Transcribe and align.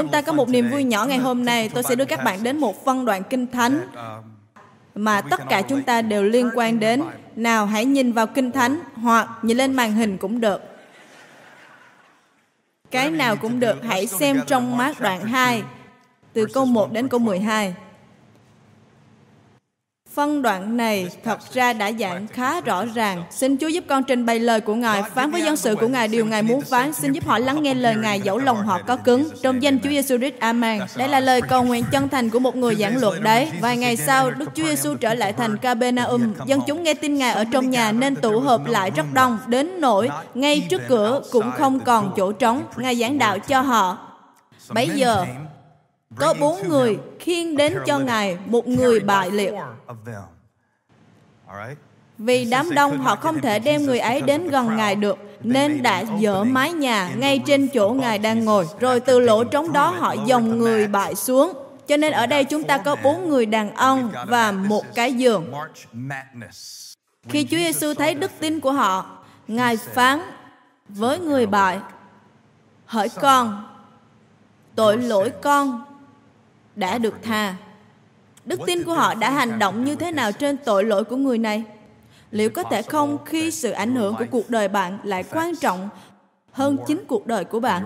Chúng 0.00 0.10
ta 0.10 0.22
có 0.22 0.32
một 0.32 0.48
niềm 0.48 0.70
vui 0.70 0.84
nhỏ 0.84 1.04
ngày 1.04 1.18
hôm 1.18 1.44
nay. 1.44 1.68
Tôi 1.68 1.82
sẽ 1.82 1.94
đưa 1.94 2.04
các 2.04 2.24
bạn 2.24 2.42
đến 2.42 2.56
một 2.56 2.84
phân 2.84 3.04
đoạn 3.04 3.22
kinh 3.30 3.46
thánh 3.46 3.86
mà 4.94 5.20
tất 5.20 5.40
cả 5.48 5.62
chúng 5.62 5.82
ta 5.82 6.02
đều 6.02 6.22
liên 6.22 6.50
quan 6.54 6.80
đến. 6.80 7.02
Nào, 7.36 7.66
hãy 7.66 7.84
nhìn 7.84 8.12
vào 8.12 8.26
kinh 8.26 8.52
thánh 8.52 8.80
hoặc 8.94 9.28
nhìn 9.42 9.56
lên 9.56 9.72
màn 9.72 9.92
hình 9.92 10.18
cũng 10.18 10.40
được. 10.40 10.62
Cái 12.90 13.10
nào 13.10 13.36
cũng 13.36 13.60
được, 13.60 13.76
hãy 13.84 14.06
xem 14.06 14.40
trong 14.46 14.76
mát 14.76 15.00
đoạn 15.00 15.24
2, 15.24 15.62
từ 16.32 16.46
câu 16.54 16.64
1 16.64 16.92
đến 16.92 17.08
câu 17.08 17.20
12. 17.20 17.74
Phân 20.14 20.42
đoạn 20.42 20.76
này 20.76 21.08
thật 21.24 21.38
ra 21.52 21.72
đã 21.72 21.92
giảng 21.92 22.26
khá 22.26 22.60
rõ 22.60 22.84
ràng. 22.84 23.22
Xin 23.30 23.56
Chúa 23.56 23.68
giúp 23.68 23.84
con 23.88 24.04
trình 24.04 24.26
bày 24.26 24.38
lời 24.38 24.60
của 24.60 24.74
Ngài, 24.74 25.02
phán 25.02 25.30
với 25.30 25.42
dân 25.42 25.56
sự 25.56 25.74
của 25.74 25.88
Ngài 25.88 26.08
điều 26.08 26.26
Ngài 26.26 26.42
muốn 26.42 26.60
phán. 26.60 26.92
Xin 26.92 27.12
giúp 27.12 27.26
họ 27.26 27.38
lắng 27.38 27.62
nghe 27.62 27.74
lời 27.74 27.94
Ngài 27.94 28.20
dẫu 28.20 28.38
lòng 28.38 28.66
họ 28.66 28.80
có 28.86 28.96
cứng. 28.96 29.28
Trong 29.42 29.62
danh 29.62 29.78
Chúa 29.78 29.90
Giêsu 29.90 30.18
Christ, 30.18 30.34
Amen. 30.38 30.80
Đây 30.96 31.08
là 31.08 31.20
lời 31.20 31.42
cầu 31.42 31.64
nguyện 31.64 31.84
chân 31.92 32.08
thành 32.08 32.30
của 32.30 32.38
một 32.38 32.56
người 32.56 32.74
giảng 32.74 32.96
luật 32.96 33.20
đấy. 33.22 33.50
Vài 33.60 33.76
ngày 33.76 33.96
sau, 33.96 34.30
Đức 34.30 34.50
Chúa 34.54 34.64
Giêsu 34.64 34.94
trở 34.94 35.14
lại 35.14 35.32
thành 35.32 35.56
Capernaum. 35.56 36.32
Dân 36.46 36.60
chúng 36.66 36.82
nghe 36.82 36.94
tin 36.94 37.14
Ngài 37.14 37.32
ở 37.32 37.44
trong 37.52 37.70
nhà 37.70 37.92
nên 37.92 38.16
tụ 38.16 38.40
họp 38.40 38.66
lại 38.66 38.90
rất 38.90 39.06
đông, 39.12 39.38
đến 39.46 39.80
nỗi 39.80 40.10
ngay 40.34 40.66
trước 40.70 40.82
cửa 40.88 41.22
cũng 41.30 41.50
không 41.58 41.80
còn 41.80 42.12
chỗ 42.16 42.32
trống. 42.32 42.62
Ngài 42.76 42.96
giảng 42.96 43.18
đạo 43.18 43.38
cho 43.38 43.60
họ. 43.60 43.98
Bấy 44.68 44.88
giờ, 44.88 45.26
có 46.16 46.34
bốn 46.40 46.68
người 46.68 46.98
khiêng 47.18 47.56
đến 47.56 47.78
cho 47.86 47.98
Ngài 47.98 48.38
một 48.46 48.68
người 48.68 49.00
bại 49.00 49.30
liệt. 49.30 49.54
Vì 52.18 52.44
đám 52.44 52.70
đông 52.74 52.98
họ 52.98 53.16
không 53.16 53.40
thể 53.40 53.58
đem 53.58 53.82
người 53.82 53.98
ấy 53.98 54.20
đến 54.20 54.48
gần 54.48 54.76
Ngài 54.76 54.94
được, 54.94 55.18
nên 55.42 55.82
đã 55.82 56.04
dỡ 56.20 56.44
mái 56.44 56.72
nhà 56.72 57.10
ngay 57.16 57.42
trên 57.46 57.68
chỗ 57.68 57.90
Ngài 57.90 58.18
đang 58.18 58.44
ngồi. 58.44 58.66
Rồi 58.80 59.00
từ 59.00 59.20
lỗ 59.20 59.44
trống 59.44 59.72
đó 59.72 59.94
họ 59.98 60.14
dòng 60.26 60.58
người 60.58 60.86
bại 60.86 61.14
xuống. 61.14 61.52
Cho 61.86 61.96
nên 61.96 62.12
ở 62.12 62.26
đây 62.26 62.44
chúng 62.44 62.64
ta 62.64 62.78
có 62.78 62.96
bốn 63.02 63.28
người 63.28 63.46
đàn 63.46 63.74
ông 63.74 64.12
và 64.26 64.52
một 64.52 64.84
cái 64.94 65.12
giường. 65.12 65.52
Khi 67.28 67.44
Chúa 67.44 67.56
Giêsu 67.56 67.94
thấy 67.94 68.14
đức 68.14 68.30
tin 68.40 68.60
của 68.60 68.72
họ, 68.72 69.18
Ngài 69.48 69.76
phán 69.76 70.20
với 70.88 71.18
người 71.18 71.46
bại, 71.46 71.78
Hỡi 72.86 73.08
con, 73.08 73.66
tội 74.74 74.98
lỗi 74.98 75.30
con 75.42 75.84
đã 76.80 76.98
được 76.98 77.14
tha. 77.22 77.54
Đức 78.44 78.60
tin 78.66 78.84
của 78.84 78.94
họ 78.94 79.14
đã 79.14 79.30
hành 79.30 79.58
động 79.58 79.84
như 79.84 79.94
thế 79.96 80.12
nào 80.12 80.32
trên 80.32 80.56
tội 80.56 80.84
lỗi 80.84 81.04
của 81.04 81.16
người 81.16 81.38
này? 81.38 81.64
Liệu 82.30 82.50
có 82.50 82.62
thể 82.62 82.82
không 82.82 83.18
khi 83.24 83.50
sự 83.50 83.70
ảnh 83.70 83.96
hưởng 83.96 84.16
của 84.18 84.24
cuộc 84.30 84.50
đời 84.50 84.68
bạn 84.68 84.98
lại 85.02 85.24
quan 85.32 85.56
trọng 85.56 85.88
hơn 86.52 86.76
chính 86.86 87.04
cuộc 87.08 87.26
đời 87.26 87.44
của 87.44 87.60
bạn? 87.60 87.84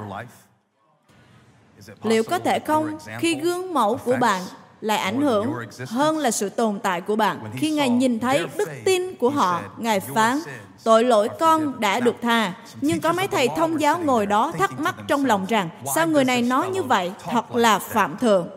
Liệu 2.02 2.22
có 2.22 2.38
thể 2.38 2.58
không 2.58 2.98
khi 3.18 3.34
gương 3.34 3.74
mẫu 3.74 3.96
của 4.04 4.16
bạn 4.20 4.42
lại 4.80 4.98
ảnh 4.98 5.20
hưởng 5.22 5.54
hơn 5.86 6.18
là 6.18 6.30
sự 6.30 6.48
tồn 6.48 6.80
tại 6.82 7.00
của 7.00 7.16
bạn. 7.16 7.38
Khi 7.56 7.70
Ngài 7.70 7.88
nhìn 7.88 8.20
thấy 8.20 8.46
đức 8.56 8.68
tin 8.84 9.14
của 9.14 9.30
họ, 9.30 9.62
Ngài 9.78 10.00
phán, 10.00 10.38
tội 10.84 11.04
lỗi 11.04 11.28
con 11.40 11.80
đã 11.80 12.00
được 12.00 12.14
tha. 12.22 12.52
Nhưng 12.80 13.00
có 13.00 13.12
mấy 13.12 13.28
thầy 13.28 13.48
thông 13.56 13.80
giáo 13.80 13.98
ngồi 13.98 14.26
đó 14.26 14.52
thắc 14.58 14.80
mắc 14.80 14.94
trong 15.08 15.26
lòng 15.26 15.46
rằng, 15.48 15.68
sao 15.94 16.06
người 16.06 16.24
này 16.24 16.42
nói 16.42 16.68
như 16.68 16.82
vậy, 16.82 17.12
thật 17.30 17.54
là 17.54 17.78
phạm 17.78 18.16
thượng. 18.18 18.48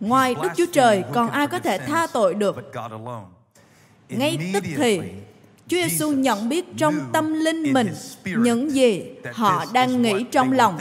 Ngoài 0.00 0.34
Đức 0.42 0.48
Chúa 0.56 0.66
Trời, 0.72 1.04
còn 1.12 1.30
ai 1.30 1.46
có 1.46 1.58
thể 1.58 1.78
tha 1.78 2.06
tội 2.06 2.34
được? 2.34 2.56
Ngay 4.08 4.38
tức 4.54 4.64
thì, 4.76 5.00
Chúa 5.68 5.76
Giêsu 5.76 6.10
nhận 6.10 6.48
biết 6.48 6.64
trong 6.76 6.94
tâm 7.12 7.32
linh 7.34 7.72
mình 7.72 7.94
những 8.24 8.70
gì 8.70 9.02
họ 9.32 9.64
đang 9.72 10.02
nghĩ 10.02 10.24
trong 10.32 10.52
lòng. 10.52 10.78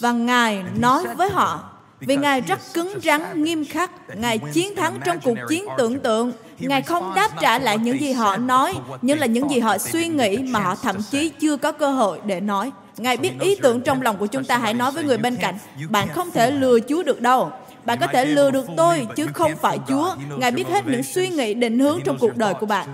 Và 0.00 0.12
Ngài 0.12 0.64
nói 0.78 1.04
với 1.16 1.30
họ, 1.30 1.70
vì 2.00 2.16
Ngài 2.16 2.40
rất 2.40 2.58
cứng 2.74 2.98
rắn, 3.02 3.42
nghiêm 3.42 3.64
khắc, 3.64 3.90
Ngài 4.16 4.38
chiến 4.52 4.76
thắng 4.76 5.00
trong 5.04 5.20
cuộc 5.20 5.36
chiến 5.48 5.64
tưởng 5.78 6.00
tượng. 6.00 6.32
Ngài 6.58 6.82
không 6.82 7.14
đáp 7.14 7.28
trả 7.40 7.58
lại 7.58 7.78
những 7.78 8.00
gì 8.00 8.12
họ 8.12 8.36
nói, 8.36 8.74
nhưng 9.02 9.18
là 9.18 9.26
những 9.26 9.50
gì 9.50 9.60
họ 9.60 9.78
suy 9.78 10.08
nghĩ 10.08 10.38
mà 10.38 10.60
họ 10.60 10.74
thậm 10.74 10.96
chí 11.10 11.28
chưa 11.28 11.56
có 11.56 11.72
cơ 11.72 11.90
hội 11.92 12.20
để 12.26 12.40
nói. 12.40 12.72
Ngài 12.96 13.16
biết 13.16 13.32
ý 13.40 13.54
tưởng 13.62 13.80
trong 13.80 14.02
lòng 14.02 14.16
của 14.16 14.26
chúng 14.26 14.44
ta 14.44 14.58
hãy 14.58 14.74
nói 14.74 14.92
với 14.92 15.04
người 15.04 15.18
bên 15.18 15.36
cạnh, 15.36 15.54
bạn 15.88 16.08
không 16.08 16.30
thể 16.30 16.50
lừa 16.50 16.78
Chúa 16.88 17.02
được 17.02 17.20
đâu. 17.20 17.50
Bạn 17.84 17.98
có 18.00 18.06
thể 18.06 18.24
lừa 18.24 18.50
được 18.50 18.66
tôi, 18.76 19.06
chứ 19.16 19.26
không 19.34 19.56
phải 19.56 19.78
Chúa. 19.88 20.14
Ngài 20.36 20.50
biết 20.50 20.68
hết 20.68 20.86
những 20.86 21.02
suy 21.02 21.28
nghĩ 21.28 21.54
định 21.54 21.78
hướng 21.78 22.00
trong 22.04 22.18
cuộc 22.18 22.36
đời 22.36 22.54
của 22.54 22.66
bạn. 22.66 22.88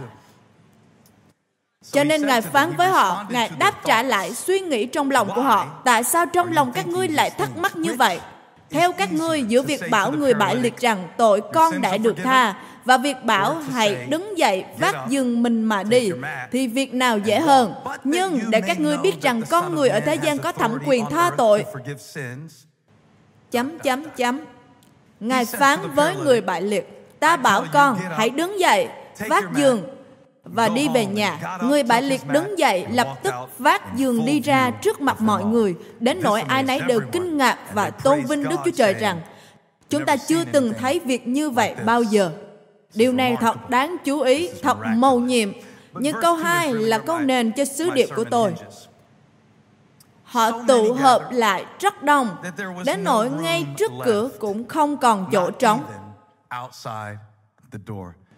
Cho 1.92 2.04
nên 2.04 2.26
Ngài 2.26 2.40
phán 2.40 2.76
với 2.76 2.88
họ, 2.88 3.26
Ngài 3.30 3.50
đáp 3.58 3.84
trả 3.84 4.02
lại 4.02 4.34
suy 4.34 4.60
nghĩ 4.60 4.86
trong 4.86 5.10
lòng 5.10 5.30
của 5.34 5.42
họ. 5.42 5.66
Tại 5.84 6.04
sao 6.04 6.26
trong 6.26 6.52
lòng 6.52 6.72
các 6.72 6.86
ngươi 6.86 7.08
lại 7.08 7.30
thắc 7.30 7.56
mắc 7.56 7.76
như 7.76 7.94
vậy? 7.94 8.20
Theo 8.70 8.92
các 8.92 9.12
ngươi, 9.12 9.42
giữa 9.42 9.62
việc 9.62 9.82
bảo 9.90 10.12
người 10.12 10.34
bại 10.34 10.56
liệt 10.56 10.76
rằng 10.76 11.08
tội 11.16 11.40
con 11.52 11.80
đã 11.80 11.96
được 11.96 12.16
tha 12.24 12.54
và 12.88 12.96
việc 12.96 13.24
bảo 13.24 13.54
hãy 13.54 14.06
đứng 14.08 14.38
dậy 14.38 14.64
vác 14.78 14.94
giường 15.08 15.42
mình 15.42 15.64
mà 15.64 15.82
đi 15.82 16.10
thì 16.52 16.66
việc 16.66 16.94
nào 16.94 17.18
dễ 17.18 17.40
hơn. 17.40 17.74
Nhưng 18.04 18.40
để 18.50 18.60
các 18.60 18.80
ngươi 18.80 18.98
biết 18.98 19.22
rằng 19.22 19.42
con 19.50 19.74
người 19.74 19.88
ở 19.88 20.00
thế 20.00 20.14
gian 20.14 20.38
có 20.38 20.52
thẩm 20.52 20.78
quyền 20.86 21.04
tha 21.10 21.30
tội. 21.36 21.64
chấm 23.50 23.78
chấm 23.78 24.04
chấm. 24.16 24.40
ngài 25.20 25.44
phán 25.44 25.78
với 25.94 26.16
người 26.16 26.40
bại 26.40 26.62
liệt 26.62 27.18
ta 27.20 27.36
bảo 27.36 27.64
con 27.72 27.98
hãy 28.16 28.30
đứng 28.30 28.60
dậy 28.60 28.88
vác 29.28 29.44
giường 29.56 29.82
và 30.44 30.68
đi 30.68 30.88
về 30.94 31.06
nhà. 31.06 31.58
Người 31.62 31.82
bại 31.82 32.02
liệt 32.02 32.20
đứng 32.28 32.58
dậy, 32.58 32.86
lập 32.92 33.08
tức 33.22 33.34
vác 33.58 33.96
giường 33.96 34.26
đi 34.26 34.40
ra 34.40 34.70
trước 34.70 35.00
mặt 35.00 35.20
mọi 35.20 35.44
người, 35.44 35.74
đến 36.00 36.20
nỗi 36.22 36.40
ai 36.40 36.62
nấy 36.62 36.80
đều 36.80 37.00
kinh 37.12 37.36
ngạc 37.36 37.58
và 37.74 37.90
tôn 37.90 38.24
vinh 38.24 38.44
Đức 38.48 38.56
Chúa 38.64 38.70
Trời 38.70 38.94
rằng 38.94 39.20
chúng 39.90 40.04
ta 40.04 40.16
chưa 40.16 40.44
từng 40.52 40.72
thấy 40.78 41.00
việc 41.04 41.28
như 41.28 41.50
vậy 41.50 41.74
bao 41.84 42.02
giờ. 42.02 42.30
Điều 42.94 43.12
này 43.12 43.36
thật 43.40 43.70
đáng 43.70 43.96
chú 44.04 44.20
ý, 44.20 44.50
thật 44.62 44.78
mầu 44.96 45.20
nhiệm. 45.20 45.52
Nhưng 45.92 46.16
câu 46.22 46.34
2 46.34 46.74
là 46.74 46.98
câu 46.98 47.18
nền 47.18 47.52
cho 47.52 47.64
sứ 47.64 47.90
điệp 47.90 48.08
của 48.16 48.24
tôi. 48.24 48.54
Họ 50.24 50.50
tụ 50.68 50.92
hợp 50.92 51.28
lại 51.30 51.64
rất 51.80 52.02
đông, 52.02 52.36
đến 52.84 53.04
nỗi 53.04 53.30
ngay 53.30 53.66
trước 53.76 53.92
cửa 54.04 54.28
cũng 54.38 54.68
không 54.68 54.96
còn 54.96 55.28
chỗ 55.32 55.50
trống. 55.50 55.84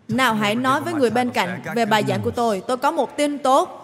Nào 0.09 0.35
hãy 0.35 0.55
nói 0.55 0.81
với 0.81 0.95
người 0.95 1.11
bên 1.11 1.31
cạnh 1.31 1.63
về 1.75 1.87
bài 1.87 2.05
giảng 2.09 2.23
của 2.23 2.31
tôi. 2.31 2.63
Tôi 2.67 2.77
có 2.77 2.91
một 2.91 3.17
tin 3.17 3.39
tốt. 3.39 3.77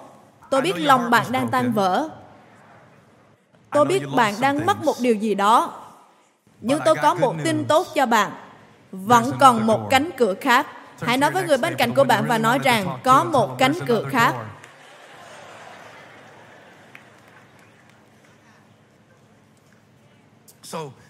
Tôi 0.51 0.61
biết 0.61 0.75
lòng 0.77 1.11
bạn 1.11 1.27
đang 1.33 1.49
tan 1.49 1.73
vỡ. 1.73 2.09
Tôi 3.71 3.85
biết 3.85 4.03
bạn 4.17 4.35
đang 4.41 4.67
mất 4.67 4.85
một 4.85 4.95
điều 5.01 5.15
gì 5.15 5.35
đó. 5.35 5.73
Nhưng 6.61 6.81
tôi 6.85 6.95
có 7.03 7.15
một 7.15 7.35
tin 7.45 7.65
tốt 7.65 7.87
cho 7.95 8.07
bạn. 8.07 8.33
Vẫn 9.05 9.33
còn 9.41 9.67
một 9.67 9.87
cánh 9.91 10.11
cửa 10.17 10.35
khác. 10.41 10.67
Hãy 11.03 11.17
nói 11.19 11.31
với 11.31 11.45
người 11.45 11.59
bên 11.59 11.75
cạnh 11.79 11.95
của 11.95 12.05
bạn 12.05 12.25
và 12.29 12.39
nói 12.39 12.59
rằng 12.65 12.99
có 13.05 13.25
một 13.25 13.59
cánh 13.59 13.75
cửa 13.87 14.05
khác. 14.11 14.35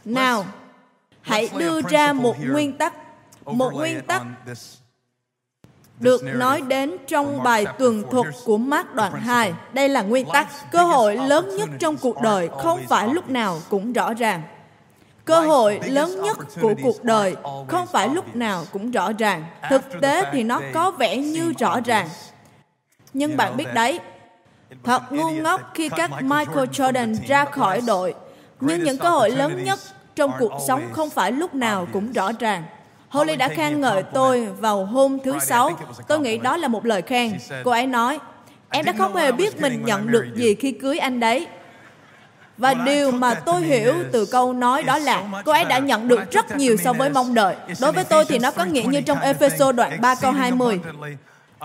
Nào, 0.04 0.44
hãy 1.20 1.48
đưa 1.58 1.82
ra 1.82 2.12
một 2.12 2.36
nguyên 2.40 2.78
tắc, 2.78 2.94
một 3.44 3.72
nguyên 3.74 4.02
tắc 4.02 4.22
được 6.00 6.22
nói 6.24 6.60
đến 6.60 6.96
trong 7.06 7.42
bài 7.42 7.66
tường 7.78 8.02
thuật 8.10 8.26
của 8.44 8.58
Mark 8.58 8.94
đoạn 8.94 9.12
2. 9.12 9.54
Đây 9.72 9.88
là 9.88 10.02
nguyên 10.02 10.26
tắc. 10.32 10.48
Cơ 10.72 10.84
hội 10.84 11.16
lớn 11.16 11.56
nhất 11.56 11.68
trong 11.78 11.96
cuộc 11.96 12.20
đời 12.22 12.48
không 12.58 12.80
phải 12.88 13.08
lúc 13.08 13.30
nào 13.30 13.60
cũng 13.68 13.92
rõ 13.92 14.14
ràng. 14.14 14.42
Cơ 15.26 15.40
hội 15.40 15.80
lớn 15.84 16.22
nhất 16.22 16.36
của 16.60 16.74
cuộc 16.82 17.04
đời 17.04 17.36
không 17.68 17.86
phải 17.86 18.08
lúc 18.08 18.36
nào 18.36 18.64
cũng 18.72 18.90
rõ 18.90 19.12
ràng. 19.18 19.44
Thực 19.70 19.82
tế 20.00 20.22
thì 20.32 20.42
nó 20.42 20.60
có 20.74 20.90
vẻ 20.90 21.16
như 21.16 21.52
rõ 21.58 21.80
ràng. 21.80 22.08
Nhưng 23.12 23.36
bạn 23.36 23.56
biết 23.56 23.74
đấy, 23.74 24.00
thật 24.84 25.02
ngu 25.10 25.30
ngốc 25.30 25.60
khi 25.74 25.88
các 25.88 26.10
Michael 26.22 26.68
Jordan 26.68 27.16
ra 27.28 27.44
khỏi 27.44 27.80
đội. 27.86 28.14
Nhưng 28.60 28.84
những 28.84 28.98
cơ 28.98 29.08
hội 29.08 29.30
lớn 29.30 29.64
nhất 29.64 29.78
trong 30.14 30.32
cuộc 30.38 30.52
sống 30.66 30.82
không 30.92 31.10
phải 31.10 31.32
lúc 31.32 31.54
nào 31.54 31.86
cũng 31.92 32.12
rõ 32.12 32.32
ràng. 32.40 32.64
Holly 33.08 33.36
đã 33.36 33.48
khen 33.48 33.80
ngợi 33.80 34.02
tôi 34.02 34.46
vào 34.60 34.84
hôm 34.84 35.18
thứ 35.24 35.38
Sáu. 35.38 35.70
Tôi 36.08 36.20
nghĩ 36.20 36.38
đó 36.38 36.56
là 36.56 36.68
một 36.68 36.86
lời 36.86 37.02
khen. 37.02 37.38
Cô 37.64 37.70
ấy 37.70 37.86
nói, 37.86 38.18
em 38.70 38.84
đã 38.84 38.92
không 38.98 39.16
hề 39.16 39.32
biết 39.32 39.60
mình 39.60 39.82
nhận 39.84 40.10
được 40.10 40.26
gì 40.34 40.54
khi 40.54 40.72
cưới 40.72 40.98
anh 40.98 41.20
đấy. 41.20 41.46
Và 42.58 42.74
điều 42.74 43.10
mà 43.10 43.34
tôi 43.34 43.60
hiểu 43.60 43.94
từ 44.12 44.26
câu 44.26 44.52
nói 44.52 44.82
đó 44.82 44.98
là 44.98 45.22
cô 45.44 45.52
ấy 45.52 45.64
đã 45.64 45.78
nhận 45.78 46.08
được 46.08 46.30
rất 46.30 46.56
nhiều 46.56 46.76
so 46.84 46.92
với 46.92 47.10
mong 47.10 47.34
đợi. 47.34 47.56
Đối 47.80 47.92
với 47.92 48.04
tôi 48.04 48.24
thì 48.24 48.38
nó 48.38 48.50
có 48.50 48.64
nghĩa 48.64 48.82
như 48.82 49.00
trong 49.00 49.20
Epheso 49.20 49.72
đoạn 49.72 50.00
3 50.00 50.14
câu 50.14 50.32
20. 50.32 50.80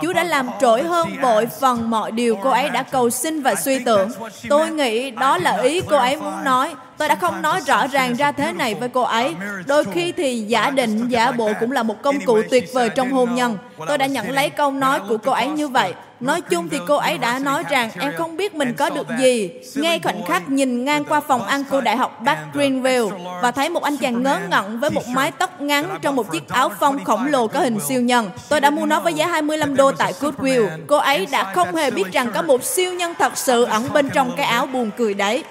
Chúa 0.02 0.12
đã 0.12 0.24
làm 0.24 0.48
trỗi 0.60 0.82
hơn 0.82 1.08
bội 1.22 1.46
phần 1.60 1.90
mọi 1.90 2.12
điều 2.12 2.36
cô 2.42 2.50
ấy 2.50 2.70
đã 2.70 2.82
cầu 2.82 3.10
xin 3.10 3.42
và 3.42 3.54
suy 3.54 3.84
tưởng. 3.84 4.10
Tôi 4.48 4.70
nghĩ 4.70 5.10
đó 5.10 5.38
là 5.38 5.56
ý 5.56 5.80
cô 5.80 5.96
ấy 5.96 6.16
muốn 6.16 6.44
nói. 6.44 6.74
Tôi 6.98 7.08
đã 7.08 7.14
không 7.14 7.42
nói 7.42 7.60
rõ 7.66 7.86
ràng 7.86 8.14
ra 8.14 8.32
thế 8.32 8.52
này 8.52 8.74
với 8.74 8.88
cô 8.88 9.02
ấy. 9.02 9.34
Đôi 9.66 9.84
khi 9.84 10.12
thì 10.12 10.40
giả 10.40 10.70
định, 10.70 11.08
giả 11.08 11.32
bộ 11.32 11.50
cũng 11.60 11.72
là 11.72 11.82
một 11.82 12.02
công 12.02 12.20
cụ 12.26 12.42
tuyệt 12.50 12.70
vời 12.72 12.88
trong 12.88 13.12
hôn 13.12 13.34
nhân. 13.34 13.58
Tôi 13.88 13.98
đã 13.98 14.06
nhận 14.06 14.30
lấy 14.30 14.50
câu 14.50 14.70
nói 14.70 15.00
của 15.08 15.16
cô 15.16 15.32
ấy 15.32 15.48
như 15.48 15.68
vậy. 15.68 15.94
Nói 16.22 16.40
chung 16.40 16.68
thì 16.68 16.78
cô 16.88 16.96
ấy 16.96 17.18
đã 17.18 17.38
nói 17.38 17.64
rằng 17.70 17.90
em 17.98 18.12
không 18.18 18.36
biết 18.36 18.54
mình 18.54 18.74
có 18.74 18.90
được 18.90 19.06
gì. 19.18 19.50
Ngay 19.74 20.00
khoảnh 20.02 20.26
khắc 20.26 20.50
nhìn 20.50 20.84
ngang 20.84 21.04
qua 21.04 21.20
phòng 21.20 21.44
ăn 21.44 21.64
của 21.70 21.80
Đại 21.80 21.96
học 21.96 22.20
Bắc 22.24 22.38
Greenville 22.52 23.10
và 23.42 23.50
thấy 23.50 23.68
một 23.68 23.82
anh 23.82 23.96
chàng 23.96 24.22
ngớ 24.22 24.40
ngẩn 24.50 24.80
với 24.80 24.90
một 24.90 25.08
mái 25.08 25.30
tóc 25.30 25.60
ngắn 25.60 25.98
trong 26.02 26.16
một 26.16 26.32
chiếc 26.32 26.48
áo 26.48 26.68
phông 26.68 27.04
khổng 27.04 27.26
lồ 27.26 27.46
có 27.46 27.60
hình 27.60 27.80
siêu 27.80 28.00
nhân. 28.00 28.30
Tôi 28.48 28.60
đã 28.60 28.70
mua 28.70 28.86
nó 28.86 29.00
với 29.00 29.14
giá 29.14 29.26
25 29.26 29.76
đô 29.76 29.92
tại 29.92 30.12
Goodwill. 30.20 30.68
Cô 30.86 30.96
ấy 30.96 31.26
đã 31.26 31.54
không 31.54 31.74
hề 31.74 31.90
biết 31.90 32.12
rằng 32.12 32.30
có 32.34 32.42
một 32.42 32.64
siêu 32.64 32.92
nhân 32.92 33.14
thật 33.18 33.32
sự 33.38 33.64
ẩn 33.64 33.92
bên 33.92 34.10
trong 34.10 34.32
cái 34.36 34.46
áo 34.46 34.66
buồn 34.66 34.90
cười 34.96 35.14
đấy. 35.14 35.44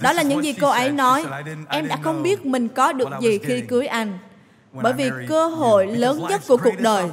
Đó 0.00 0.12
là 0.12 0.22
những 0.22 0.44
gì 0.44 0.52
cô 0.52 0.68
ấy 0.68 0.90
nói. 0.90 1.24
Em 1.68 1.88
đã 1.88 1.96
không 2.02 2.22
biết 2.22 2.46
mình 2.46 2.68
có 2.68 2.92
được 2.92 3.08
gì 3.20 3.38
khi 3.38 3.60
cưới 3.60 3.86
anh. 3.86 4.18
Bởi 4.72 4.92
vì 4.92 5.10
cơ 5.28 5.46
hội 5.46 5.86
lớn 5.86 6.26
nhất 6.28 6.40
của 6.48 6.56
cuộc 6.56 6.80
đời 6.80 7.04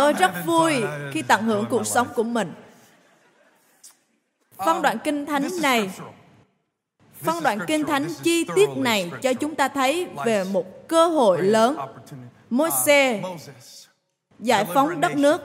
Tôi 0.00 0.12
rất 0.12 0.32
vui 0.46 0.82
khi 1.12 1.22
tận 1.22 1.42
hưởng 1.44 1.66
cuộc 1.70 1.86
sống 1.86 2.08
của 2.14 2.22
mình. 2.22 2.52
Phân 4.56 4.82
đoạn 4.82 4.98
kinh 5.04 5.26
thánh 5.26 5.48
này. 5.62 5.90
Phân 7.22 7.42
đoạn 7.42 7.58
kinh 7.66 7.84
thánh 7.84 8.08
chi 8.22 8.44
tiết 8.54 8.68
này 8.76 9.10
cho 9.22 9.32
chúng 9.32 9.54
ta 9.54 9.68
thấy 9.68 10.08
về 10.24 10.44
một 10.44 10.88
cơ 10.88 11.06
hội 11.06 11.42
lớn. 11.42 11.76
Môi-se 12.50 13.22
giải 14.38 14.64
phóng 14.64 15.00
đất 15.00 15.16
nước. 15.16 15.40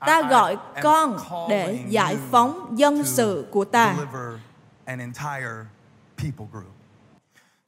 Ta 0.00 0.22
gọi 0.22 0.56
con 0.82 1.18
để 1.48 1.78
giải 1.88 2.16
phóng 2.30 2.78
dân 2.78 3.04
sự 3.04 3.46
của 3.50 3.64
ta. 3.64 3.96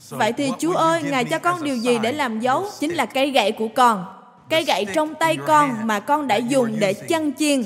Vậy 0.08 0.32
thì 0.32 0.52
Chúa 0.58 0.74
ơi, 0.74 1.02
Ngài 1.02 1.24
cho 1.24 1.38
con 1.38 1.62
điều 1.62 1.76
gì 1.76 1.98
để 1.98 2.12
làm 2.12 2.40
dấu? 2.40 2.66
Chính 2.80 2.94
là 2.94 3.06
cây 3.06 3.30
gậy 3.30 3.52
của 3.52 3.68
con 3.74 4.13
cây 4.50 4.64
gậy 4.64 4.86
trong 4.94 5.14
tay 5.14 5.36
con 5.46 5.86
mà 5.86 6.00
con 6.00 6.28
đã 6.28 6.36
dùng 6.36 6.76
để 6.78 6.92
chăn 6.92 7.32
chiên 7.32 7.62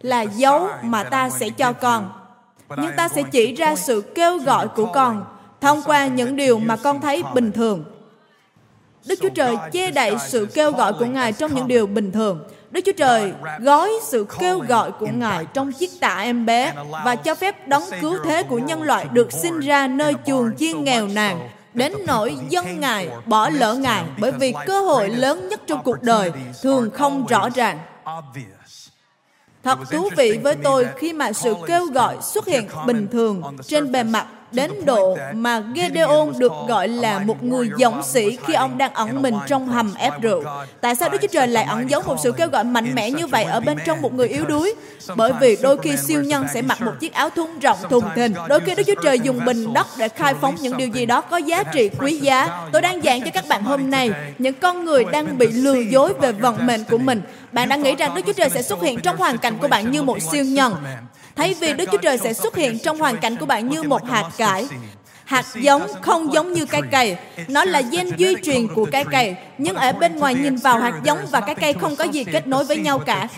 là 0.00 0.22
dấu 0.22 0.68
mà 0.82 1.04
ta 1.04 1.30
sẽ 1.30 1.50
cho 1.50 1.72
con. 1.72 2.12
nhưng 2.76 2.92
ta 2.96 3.08
sẽ 3.08 3.22
chỉ 3.22 3.54
ra 3.54 3.76
sự 3.76 4.00
kêu 4.14 4.38
gọi 4.38 4.68
của 4.68 4.92
con 4.94 5.24
thông 5.60 5.82
qua 5.82 6.06
những 6.06 6.36
điều 6.36 6.58
mà 6.58 6.76
con 6.76 7.00
thấy 7.00 7.22
bình 7.34 7.52
thường. 7.52 7.84
Đức 9.06 9.18
chúa 9.22 9.28
trời 9.28 9.56
che 9.72 9.90
đậy 9.90 10.16
sự 10.28 10.48
kêu 10.54 10.72
gọi 10.72 10.92
của 10.92 11.04
ngài 11.04 11.32
trong 11.32 11.54
những 11.54 11.68
điều 11.68 11.86
bình 11.86 12.12
thường. 12.12 12.48
Đức 12.70 12.80
Chúa 12.84 12.92
Trời 12.92 13.32
gói 13.60 13.90
sự 14.02 14.26
kêu 14.38 14.58
gọi 14.58 14.92
của 14.92 15.06
Ngài 15.06 15.46
trong 15.54 15.72
chiếc 15.72 15.90
tạ 16.00 16.18
em 16.18 16.46
bé 16.46 16.72
và 17.04 17.16
cho 17.16 17.34
phép 17.34 17.68
đấng 17.68 17.82
cứu 18.00 18.18
thế 18.24 18.42
của 18.42 18.58
nhân 18.58 18.82
loại 18.82 19.06
được 19.12 19.32
sinh 19.32 19.60
ra 19.60 19.86
nơi 19.86 20.14
chuồng 20.26 20.56
chiên 20.56 20.84
nghèo 20.84 21.06
nàn 21.06 21.48
đến 21.74 21.92
nỗi 22.06 22.36
dân 22.48 22.80
Ngài 22.80 23.08
bỏ 23.26 23.48
lỡ 23.48 23.74
Ngài 23.74 24.04
bởi 24.18 24.32
vì 24.32 24.54
cơ 24.66 24.80
hội 24.80 25.08
lớn 25.08 25.48
nhất 25.48 25.60
trong 25.66 25.82
cuộc 25.84 26.02
đời 26.02 26.32
thường 26.62 26.90
không 26.90 27.26
rõ 27.26 27.48
ràng. 27.54 27.78
Thật 29.62 29.78
thú 29.90 30.08
vị 30.16 30.38
với 30.42 30.54
tôi 30.62 30.88
khi 30.96 31.12
mà 31.12 31.32
sự 31.32 31.54
kêu 31.66 31.86
gọi 31.86 32.16
xuất 32.22 32.46
hiện 32.46 32.68
bình 32.86 33.08
thường 33.12 33.42
trên 33.66 33.92
bề 33.92 34.02
mặt 34.02 34.26
đến 34.52 34.72
độ 34.84 35.18
mà 35.32 35.62
Gedeon 35.74 36.26
được 36.38 36.52
gọi 36.68 36.88
là 36.88 37.18
một 37.18 37.42
người 37.42 37.70
dũng 37.78 38.02
sĩ 38.02 38.38
khi 38.46 38.54
ông 38.54 38.78
đang 38.78 38.94
ẩn 38.94 39.22
mình 39.22 39.34
trong 39.46 39.68
hầm 39.68 39.94
ép 39.94 40.20
rượu. 40.20 40.44
Tại 40.80 40.94
sao 40.94 41.08
Đức 41.08 41.18
Chúa 41.20 41.28
Trời 41.28 41.48
lại 41.48 41.64
ẩn 41.64 41.90
giấu 41.90 42.02
một 42.06 42.16
sự 42.22 42.32
kêu 42.32 42.48
gọi 42.48 42.64
mạnh 42.64 42.94
mẽ 42.94 43.10
như 43.10 43.26
vậy 43.26 43.44
ở 43.44 43.60
bên 43.60 43.78
trong 43.86 44.02
một 44.02 44.14
người 44.14 44.28
yếu 44.28 44.44
đuối? 44.44 44.74
Bởi 45.16 45.32
vì 45.40 45.56
đôi 45.62 45.78
khi 45.78 45.96
siêu 45.96 46.22
nhân 46.22 46.46
sẽ 46.54 46.62
mặc 46.62 46.82
một 46.82 46.92
chiếc 47.00 47.12
áo 47.12 47.30
thun 47.30 47.58
rộng 47.58 47.78
thùng 47.90 48.04
thình. 48.16 48.34
Đôi 48.48 48.60
khi 48.60 48.74
Đức 48.74 48.82
Chúa 48.86 49.02
Trời 49.02 49.20
dùng 49.20 49.44
bình 49.44 49.74
đất 49.74 49.86
để 49.98 50.08
khai 50.08 50.34
phóng 50.40 50.54
những 50.60 50.76
điều 50.76 50.88
gì 50.88 51.06
đó 51.06 51.20
có 51.20 51.36
giá 51.36 51.62
trị 51.62 51.90
quý 51.98 52.18
giá. 52.18 52.68
Tôi 52.72 52.82
đang 52.82 53.02
giảng 53.02 53.22
cho 53.22 53.30
các 53.34 53.44
bạn 53.48 53.62
hôm 53.62 53.90
nay, 53.90 54.10
những 54.38 54.54
con 54.54 54.84
người 54.84 55.04
đang 55.04 55.38
bị 55.38 55.46
lừa 55.46 55.80
dối 55.80 56.12
về 56.20 56.32
vận 56.32 56.66
mệnh 56.66 56.84
của 56.84 56.98
mình. 56.98 57.22
Bạn 57.52 57.68
đã 57.68 57.76
nghĩ 57.76 57.94
rằng 57.94 58.14
Đức 58.14 58.22
Chúa 58.26 58.32
Trời 58.32 58.50
sẽ 58.50 58.62
xuất 58.62 58.82
hiện 58.82 59.00
trong 59.00 59.16
hoàn 59.16 59.38
cảnh 59.38 59.58
của 59.58 59.68
bạn 59.68 59.90
như 59.90 60.02
một 60.02 60.18
siêu 60.32 60.44
nhân. 60.44 60.74
Thay 61.38 61.54
vì 61.60 61.72
Đức 61.72 61.88
Chúa 61.92 61.98
Trời 61.98 62.18
sẽ 62.18 62.32
xuất 62.32 62.56
hiện 62.56 62.78
trong 62.78 62.98
hoàn 62.98 63.16
cảnh 63.16 63.36
của 63.36 63.46
bạn 63.46 63.68
như 63.68 63.82
một 63.82 64.04
hạt 64.04 64.24
cải. 64.38 64.68
Hạt 65.24 65.44
giống 65.54 65.82
không 66.02 66.32
giống 66.32 66.52
như 66.52 66.66
cây 66.66 66.80
cày. 66.90 67.18
Nó 67.48 67.64
là 67.64 67.80
gen 67.80 68.10
duy 68.16 68.34
truyền 68.42 68.68
của 68.74 68.86
cây 68.92 69.04
cày. 69.10 69.36
Nhưng 69.58 69.76
ở 69.76 69.92
bên 69.92 70.16
ngoài 70.16 70.34
nhìn 70.34 70.56
vào 70.56 70.78
hạt 70.78 70.94
giống 71.04 71.18
và 71.30 71.40
cái 71.40 71.54
cây 71.54 71.72
không 71.72 71.96
có 71.96 72.04
gì 72.04 72.24
kết 72.24 72.46
nối 72.46 72.64
với 72.64 72.76
nhau 72.76 72.98
cả. 72.98 73.28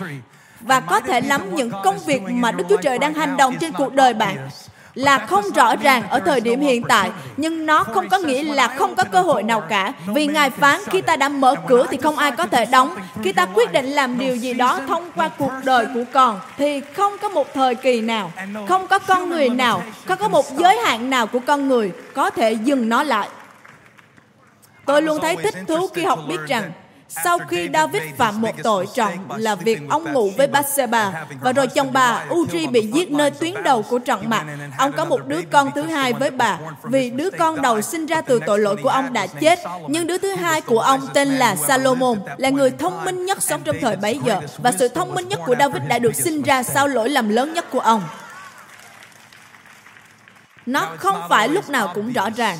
Và 0.61 0.79
có 0.79 0.99
thể 0.99 1.21
lắm 1.21 1.55
những 1.55 1.71
công 1.83 1.99
việc 2.05 2.21
mà 2.21 2.51
Đức 2.51 2.63
Chúa 2.69 2.77
Trời 2.77 2.99
đang 2.99 3.13
hành 3.13 3.37
động 3.37 3.55
trên 3.59 3.71
cuộc 3.71 3.93
đời 3.93 4.13
bạn 4.13 4.49
là 4.93 5.17
không 5.17 5.45
rõ 5.55 5.75
ràng 5.75 6.09
ở 6.09 6.19
thời 6.19 6.41
điểm 6.41 6.61
hiện 6.61 6.83
tại 6.83 7.11
nhưng 7.37 7.65
nó 7.65 7.83
không 7.83 8.09
có 8.09 8.17
nghĩa 8.17 8.43
là 8.43 8.67
không 8.67 8.95
có 8.95 9.03
cơ 9.03 9.21
hội 9.21 9.43
nào 9.43 9.61
cả. 9.61 9.93
Vì 10.07 10.27
ngài 10.27 10.49
phán 10.49 10.79
khi 10.85 11.01
ta 11.01 11.15
đã 11.15 11.29
mở 11.29 11.55
cửa 11.67 11.85
thì 11.91 11.97
không 11.97 12.17
ai 12.17 12.31
có 12.31 12.45
thể 12.45 12.65
đóng. 12.65 12.95
khi 13.23 13.31
ta 13.31 13.45
quyết 13.45 13.71
định 13.71 13.85
làm 13.85 14.19
điều 14.19 14.35
gì 14.35 14.53
đó 14.53 14.79
thông 14.87 15.11
qua 15.15 15.29
cuộc 15.37 15.51
đời 15.63 15.87
của 15.93 16.03
con 16.13 16.39
thì 16.57 16.81
không 16.93 17.17
có 17.21 17.29
một 17.29 17.53
thời 17.53 17.75
kỳ 17.75 18.01
nào 18.01 18.31
không 18.67 18.87
có 18.87 18.99
con 18.99 19.29
người 19.29 19.49
nào 19.49 19.83
không 20.05 20.17
có 20.17 20.27
một 20.27 20.45
giới 20.57 20.77
hạn 20.77 21.09
nào 21.09 21.27
của 21.27 21.39
con 21.39 21.67
người 21.67 21.91
có 22.13 22.29
thể 22.29 22.51
dừng 22.51 22.89
nó 22.89 23.03
lại. 23.03 23.29
Tôi 24.85 25.01
luôn 25.01 25.19
thấy 25.21 25.35
thích 25.35 25.55
thú 25.67 25.87
khi 25.93 26.03
học 26.03 26.19
biết 26.27 26.39
rằng 26.47 26.71
sau 27.23 27.39
khi 27.49 27.69
David 27.73 28.03
phạm 28.17 28.41
một 28.41 28.51
tội 28.63 28.87
trọng 28.93 29.31
là 29.31 29.55
việc 29.55 29.79
ông 29.89 30.13
ngủ 30.13 30.31
với 30.37 30.47
Bathsheba 30.47 31.25
và 31.41 31.53
rồi 31.53 31.67
chồng 31.67 31.93
bà 31.93 32.25
Uri 32.33 32.67
bị 32.67 32.87
giết 32.93 33.11
nơi 33.11 33.31
tuyến 33.31 33.53
đầu 33.63 33.81
của 33.81 33.99
trận 33.99 34.29
mặt, 34.29 34.45
ông 34.77 34.91
có 34.91 35.05
một 35.05 35.27
đứa 35.27 35.41
con 35.51 35.71
thứ 35.75 35.81
hai 35.81 36.13
với 36.13 36.31
bà 36.31 36.57
vì 36.83 37.09
đứa 37.09 37.29
con 37.29 37.61
đầu 37.61 37.81
sinh 37.81 38.05
ra 38.05 38.21
từ 38.21 38.39
tội 38.45 38.59
lỗi 38.59 38.75
của 38.83 38.89
ông 38.89 39.13
đã 39.13 39.27
chết. 39.27 39.59
Nhưng 39.87 40.07
đứa 40.07 40.17
thứ 40.17 40.35
hai 40.35 40.61
của 40.61 40.79
ông 40.79 41.01
tên 41.13 41.27
là 41.27 41.55
Salomon 41.55 42.19
là 42.37 42.49
người 42.49 42.71
thông 42.71 43.05
minh 43.05 43.25
nhất 43.25 43.41
sống 43.41 43.61
trong 43.63 43.75
thời 43.81 43.95
bấy 43.95 44.19
giờ. 44.25 44.41
và 44.57 44.71
sự 44.71 44.87
thông 44.87 45.15
minh 45.15 45.27
nhất 45.27 45.39
của 45.45 45.55
David 45.59 45.83
đã 45.87 45.99
được 45.99 46.15
sinh 46.15 46.41
ra 46.41 46.63
sau 46.63 46.87
lỗi 46.87 47.09
lầm 47.09 47.29
lớn 47.29 47.53
nhất 47.53 47.65
của 47.71 47.79
ông. 47.79 48.03
Nó 50.65 50.89
không 50.97 51.21
phải 51.29 51.47
lúc 51.47 51.69
nào 51.69 51.91
cũng 51.95 52.13
rõ 52.13 52.29
ràng 52.29 52.57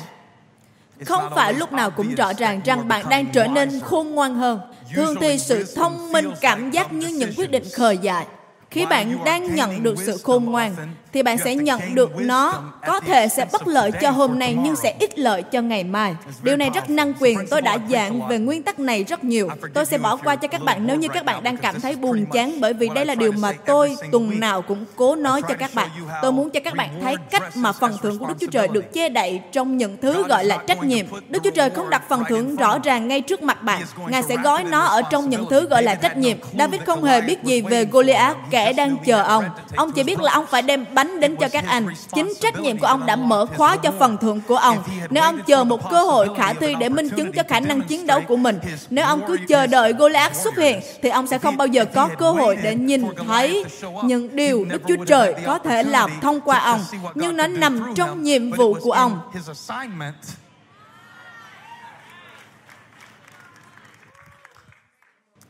không 1.06 1.22
phải 1.34 1.54
lúc 1.54 1.72
nào 1.72 1.90
cũng 1.90 2.14
rõ 2.14 2.32
ràng 2.32 2.60
rằng 2.64 2.88
bạn 2.88 3.04
đang 3.10 3.26
trở 3.26 3.46
nên 3.46 3.80
khôn 3.80 4.10
ngoan 4.10 4.34
hơn. 4.34 4.60
Thường 4.94 5.14
thì 5.20 5.38
sự 5.38 5.74
thông 5.76 6.12
minh 6.12 6.30
cảm 6.40 6.70
giác 6.70 6.92
như 6.92 7.08
những 7.08 7.32
quyết 7.36 7.50
định 7.50 7.64
khờ 7.74 7.90
dại 7.90 8.26
khi 8.70 8.86
bạn 8.86 9.24
đang 9.24 9.54
nhận 9.54 9.82
được 9.82 9.94
sự 10.06 10.18
khôn 10.24 10.44
ngoan 10.44 10.74
thì 11.12 11.22
bạn 11.22 11.38
sẽ 11.38 11.54
nhận 11.54 11.94
được 11.94 12.16
nó. 12.16 12.62
có 12.86 13.00
thể 13.00 13.28
sẽ 13.28 13.46
bất 13.52 13.66
lợi 13.66 13.90
cho 14.00 14.10
hôm 14.10 14.38
nay 14.38 14.56
nhưng 14.62 14.76
sẽ 14.76 14.94
ít 14.98 15.18
lợi 15.18 15.42
cho 15.42 15.60
ngày 15.60 15.84
mai. 15.84 16.14
Điều 16.42 16.56
này 16.56 16.70
rất 16.74 16.90
năng 16.90 17.12
quyền 17.20 17.38
tôi 17.50 17.62
đã 17.62 17.78
giảng 17.90 18.28
về 18.28 18.38
nguyên 18.38 18.62
tắc 18.62 18.78
này 18.78 19.04
rất 19.04 19.24
nhiều. 19.24 19.48
Tôi 19.74 19.84
sẽ 19.84 19.98
bỏ 19.98 20.16
qua 20.16 20.36
cho 20.36 20.48
các 20.48 20.62
bạn 20.64 20.86
nếu 20.86 20.96
như 20.96 21.08
các 21.08 21.24
bạn 21.24 21.42
đang 21.42 21.56
cảm 21.56 21.80
thấy 21.80 21.96
buồn 21.96 22.26
chán 22.32 22.60
bởi 22.60 22.72
vì 22.72 22.88
đây 22.94 23.06
là 23.06 23.14
điều 23.14 23.32
mà 23.32 23.52
tôi 23.52 23.96
tuần 24.12 24.40
nào 24.40 24.62
cũng 24.62 24.84
cố 24.96 25.14
nói 25.16 25.42
cho 25.48 25.54
các 25.54 25.70
bạn. 25.74 25.88
tôi 26.22 26.32
muốn 26.32 26.50
cho 26.50 26.60
các 26.64 26.74
bạn 26.74 26.90
thấy 27.02 27.16
cách 27.30 27.56
mà 27.56 27.72
phần 27.72 27.96
thưởng 28.02 28.18
của 28.18 28.26
đức 28.26 28.34
chúa 28.40 28.46
trời 28.46 28.68
được 28.68 28.92
che 28.92 29.08
đậy 29.08 29.40
trong 29.52 29.76
những 29.76 29.96
thứ 30.02 30.24
gọi 30.28 30.44
là 30.44 30.56
trách 30.66 30.82
nhiệm. 30.84 31.06
đức 31.28 31.40
chúa 31.44 31.50
trời 31.50 31.70
không 31.70 31.90
đặt 31.90 32.02
phần 32.08 32.22
thưởng 32.28 32.56
rõ 32.56 32.78
ràng 32.78 33.08
ngay 33.08 33.20
trước 33.20 33.42
mặt 33.42 33.62
bạn. 33.62 33.82
Ngài 34.08 34.22
sẽ 34.22 34.36
gói 34.44 34.64
nó 34.64 34.80
ở 34.80 35.02
trong 35.02 35.30
những 35.30 35.46
thứ 35.50 35.68
gọi 35.68 35.82
là 35.82 35.94
trách 35.94 36.16
nhiệm 36.16 36.36
david 36.58 36.80
không 36.86 37.04
hề 37.04 37.20
biết 37.20 37.44
gì 37.44 37.60
về 37.60 37.84
goliath 37.84 38.36
kẻ 38.50 38.72
đang 38.72 38.96
chờ 39.04 39.22
ông 39.22 39.44
ông 39.76 39.92
chỉ 39.92 40.02
biết 40.02 40.20
là 40.20 40.32
ông 40.32 40.46
phải 40.46 40.62
đem 40.62 40.84
bánh 41.04 41.20
đến 41.20 41.36
cho 41.36 41.48
các 41.48 41.64
anh. 41.66 41.86
Chính 42.14 42.32
trách 42.40 42.60
nhiệm 42.60 42.78
của 42.78 42.86
ông 42.86 43.06
đã 43.06 43.16
mở 43.16 43.46
khóa 43.46 43.76
cho 43.76 43.92
phần 43.98 44.16
thưởng 44.16 44.40
của 44.48 44.56
ông. 44.56 44.78
Nếu 45.10 45.22
ông 45.22 45.38
chờ 45.46 45.64
một 45.64 45.90
cơ 45.90 46.04
hội 46.04 46.28
khả 46.36 46.52
thi 46.52 46.74
để 46.80 46.88
minh 46.88 47.08
chứng 47.08 47.32
cho 47.32 47.42
khả 47.48 47.60
năng 47.60 47.82
chiến 47.82 48.06
đấu 48.06 48.20
của 48.28 48.36
mình, 48.36 48.58
nếu 48.90 49.04
ông 49.04 49.22
cứ 49.26 49.36
chờ 49.48 49.66
đợi 49.66 49.92
Goliath 49.92 50.36
xuất 50.36 50.56
hiện, 50.56 50.80
thì 51.02 51.08
ông 51.08 51.26
sẽ 51.26 51.38
không 51.38 51.56
bao 51.56 51.66
giờ 51.66 51.84
có 51.84 52.08
cơ 52.18 52.30
hội 52.30 52.56
để 52.56 52.74
nhìn 52.74 53.04
thấy 53.26 53.64
những 54.04 54.36
điều 54.36 54.64
Đức 54.64 54.82
Chúa 54.88 55.04
Trời 55.04 55.34
có 55.46 55.58
thể 55.58 55.82
làm 55.82 56.10
thông 56.20 56.40
qua 56.40 56.58
ông. 56.58 56.80
Nhưng 57.14 57.36
nó 57.36 57.46
nằm 57.46 57.94
trong 57.94 58.22
nhiệm 58.22 58.50
vụ 58.50 58.74
của 58.74 58.92
ông. 58.92 59.20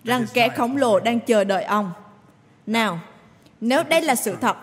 rằng 0.04 0.26
kẻ 0.34 0.48
khổng 0.48 0.76
lồ 0.76 1.00
đang 1.00 1.20
chờ 1.20 1.44
đợi 1.44 1.64
ông. 1.64 1.92
Nào, 2.66 3.00
nếu 3.60 3.82
đây 3.82 4.02
là 4.02 4.14
sự 4.14 4.36
thật, 4.40 4.56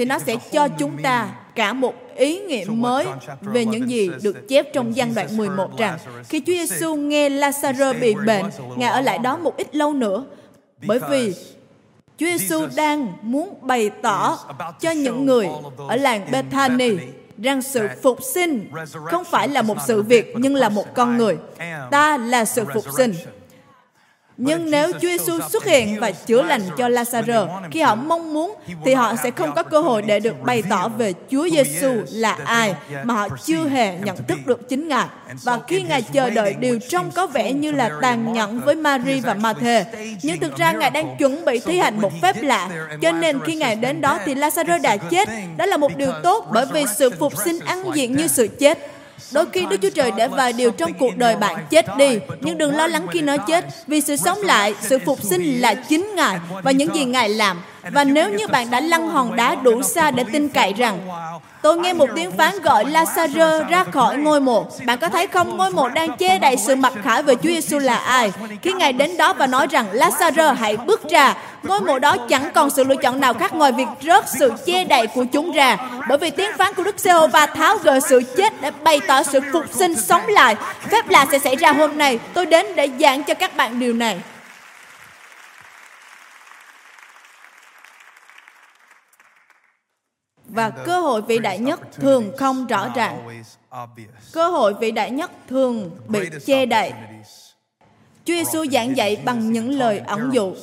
thì 0.00 0.06
nó 0.06 0.18
sẽ 0.18 0.36
cho 0.52 0.68
chúng 0.68 1.02
ta 1.02 1.28
cả 1.54 1.72
một 1.72 1.94
ý 2.16 2.40
nghiệm 2.40 2.80
mới 2.80 3.06
về 3.40 3.64
những 3.64 3.90
gì 3.90 4.10
được 4.22 4.48
chép 4.48 4.72
trong 4.72 4.92
văn 4.96 5.14
đoạn 5.14 5.36
11 5.36 5.78
rằng 5.78 5.98
khi 6.28 6.40
Chúa 6.40 6.52
Giêsu 6.52 6.94
nghe 6.94 7.28
Lazarus 7.28 8.00
bị 8.00 8.14
bệnh, 8.26 8.44
Ngài 8.76 8.90
ở 8.90 9.00
lại 9.00 9.18
đó 9.18 9.36
một 9.36 9.56
ít 9.56 9.76
lâu 9.76 9.92
nữa 9.92 10.24
bởi 10.86 10.98
vì 11.10 11.34
Chúa 12.18 12.26
Giêsu 12.26 12.66
đang 12.76 13.12
muốn 13.22 13.54
bày 13.60 13.90
tỏ 14.02 14.38
cho 14.80 14.90
những 14.90 15.26
người 15.26 15.48
ở 15.88 15.96
làng 15.96 16.30
Bethany 16.32 16.96
rằng 17.38 17.62
sự 17.62 17.88
phục 18.02 18.18
sinh 18.22 18.70
không 19.04 19.24
phải 19.24 19.48
là 19.48 19.62
một 19.62 19.76
sự 19.86 20.02
việc 20.02 20.34
nhưng 20.36 20.54
là 20.54 20.68
một 20.68 20.94
con 20.94 21.16
người. 21.16 21.38
Ta 21.90 22.16
là 22.16 22.44
sự 22.44 22.64
phục 22.74 22.84
sinh. 22.96 23.14
Nhưng 24.42 24.70
nếu 24.70 24.92
Chúa 24.92 25.08
Giêsu 25.08 25.38
xuất 25.52 25.64
hiện 25.64 26.00
và 26.00 26.10
chữa 26.10 26.42
lành 26.42 26.62
cho 26.78 26.88
Lazarus 26.88 27.48
khi 27.70 27.80
họ 27.80 27.94
mong 27.94 28.34
muốn, 28.34 28.54
thì 28.84 28.94
họ 28.94 29.14
sẽ 29.22 29.30
không 29.30 29.54
có 29.54 29.62
cơ 29.62 29.80
hội 29.80 30.02
để 30.02 30.20
được 30.20 30.42
bày 30.42 30.62
tỏ 30.70 30.88
về 30.88 31.12
Chúa 31.30 31.48
Giêsu 31.48 31.92
là 32.10 32.36
ai 32.44 32.74
mà 33.04 33.14
họ 33.14 33.28
chưa 33.44 33.68
hề 33.68 33.98
nhận 33.98 34.16
thức 34.28 34.38
được 34.46 34.68
chính 34.68 34.88
Ngài. 34.88 35.06
Và 35.42 35.58
khi 35.68 35.82
Ngài 35.82 36.02
chờ 36.02 36.30
đợi 36.30 36.54
điều 36.54 36.78
trông 36.88 37.10
có 37.10 37.26
vẻ 37.26 37.52
như 37.52 37.72
là 37.72 37.90
tàn 38.02 38.32
nhẫn 38.32 38.60
với 38.60 38.74
Mary 38.74 39.20
và 39.20 39.34
Mathe, 39.34 39.84
nhưng 40.22 40.40
thực 40.40 40.56
ra 40.56 40.72
Ngài 40.72 40.90
đang 40.90 41.16
chuẩn 41.18 41.44
bị 41.44 41.58
thi 41.58 41.78
hành 41.78 42.00
một 42.00 42.12
phép 42.22 42.36
lạ. 42.42 42.68
Cho 43.02 43.12
nên 43.12 43.40
khi 43.44 43.54
Ngài 43.54 43.74
đến 43.74 44.00
đó 44.00 44.18
thì 44.24 44.34
Lazarus 44.34 44.82
đã 44.82 44.96
chết. 44.96 45.28
Đó 45.56 45.66
là 45.66 45.76
một 45.76 45.96
điều 45.96 46.12
tốt 46.22 46.46
bởi 46.52 46.66
vì 46.72 46.84
sự 46.96 47.10
phục 47.10 47.32
sinh 47.44 47.58
ăn 47.60 47.84
diện 47.94 48.16
như 48.16 48.26
sự 48.26 48.46
chết. 48.46 48.78
Đôi 49.32 49.46
khi 49.52 49.66
Đức 49.70 49.76
Chúa 49.82 49.90
Trời 49.90 50.10
để 50.16 50.28
vài 50.28 50.52
điều 50.52 50.70
trong 50.70 50.92
cuộc 50.94 51.16
đời 51.16 51.36
bạn 51.36 51.66
chết 51.70 51.86
đi, 51.98 52.18
nhưng 52.40 52.58
đừng 52.58 52.76
lo 52.76 52.86
lắng 52.86 53.06
khi 53.12 53.20
nó 53.20 53.36
chết, 53.36 53.64
vì 53.86 54.00
sự 54.00 54.16
sống 54.16 54.38
lại, 54.42 54.74
sự 54.80 54.98
phục 55.06 55.22
sinh 55.22 55.60
là 55.60 55.74
chính 55.74 56.14
Ngài 56.14 56.38
và 56.62 56.70
những 56.70 56.94
gì 56.94 57.04
Ngài 57.04 57.28
làm. 57.28 57.62
Và 57.82 58.04
nếu 58.04 58.28
như 58.28 58.46
bạn 58.46 58.70
đã 58.70 58.80
lăn 58.80 59.08
hòn 59.08 59.36
đá 59.36 59.54
đủ 59.54 59.82
xa 59.82 60.10
để 60.10 60.24
tin 60.32 60.48
cậy 60.48 60.72
rằng 60.72 60.98
Tôi 61.62 61.78
nghe 61.78 61.92
một 61.92 62.08
tiếng 62.16 62.32
phán 62.32 62.62
gọi 62.62 62.84
Lazarus 62.84 63.68
ra 63.68 63.84
khỏi 63.84 64.16
ngôi 64.16 64.40
mộ. 64.40 64.66
Bạn 64.84 64.98
có 64.98 65.08
thấy 65.08 65.26
không, 65.26 65.56
ngôi 65.56 65.70
mộ 65.70 65.88
đang 65.88 66.16
che 66.16 66.38
đậy 66.38 66.56
sự 66.56 66.76
mặc 66.76 66.92
khải 67.02 67.22
về 67.22 67.34
Chúa 67.34 67.48
Giêsu 67.48 67.78
là 67.78 67.96
ai. 67.96 68.32
Khi 68.62 68.72
Ngài 68.72 68.92
đến 68.92 69.16
đó 69.16 69.32
và 69.32 69.46
nói 69.46 69.66
rằng 69.66 69.86
Lazarus 69.92 70.54
hãy 70.54 70.76
bước 70.76 71.10
ra, 71.10 71.34
ngôi 71.62 71.80
mộ 71.80 71.98
đó 71.98 72.16
chẳng 72.28 72.50
còn 72.54 72.70
sự 72.70 72.84
lựa 72.84 72.96
chọn 72.96 73.20
nào 73.20 73.34
khác 73.34 73.54
ngoài 73.54 73.72
việc 73.72 73.86
rớt 74.02 74.24
sự 74.38 74.52
che 74.66 74.84
đậy 74.84 75.06
của 75.06 75.24
chúng 75.32 75.52
ra. 75.52 75.76
Bởi 76.08 76.18
vì 76.18 76.30
tiếng 76.30 76.50
phán 76.58 76.74
của 76.74 76.82
Đức 76.82 76.98
giê 76.98 77.12
va 77.32 77.46
tháo 77.46 77.78
gỡ 77.78 78.00
sự 78.00 78.20
chết 78.36 78.60
để 78.60 78.70
bày 78.82 79.00
tỏ 79.06 79.22
sự 79.22 79.40
phục 79.52 79.64
sinh 79.70 79.94
sống 79.94 80.22
lại. 80.26 80.56
Phép 80.90 81.08
lạ 81.08 81.26
sẽ 81.32 81.38
xảy 81.38 81.56
ra 81.56 81.72
hôm 81.72 81.98
nay. 81.98 82.18
Tôi 82.34 82.46
đến 82.46 82.66
để 82.76 82.88
giảng 83.00 83.22
cho 83.22 83.34
các 83.34 83.56
bạn 83.56 83.78
điều 83.78 83.92
này. 83.92 84.20
Và 90.52 90.70
cơ 90.70 91.00
hội 91.00 91.22
vĩ 91.22 91.38
đại 91.38 91.58
nhất 91.58 91.80
thường 91.92 92.32
không 92.38 92.66
rõ 92.66 92.88
ràng. 92.94 93.42
Cơ 94.32 94.48
hội 94.48 94.74
vĩ 94.74 94.90
đại 94.90 95.10
nhất 95.10 95.30
thường 95.48 95.90
bị 96.08 96.20
che 96.46 96.66
đậy. 96.66 96.92
Chúa 98.24 98.34
Giêsu 98.34 98.66
giảng 98.72 98.96
dạy 98.96 99.22
bằng 99.24 99.52
những 99.52 99.70
lời 99.70 99.98
ẩn 99.98 100.30
dụ 100.32 100.54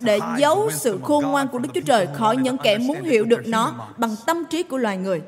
để 0.00 0.18
giấu 0.38 0.70
sự 0.70 1.00
khôn 1.04 1.24
ngoan 1.26 1.48
của 1.48 1.58
Đức 1.58 1.68
Chúa 1.74 1.80
Trời 1.80 2.08
khỏi 2.14 2.36
những 2.36 2.56
kẻ 2.58 2.78
muốn 2.78 3.02
hiểu 3.02 3.24
được 3.24 3.40
nó 3.46 3.88
bằng 3.96 4.16
tâm 4.26 4.44
trí 4.50 4.62
của 4.62 4.76
loài 4.76 4.96
người. 4.96 5.22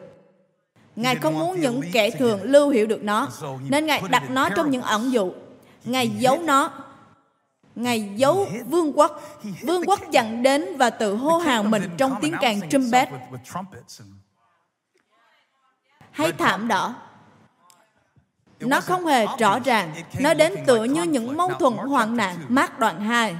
Ngài 0.97 1.17
không 1.17 1.39
muốn 1.39 1.61
những 1.61 1.81
kẻ 1.93 2.11
thường 2.11 2.43
lưu 2.43 2.69
hiểu 2.69 2.87
được 2.87 3.03
nó, 3.03 3.29
nên 3.69 3.87
Ngài 3.87 4.03
đặt 4.11 4.31
nó 4.31 4.49
trong 4.49 4.71
những 4.71 4.83
ẩn 4.83 5.13
dụ. 5.13 5.33
Ngài 5.85 6.09
giấu 6.09 6.39
nó 6.43 6.71
Ngài 7.75 8.13
giấu 8.17 8.49
vương 8.67 8.99
quốc. 8.99 9.41
Vương 9.63 9.83
quốc 9.87 10.01
chặn 10.13 10.43
đến 10.43 10.77
và 10.77 10.91
tự 10.91 11.17
hô 11.17 11.39
hào 11.39 11.63
mình 11.63 11.83
trong 11.97 12.15
tiếng 12.21 12.35
càng 12.41 12.69
trumpet. 12.69 13.09
Hay 16.11 16.33
thảm 16.33 16.69
đỏ. 16.69 16.95
Nó 18.61 18.81
không 18.81 19.07
hề 19.07 19.27
rõ 19.39 19.59
ràng. 19.59 19.95
Nó 20.21 20.35
đến 20.35 20.55
tựa 20.67 20.85
như 20.85 21.03
những 21.03 21.37
mâu 21.37 21.51
thuẫn 21.59 21.73
hoạn 21.73 22.17
nạn. 22.17 22.37
Mát 22.49 22.79
đoạn 22.79 23.01
2 23.01 23.37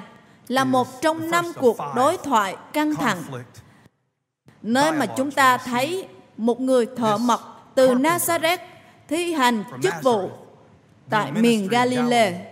là 0.49 0.65
một 0.65 1.01
trong 1.03 1.31
năm 1.31 1.45
cuộc 1.61 1.79
đối 1.97 2.17
thoại 2.17 2.57
căng 2.73 2.95
thẳng 2.95 3.23
nơi 4.63 4.93
mà 4.93 5.07
chúng 5.07 5.31
ta 5.31 5.57
thấy 5.57 6.09
một 6.37 6.61
người 6.61 6.87
thợ 6.97 7.19
mộc 7.19 7.73
từ 7.75 7.95
Nazareth 7.95 8.59
thi 9.09 9.33
hành 9.33 9.65
chức 9.83 9.95
vụ 10.03 10.31
tại 11.11 11.33
miền 11.33 11.69
Galilee 11.69 12.50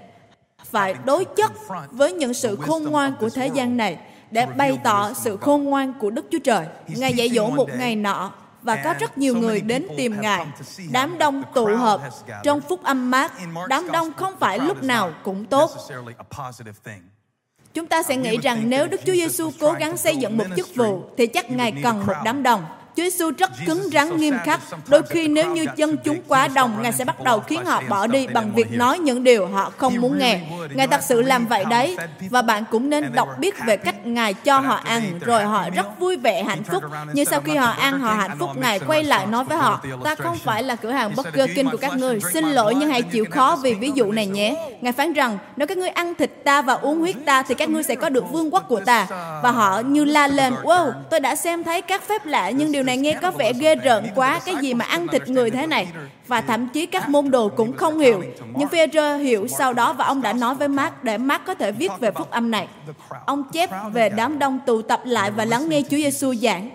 phải 0.70 0.94
đối 1.04 1.24
chất 1.24 1.52
với 1.90 2.12
những 2.12 2.34
sự 2.34 2.56
khôn 2.56 2.82
ngoan 2.82 3.12
của 3.20 3.30
thế 3.30 3.46
gian 3.46 3.76
này 3.76 3.98
để 4.30 4.46
bày 4.46 4.78
tỏ 4.84 5.12
sự 5.12 5.36
khôn 5.36 5.64
ngoan 5.64 5.92
của 6.00 6.10
Đức 6.10 6.26
Chúa 6.30 6.38
Trời. 6.44 6.66
Ngài 6.86 7.14
dạy 7.14 7.28
dỗ 7.28 7.50
một 7.50 7.68
ngày 7.78 7.96
nọ 7.96 8.32
và 8.62 8.76
có 8.84 8.94
rất 9.00 9.18
nhiều 9.18 9.36
người 9.36 9.60
đến 9.60 9.86
tìm 9.96 10.20
Ngài. 10.20 10.46
Đám 10.92 11.18
đông 11.18 11.42
tụ 11.54 11.66
hợp 11.66 12.00
trong 12.44 12.60
phúc 12.60 12.82
âm 12.82 13.10
mát. 13.10 13.32
Đám 13.68 13.92
đông 13.92 14.12
không 14.12 14.34
phải 14.40 14.58
lúc 14.58 14.82
nào 14.82 15.12
cũng 15.22 15.44
tốt. 15.44 15.70
Chúng 17.74 17.86
ta 17.86 18.02
sẽ 18.02 18.16
nghĩ 18.16 18.36
rằng 18.36 18.70
nếu 18.70 18.88
Đức 18.88 19.00
Chúa 19.06 19.12
Giêsu 19.12 19.50
cố 19.60 19.72
gắng 19.72 19.96
xây 19.96 20.16
dựng 20.16 20.36
một 20.36 20.44
chức 20.56 20.68
vụ 20.74 21.02
thì 21.16 21.26
chắc 21.26 21.50
Ngài 21.50 21.74
cần 21.82 22.06
một 22.06 22.14
đám 22.24 22.42
đông. 22.42 22.64
Chúa 22.98 23.04
Giêsu 23.04 23.30
rất 23.38 23.50
cứng 23.66 23.88
rắn 23.92 24.16
nghiêm 24.16 24.34
khắc. 24.44 24.60
Đôi 24.86 25.02
khi 25.02 25.28
nếu 25.28 25.52
như 25.52 25.66
dân 25.76 25.96
chúng 26.04 26.22
quá 26.28 26.48
đông, 26.48 26.82
Ngài 26.82 26.92
sẽ 26.92 27.04
bắt 27.04 27.22
đầu 27.24 27.40
khiến 27.40 27.64
họ 27.64 27.82
bỏ 27.88 28.06
đi 28.06 28.26
bằng 28.26 28.54
việc 28.54 28.72
nói 28.72 28.98
những 28.98 29.24
điều 29.24 29.46
họ 29.46 29.72
không 29.76 30.00
muốn 30.00 30.18
nghe. 30.18 30.40
Ngài 30.74 30.86
thật 30.86 31.00
sự 31.02 31.22
làm 31.22 31.46
vậy 31.46 31.64
đấy. 31.70 31.96
Và 32.30 32.42
bạn 32.42 32.64
cũng 32.70 32.90
nên 32.90 33.12
đọc 33.12 33.28
biết 33.38 33.54
về 33.66 33.76
cách 33.76 34.06
Ngài 34.06 34.34
cho 34.34 34.58
họ 34.58 34.80
ăn, 34.84 35.18
rồi 35.20 35.44
họ 35.44 35.70
rất 35.70 35.86
vui 35.98 36.16
vẻ 36.16 36.42
hạnh 36.42 36.62
phúc. 36.62 36.82
Nhưng 37.12 37.24
sau 37.24 37.40
khi 37.40 37.56
họ 37.56 37.70
ăn, 37.70 38.00
họ 38.00 38.14
hạnh 38.14 38.38
phúc, 38.38 38.50
Ngài 38.56 38.78
quay 38.78 39.04
lại 39.04 39.26
nói 39.26 39.44
với 39.44 39.58
họ, 39.58 39.80
ta 40.04 40.14
không 40.14 40.38
phải 40.44 40.62
là 40.62 40.76
cửa 40.76 40.90
hàng 40.90 41.12
Burger 41.16 41.50
King 41.54 41.70
của 41.70 41.78
các 41.78 41.96
ngươi. 41.96 42.20
Xin 42.32 42.44
lỗi 42.44 42.74
nhưng 42.74 42.90
hãy 42.90 43.02
chịu 43.02 43.24
khó 43.30 43.58
vì 43.62 43.74
ví 43.74 43.92
dụ 43.94 44.12
này 44.12 44.26
nhé. 44.26 44.56
Ngài 44.80 44.92
phán 44.92 45.12
rằng, 45.12 45.38
nếu 45.56 45.66
các 45.66 45.78
ngươi 45.78 45.88
ăn 45.88 46.14
thịt 46.14 46.30
ta 46.44 46.62
và 46.62 46.74
uống 46.74 46.98
huyết 46.98 47.16
ta, 47.26 47.42
thì 47.42 47.54
các 47.54 47.68
ngươi 47.68 47.82
sẽ 47.82 47.94
có 47.94 48.08
được 48.08 48.24
vương 48.32 48.54
quốc 48.54 48.64
của 48.68 48.80
ta. 48.80 49.06
Và 49.42 49.50
họ 49.50 49.80
như 49.80 50.04
la 50.04 50.26
lên, 50.26 50.54
wow, 50.62 50.92
tôi 51.10 51.20
đã 51.20 51.36
xem 51.36 51.64
thấy 51.64 51.82
các 51.82 52.08
phép 52.08 52.26
lạ, 52.26 52.50
nhưng 52.50 52.72
điều 52.72 52.82
này 52.88 52.96
nghe 52.96 53.14
có 53.22 53.30
vẻ 53.30 53.52
ghê 53.52 53.74
rợn 53.74 54.06
quá, 54.14 54.40
cái 54.44 54.56
gì 54.60 54.74
mà 54.74 54.84
ăn 54.84 55.06
thịt 55.08 55.28
người 55.28 55.50
thế 55.50 55.66
này? 55.66 55.88
Và 56.26 56.40
thậm 56.40 56.68
chí 56.68 56.86
các 56.86 57.08
môn 57.08 57.30
đồ 57.30 57.48
cũng 57.48 57.76
không 57.76 57.98
hiểu. 57.98 58.22
Nhưng 58.56 58.68
Peter 58.68 59.20
hiểu 59.20 59.48
sau 59.48 59.72
đó 59.72 59.92
và 59.92 60.04
ông 60.04 60.22
đã 60.22 60.32
nói 60.32 60.54
với 60.54 60.68
Mark 60.68 60.94
để 61.02 61.18
Mark 61.18 61.44
có 61.46 61.54
thể 61.54 61.72
viết 61.72 61.92
về 62.00 62.10
phúc 62.10 62.30
âm 62.30 62.50
này. 62.50 62.68
Ông 63.26 63.44
chép 63.52 63.70
về 63.92 64.08
đám 64.08 64.38
đông 64.38 64.60
tụ 64.66 64.82
tập 64.82 65.00
lại 65.04 65.30
và 65.30 65.44
lắng 65.44 65.68
nghe 65.68 65.82
Chúa 65.82 65.96
Giêsu 65.96 66.34
giảng. 66.34 66.70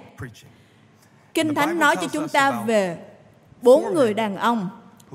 Kinh 1.34 1.56
Thánh 1.56 1.80
nói 1.80 1.96
cho 1.96 2.08
chúng 2.08 2.28
ta 2.28 2.52
về 2.52 2.98
bốn 3.62 3.94
người 3.94 4.14
đàn 4.14 4.38
ông, 4.38 4.70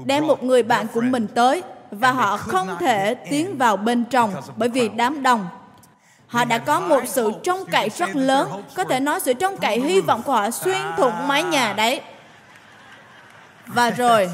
đem 0.05 0.27
một 0.27 0.43
người 0.43 0.63
bạn 0.63 0.87
của 0.95 1.01
mình 1.01 1.27
tới 1.35 1.63
và 1.91 2.13
họ 2.13 2.37
không 2.37 2.69
thể 2.81 3.15
tiến 3.15 3.59
vào 3.59 3.77
bên 3.77 4.05
trong 4.05 4.35
bởi 4.57 4.69
vì 4.69 4.89
đám 4.89 5.23
đông. 5.23 5.47
Họ 6.29 6.45
đã 6.45 6.59
có 6.59 6.81
một 6.81 7.03
sự 7.07 7.33
trông 7.43 7.65
cậy 7.65 7.89
rất 7.89 8.17
lớn, 8.17 8.63
có 8.75 8.85
thể 8.85 9.01
nói 9.01 9.21
sự 9.21 9.33
trông 9.33 9.57
cậy 9.57 9.81
hy 9.81 10.01
vọng 10.01 10.23
của 10.23 10.33
họ 10.33 10.51
xuyên 10.51 10.83
thủng 10.97 11.29
mái 11.29 11.43
nhà 11.43 11.73
đấy. 11.73 12.01
Và 13.67 13.91
rồi, 13.91 14.31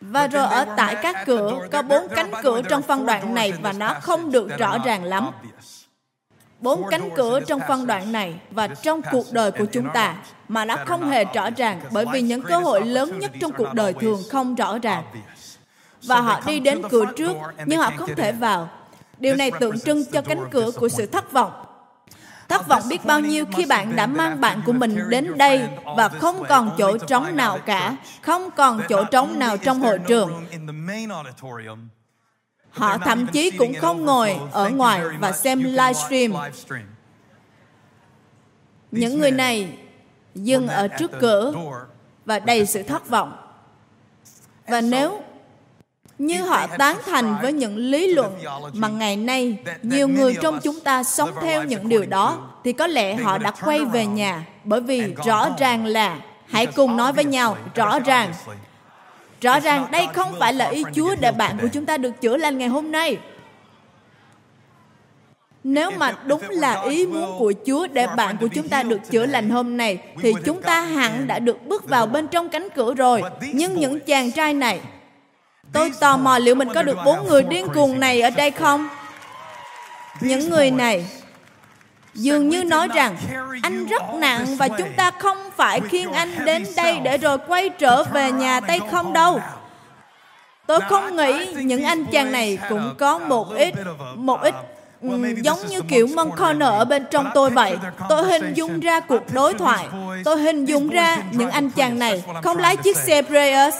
và 0.00 0.26
rồi 0.26 0.46
ở 0.46 0.66
tại 0.76 0.96
các 1.02 1.16
cửa, 1.26 1.68
có 1.72 1.82
bốn 1.82 2.08
cánh 2.08 2.30
cửa 2.42 2.62
trong 2.62 2.82
phân 2.82 3.06
đoạn 3.06 3.34
này 3.34 3.52
và 3.52 3.72
nó 3.72 3.94
không 4.02 4.32
được 4.32 4.58
rõ 4.58 4.78
ràng 4.78 5.04
lắm. 5.04 5.30
Bốn 6.60 6.82
cánh 6.90 7.10
cửa 7.16 7.40
trong 7.40 7.60
phân 7.68 7.86
đoạn 7.86 8.12
này 8.12 8.34
và 8.50 8.66
trong 8.66 9.00
cuộc 9.10 9.32
đời 9.32 9.50
của 9.50 9.64
chúng 9.72 9.88
ta 9.94 10.14
mà 10.48 10.64
nó 10.64 10.76
không 10.86 11.10
hề 11.10 11.24
rõ 11.24 11.50
ràng 11.56 11.80
bởi 11.90 12.06
vì 12.12 12.22
những 12.22 12.42
cơ 12.42 12.58
hội 12.58 12.86
lớn 12.86 13.18
nhất 13.18 13.30
trong 13.40 13.52
cuộc 13.52 13.74
đời 13.74 13.94
thường 14.00 14.22
không 14.30 14.54
rõ 14.54 14.78
ràng. 14.78 15.04
Và 16.02 16.20
họ 16.20 16.40
đi 16.46 16.60
đến 16.60 16.82
cửa 16.90 17.04
trước 17.16 17.36
nhưng 17.66 17.80
họ 17.80 17.90
không 17.96 18.14
thể 18.14 18.32
vào 18.32 18.68
Điều 19.18 19.36
này 19.36 19.50
tượng 19.60 19.80
trưng 19.80 20.04
cho 20.04 20.22
cánh 20.22 20.44
cửa 20.50 20.70
của 20.70 20.88
sự 20.88 21.06
thất 21.06 21.32
vọng. 21.32 21.52
Thất 22.48 22.68
vọng 22.68 22.82
biết 22.88 23.04
bao 23.04 23.20
nhiêu 23.20 23.44
khi 23.56 23.66
bạn 23.66 23.96
đã 23.96 24.06
mang 24.06 24.40
bạn 24.40 24.62
của 24.66 24.72
mình 24.72 24.98
đến 25.08 25.38
đây 25.38 25.68
và 25.96 26.08
không 26.08 26.44
còn 26.48 26.70
chỗ 26.78 26.98
trống 26.98 27.36
nào 27.36 27.58
cả, 27.66 27.96
không 28.22 28.50
còn 28.56 28.82
chỗ 28.88 29.04
trống 29.04 29.38
nào 29.38 29.56
trong 29.56 29.80
hội 29.80 29.98
trường. 30.08 30.46
Họ 32.70 32.98
thậm 32.98 33.26
chí 33.26 33.50
cũng 33.50 33.74
không 33.74 34.04
ngồi 34.04 34.36
ở 34.52 34.70
ngoài 34.70 35.02
và 35.20 35.32
xem 35.32 35.62
livestream. 35.62 36.32
Những 38.90 39.18
người 39.18 39.30
này 39.30 39.78
dừng 40.34 40.68
ở 40.68 40.88
trước 40.88 41.10
cửa 41.20 41.52
và 42.24 42.38
đầy 42.38 42.66
sự 42.66 42.82
thất 42.82 43.08
vọng. 43.08 43.36
Và 44.66 44.80
nếu 44.80 45.22
như 46.18 46.42
họ 46.42 46.66
tán 46.66 46.96
thành 47.06 47.36
với 47.42 47.52
những 47.52 47.76
lý 47.76 48.14
luận 48.14 48.38
mà 48.72 48.88
ngày 48.88 49.16
nay 49.16 49.56
nhiều 49.82 50.08
người 50.08 50.36
trong 50.42 50.58
chúng 50.62 50.80
ta 50.80 51.02
sống 51.02 51.30
theo 51.42 51.64
những 51.64 51.88
điều 51.88 52.06
đó 52.06 52.50
thì 52.64 52.72
có 52.72 52.86
lẽ 52.86 53.14
họ 53.14 53.38
đã 53.38 53.50
quay 53.50 53.84
về 53.84 54.06
nhà 54.06 54.46
bởi 54.64 54.80
vì 54.80 55.14
rõ 55.24 55.48
ràng 55.58 55.86
là 55.86 56.20
hãy 56.46 56.66
cùng 56.66 56.96
nói 56.96 57.12
với 57.12 57.24
nhau 57.24 57.56
rõ 57.74 57.98
ràng. 57.98 58.32
rõ 59.40 59.60
ràng 59.60 59.90
đây 59.90 60.06
không 60.14 60.32
phải 60.38 60.54
là 60.54 60.66
ý 60.68 60.84
chúa 60.94 61.14
để 61.20 61.32
bạn 61.32 61.58
của 61.62 61.68
chúng 61.72 61.86
ta 61.86 61.96
được 61.96 62.20
chữa 62.20 62.36
lành 62.36 62.58
ngày 62.58 62.68
hôm 62.68 62.92
nay. 62.92 63.18
Nếu 65.64 65.90
mà 65.90 66.12
đúng 66.24 66.42
là 66.48 66.82
ý 66.82 67.06
muốn 67.06 67.38
của 67.38 67.52
Chúa 67.66 67.86
để 67.86 68.06
bạn 68.16 68.36
của 68.40 68.48
chúng 68.48 68.68
ta 68.68 68.82
được 68.82 69.00
chữa 69.10 69.26
lành 69.26 69.50
hôm 69.50 69.76
nay, 69.76 69.98
thì 70.22 70.32
chúng 70.44 70.62
ta 70.62 70.80
hẳn 70.80 71.26
đã 71.26 71.38
được 71.38 71.66
bước 71.66 71.88
vào 71.88 72.06
bên 72.06 72.28
trong 72.28 72.48
cánh 72.48 72.68
cửa 72.74 72.94
rồi. 72.94 73.22
Nhưng 73.52 73.74
những 73.74 74.00
chàng 74.00 74.32
trai 74.32 74.54
này 74.54 74.80
Tôi 75.72 75.92
tò 76.00 76.16
mò 76.16 76.38
liệu 76.38 76.54
mình 76.54 76.68
có 76.74 76.82
được 76.82 76.98
bốn 77.04 77.26
người 77.26 77.42
điên 77.42 77.66
cuồng 77.74 78.00
này 78.00 78.20
ở 78.20 78.30
đây 78.30 78.50
không? 78.50 78.88
Những 80.20 80.50
người 80.50 80.70
này 80.70 81.06
dường 82.14 82.48
như 82.48 82.64
nói 82.64 82.88
rằng 82.94 83.16
anh 83.62 83.86
rất 83.86 84.02
nặng 84.14 84.56
và 84.56 84.68
chúng 84.68 84.92
ta 84.96 85.10
không 85.10 85.36
phải 85.56 85.80
khiêng 85.80 86.12
anh 86.12 86.44
đến 86.44 86.64
đây 86.76 87.00
để 87.02 87.18
rồi 87.18 87.38
quay 87.48 87.68
trở 87.68 88.04
về 88.04 88.32
nhà 88.32 88.60
tay 88.60 88.80
không 88.90 89.12
đâu. 89.12 89.40
Tôi 90.66 90.80
không 90.80 91.16
nghĩ 91.16 91.54
những 91.54 91.84
anh 91.84 92.04
chàng 92.04 92.32
này 92.32 92.58
cũng 92.68 92.94
có 92.98 93.18
một 93.18 93.54
ít, 93.54 93.74
một 94.14 94.40
ít 94.42 94.54
Ừ, 95.02 95.08
giống 95.42 95.58
như 95.68 95.80
kiểu 95.80 96.06
McConnell 96.06 96.72
ở 96.72 96.84
bên 96.84 97.04
trong 97.10 97.30
tôi 97.34 97.50
vậy. 97.50 97.76
Tôi 98.08 98.24
hình 98.24 98.54
dung 98.54 98.80
ra 98.80 99.00
cuộc 99.00 99.22
đối 99.32 99.54
thoại. 99.54 99.88
Tôi 100.24 100.38
hình 100.38 100.64
dung 100.64 100.88
ra 100.88 101.16
những 101.30 101.50
anh 101.50 101.70
chàng 101.70 101.98
này 101.98 102.24
không 102.42 102.58
lái 102.58 102.76
chiếc 102.76 102.96
xe 102.96 103.22
Prius. 103.22 103.74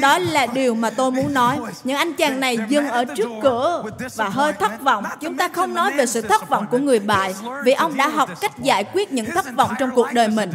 Đó 0.00 0.18
là 0.18 0.46
điều 0.46 0.74
mà 0.74 0.90
tôi 0.90 1.10
muốn 1.10 1.34
nói. 1.34 1.58
Những 1.84 1.96
anh 1.96 2.14
chàng 2.14 2.40
này 2.40 2.58
dừng 2.68 2.88
ở 2.88 3.04
trước 3.04 3.28
cửa 3.42 3.84
và 4.16 4.28
hơi 4.28 4.52
thất 4.52 4.80
vọng. 4.80 5.04
Chúng 5.20 5.36
ta 5.36 5.48
không 5.48 5.74
nói 5.74 5.92
về 5.92 6.06
sự 6.06 6.20
thất 6.20 6.48
vọng 6.48 6.66
của 6.70 6.78
người 6.78 6.98
bại 6.98 7.34
vì 7.64 7.72
ông 7.72 7.96
đã 7.96 8.08
học 8.08 8.40
cách 8.40 8.58
giải 8.58 8.84
quyết 8.84 9.12
những 9.12 9.30
thất 9.30 9.46
vọng 9.56 9.74
trong 9.78 9.90
cuộc 9.94 10.12
đời 10.12 10.28
mình. 10.28 10.50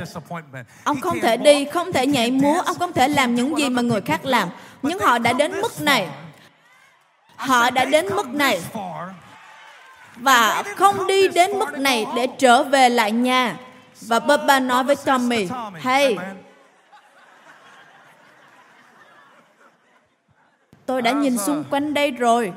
Ông 0.83 1.01
không 1.01 1.19
thể 1.19 1.37
đi, 1.37 1.65
không 1.65 1.93
thể 1.93 2.07
nhảy 2.07 2.31
múa, 2.31 2.61
ông 2.65 2.79
không 2.79 2.93
thể 2.93 3.07
làm 3.07 3.35
những 3.35 3.57
gì 3.57 3.69
mà 3.69 3.81
người 3.81 4.01
khác 4.01 4.25
làm. 4.25 4.49
Nhưng 4.81 4.99
họ 4.99 5.17
đã 5.17 5.33
đến 5.33 5.61
mức 5.61 5.81
này. 5.81 6.07
Họ 7.35 7.69
đã 7.69 7.85
đến 7.85 8.05
mức 8.15 8.27
này 8.27 8.61
và 10.15 10.63
không 10.75 11.07
đi 11.07 11.27
đến 11.27 11.51
mức 11.51 11.79
này 11.79 12.05
để 12.15 12.27
trở 12.37 12.63
về 12.63 12.89
lại 12.89 13.11
nhà. 13.11 13.57
Và 14.01 14.19
Bubba 14.19 14.59
nói 14.59 14.83
với 14.83 14.95
Tommy, 14.95 15.47
Hey, 15.81 16.17
tôi 20.87 21.01
đã 21.01 21.11
nhìn 21.11 21.37
xung 21.37 21.63
quanh 21.69 21.93
đây 21.93 22.11
rồi. 22.11 22.53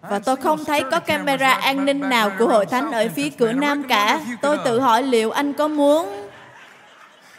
Và 0.00 0.18
tôi 0.18 0.36
không 0.36 0.64
thấy 0.64 0.84
có 0.90 1.00
camera 1.00 1.52
an 1.52 1.84
ninh 1.84 2.00
nào 2.00 2.30
của 2.38 2.46
hội 2.46 2.66
thánh 2.66 2.92
ở 2.92 3.08
phía 3.14 3.30
cửa 3.30 3.52
nam 3.52 3.82
cả. 3.88 4.20
Tôi 4.42 4.58
tự 4.64 4.80
hỏi 4.80 5.02
liệu 5.02 5.30
anh 5.30 5.52
có 5.52 5.68
muốn... 5.68 6.28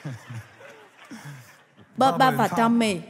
Bubba 1.98 2.32
và 2.32 2.48
Tommy. 2.48 3.02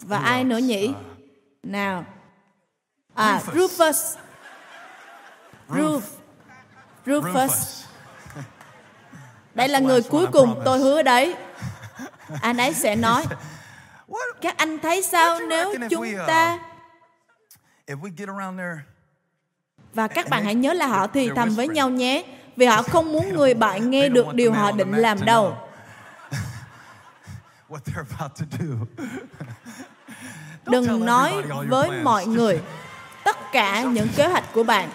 Và 0.00 0.18
ai 0.18 0.44
nữa 0.44 0.58
nhỉ? 0.58 0.94
Nào. 1.62 2.04
À, 3.14 3.40
Rufus. 3.54 4.16
Ruf. 5.68 6.00
Rufus. 7.06 7.84
Đây 9.54 9.68
là 9.68 9.78
người 9.78 10.02
cuối 10.02 10.26
cùng 10.32 10.62
tôi 10.64 10.78
hứa 10.78 11.02
đấy. 11.02 11.36
Anh 12.40 12.56
ấy 12.56 12.74
sẽ 12.74 12.96
nói, 12.96 13.24
các 14.40 14.56
anh 14.56 14.78
thấy 14.78 15.02
sao 15.02 15.38
nếu 15.48 15.74
chúng 15.90 16.06
ta... 16.26 16.58
Và 19.94 20.08
các 20.08 20.28
bạn 20.28 20.44
hãy 20.44 20.54
nhớ 20.54 20.72
là 20.72 20.86
họ 20.86 21.06
thì 21.06 21.30
thầm 21.36 21.48
với 21.48 21.68
nhau 21.68 21.90
nhé, 21.90 22.24
vì 22.56 22.66
họ 22.66 22.82
không 22.82 23.12
muốn 23.12 23.34
người 23.34 23.54
bạn 23.54 23.90
nghe 23.90 24.08
được 24.08 24.34
điều 24.34 24.52
họ 24.52 24.72
định 24.72 24.92
làm 24.92 25.24
đâu. 25.24 25.56
đừng 30.66 31.04
nói 31.04 31.42
với 31.68 31.90
mọi 32.02 32.26
người. 32.26 32.60
Tất 33.24 33.36
cả 33.52 33.82
những 33.92 34.08
kế 34.16 34.26
hoạch 34.26 34.52
của 34.52 34.62
bạn. 34.62 34.90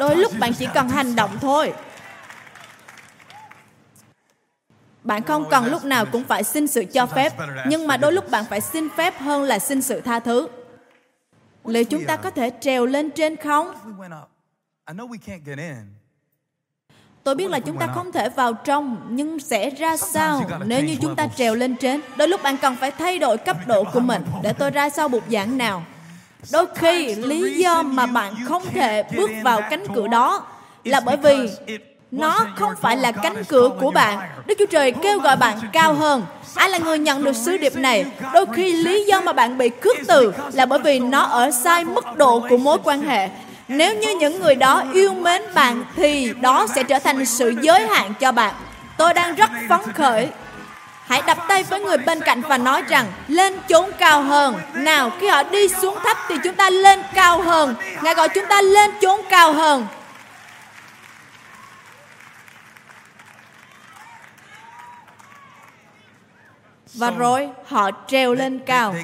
Đôi 0.00 0.16
lúc 0.16 0.32
bạn 0.38 0.52
chỉ 0.54 0.68
cần 0.74 0.88
hành 0.88 1.16
động 1.16 1.38
thôi 1.40 1.72
bạn 5.06 5.22
không 5.22 5.48
cần 5.50 5.66
lúc 5.66 5.84
nào 5.84 6.06
cũng 6.12 6.24
phải 6.24 6.44
xin 6.44 6.66
sự 6.66 6.84
cho 6.84 7.06
phép 7.06 7.32
nhưng 7.66 7.86
mà 7.86 7.96
đôi 7.96 8.12
lúc 8.12 8.30
bạn 8.30 8.44
phải 8.50 8.60
xin 8.60 8.88
phép 8.96 9.18
hơn 9.18 9.42
là 9.42 9.58
xin 9.58 9.82
sự 9.82 10.00
tha 10.00 10.20
thứ 10.20 10.48
liệu 11.64 11.84
chúng 11.84 12.04
ta 12.04 12.16
có 12.16 12.30
thể 12.30 12.50
trèo 12.60 12.86
lên 12.86 13.10
trên 13.10 13.36
không 13.36 13.74
Tôi 17.24 17.34
biết 17.34 17.50
là 17.50 17.60
chúng 17.60 17.78
ta 17.78 17.86
không 17.86 18.12
thể 18.12 18.28
vào 18.28 18.54
trong, 18.54 19.06
nhưng 19.10 19.38
sẽ 19.38 19.70
ra 19.70 19.96
sao 19.96 20.42
nếu 20.64 20.84
như 20.84 20.96
chúng 21.00 21.16
ta 21.16 21.28
trèo 21.36 21.54
lên 21.54 21.76
trên? 21.76 22.00
Đôi 22.16 22.28
lúc 22.28 22.42
bạn 22.42 22.56
cần 22.56 22.76
phải 22.76 22.90
thay 22.90 23.18
đổi 23.18 23.38
cấp 23.38 23.56
độ 23.66 23.84
của 23.84 24.00
mình 24.00 24.22
để 24.42 24.52
tôi 24.52 24.70
ra 24.70 24.90
sau 24.90 25.08
bục 25.08 25.22
giảng 25.30 25.58
nào. 25.58 25.82
Đôi 26.52 26.66
khi 26.74 27.14
lý 27.14 27.54
do 27.54 27.82
mà 27.82 28.06
bạn 28.06 28.34
không 28.44 28.62
thể 28.74 29.02
bước 29.16 29.30
vào 29.42 29.60
cánh 29.70 29.84
cửa 29.94 30.08
đó 30.08 30.46
là 30.84 31.00
bởi 31.00 31.16
vì 31.16 31.50
nó 32.10 32.46
không 32.56 32.72
phải 32.80 32.96
là 32.96 33.12
cánh 33.12 33.44
cửa 33.44 33.70
của 33.80 33.90
bạn. 33.90 34.18
Đức 34.46 34.54
Chúa 34.58 34.66
Trời 34.66 34.92
kêu 35.02 35.18
gọi 35.18 35.36
bạn 35.36 35.58
cao 35.72 35.94
hơn. 35.94 36.26
Ai 36.54 36.70
là 36.70 36.78
người 36.78 36.98
nhận 36.98 37.24
được 37.24 37.36
sứ 37.36 37.56
điệp 37.56 37.76
này? 37.76 38.06
Đôi 38.32 38.46
khi 38.54 38.72
lý 38.72 39.04
do 39.04 39.20
mà 39.20 39.32
bạn 39.32 39.58
bị 39.58 39.70
khước 39.80 39.96
từ 40.08 40.32
là 40.52 40.66
bởi 40.66 40.78
vì 40.78 40.98
nó 40.98 41.20
ở 41.22 41.50
sai 41.50 41.84
mức 41.84 42.16
độ 42.16 42.42
của 42.50 42.56
mối 42.56 42.78
quan 42.84 43.02
hệ 43.02 43.28
nếu 43.68 43.94
như 43.94 44.16
những 44.20 44.40
người 44.40 44.54
đó 44.54 44.82
yêu 44.92 45.14
mến 45.14 45.42
bạn 45.54 45.84
thì 45.96 46.32
đó 46.40 46.66
sẽ 46.74 46.82
trở 46.82 46.98
thành 46.98 47.26
sự 47.26 47.54
giới 47.60 47.86
hạn 47.86 48.14
cho 48.20 48.32
bạn. 48.32 48.54
Tôi 48.96 49.14
đang 49.14 49.34
rất 49.34 49.50
phấn 49.68 49.80
khởi. 49.94 50.28
Hãy 51.06 51.22
đập 51.26 51.38
tay 51.48 51.62
với 51.62 51.80
người 51.80 51.98
bên 51.98 52.20
cạnh 52.20 52.42
và 52.48 52.58
nói 52.58 52.82
rằng 52.88 53.06
lên 53.28 53.54
chốn 53.68 53.90
cao 53.98 54.22
hơn. 54.22 54.54
Nào, 54.72 55.10
khi 55.20 55.28
họ 55.28 55.42
đi 55.42 55.68
xuống 55.68 55.98
thấp 56.04 56.16
thì 56.28 56.34
chúng 56.44 56.54
ta 56.54 56.70
lên 56.70 57.02
cao 57.14 57.42
hơn. 57.42 57.74
Ngài 58.02 58.14
gọi 58.14 58.28
chúng 58.28 58.46
ta 58.48 58.62
lên 58.62 58.90
chốn 59.00 59.20
cao 59.30 59.52
hơn. 59.52 59.86
Và 66.96 67.10
rồi 67.10 67.48
họ 67.66 67.90
treo 68.06 68.34
lên 68.34 68.58
cao. 68.58 68.94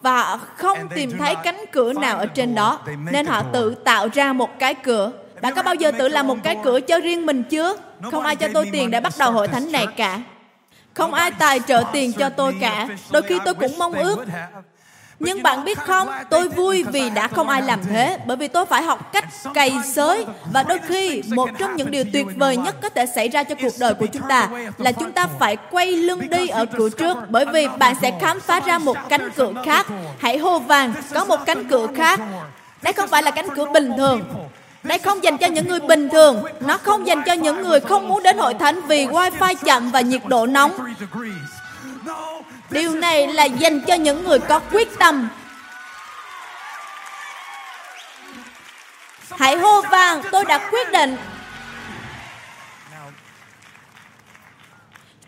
và 0.00 0.22
họ 0.22 0.40
không 0.56 0.78
tìm 0.94 1.18
thấy 1.18 1.34
cánh 1.44 1.64
cửa 1.72 1.92
nào 1.92 2.18
ở 2.18 2.26
trên 2.26 2.54
đó. 2.54 2.80
Nên 3.12 3.26
họ 3.26 3.42
tự 3.52 3.74
tạo 3.74 4.08
ra 4.12 4.32
một 4.32 4.58
cái 4.58 4.74
cửa. 4.74 5.12
Bạn 5.40 5.54
có 5.54 5.62
bao 5.62 5.74
giờ 5.74 5.92
tự 5.98 6.08
làm 6.08 6.26
một 6.26 6.38
cái 6.42 6.58
cửa 6.64 6.80
cho 6.80 7.00
riêng 7.00 7.26
mình 7.26 7.42
chưa? 7.42 7.76
Không 8.10 8.24
ai 8.24 8.36
cho 8.36 8.48
tôi 8.54 8.68
tiền 8.72 8.90
để 8.90 9.00
bắt 9.00 9.12
đầu 9.18 9.32
hội 9.32 9.48
thánh 9.48 9.72
này 9.72 9.86
cả. 9.96 10.20
Không 10.94 11.14
ai 11.14 11.30
tài 11.30 11.60
trợ 11.60 11.82
tiền 11.92 12.12
cho 12.12 12.28
tôi 12.28 12.56
cả. 12.60 12.88
Đôi 13.10 13.22
khi 13.22 13.38
tôi 13.44 13.54
cũng 13.54 13.78
mong 13.78 13.92
ước 13.92 14.24
nhưng 15.24 15.42
bạn 15.42 15.64
biết 15.64 15.78
không, 15.78 16.08
tôi 16.30 16.48
vui 16.48 16.84
vì 16.92 17.10
đã 17.10 17.28
không 17.28 17.48
ai 17.48 17.62
làm 17.62 17.80
thế, 17.90 18.18
bởi 18.26 18.36
vì 18.36 18.48
tôi 18.48 18.66
phải 18.66 18.82
học 18.82 19.12
cách 19.12 19.24
cày 19.54 19.72
xới. 19.84 20.26
Và 20.52 20.62
đôi 20.62 20.78
khi, 20.88 21.22
một 21.28 21.50
trong 21.58 21.76
những 21.76 21.90
điều 21.90 22.04
tuyệt 22.12 22.26
vời 22.36 22.56
nhất 22.56 22.76
có 22.82 22.88
thể 22.88 23.06
xảy 23.06 23.28
ra 23.28 23.44
cho 23.44 23.54
cuộc 23.62 23.72
đời 23.78 23.94
của 23.94 24.06
chúng 24.06 24.22
ta 24.28 24.48
là 24.78 24.92
chúng 24.92 25.12
ta 25.12 25.26
phải 25.38 25.56
quay 25.70 25.92
lưng 25.92 26.30
đi 26.30 26.48
ở 26.48 26.66
cửa 26.66 26.88
trước, 26.90 27.16
bởi 27.28 27.44
vì 27.52 27.68
bạn 27.78 27.94
sẽ 28.02 28.12
khám 28.20 28.40
phá 28.40 28.60
ra 28.60 28.78
một 28.78 28.96
cánh 29.08 29.30
cửa 29.36 29.52
khác. 29.64 29.86
Hãy 30.18 30.38
hô 30.38 30.58
vàng, 30.58 30.94
có 31.14 31.24
một 31.24 31.40
cánh 31.46 31.68
cửa 31.68 31.86
khác. 31.96 32.20
Đây 32.82 32.92
không 32.92 33.08
phải 33.08 33.22
là 33.22 33.30
cánh 33.30 33.48
cửa 33.56 33.64
bình 33.72 33.90
thường. 33.96 34.22
Đây 34.82 34.98
không 34.98 35.24
dành 35.24 35.38
cho 35.38 35.46
những 35.46 35.68
người 35.68 35.80
bình 35.80 36.08
thường. 36.08 36.44
Nó 36.60 36.78
không 36.78 37.06
dành 37.06 37.22
cho 37.26 37.32
những 37.32 37.62
người 37.62 37.80
không 37.80 38.08
muốn 38.08 38.22
đến 38.22 38.38
hội 38.38 38.54
thánh 38.54 38.80
vì 38.86 39.06
wifi 39.06 39.54
chậm 39.64 39.90
và 39.90 40.00
nhiệt 40.00 40.22
độ 40.26 40.46
nóng. 40.46 40.72
Điều 42.72 42.94
này 42.94 43.28
là 43.28 43.44
dành 43.44 43.80
cho 43.80 43.94
những 43.94 44.24
người 44.24 44.38
có 44.38 44.58
quyết 44.58 44.98
tâm. 44.98 45.28
Hãy 49.38 49.56
hô 49.56 49.82
vang, 49.82 50.22
tôi 50.32 50.44
đã 50.44 50.70
quyết 50.70 50.92
định. 50.92 51.16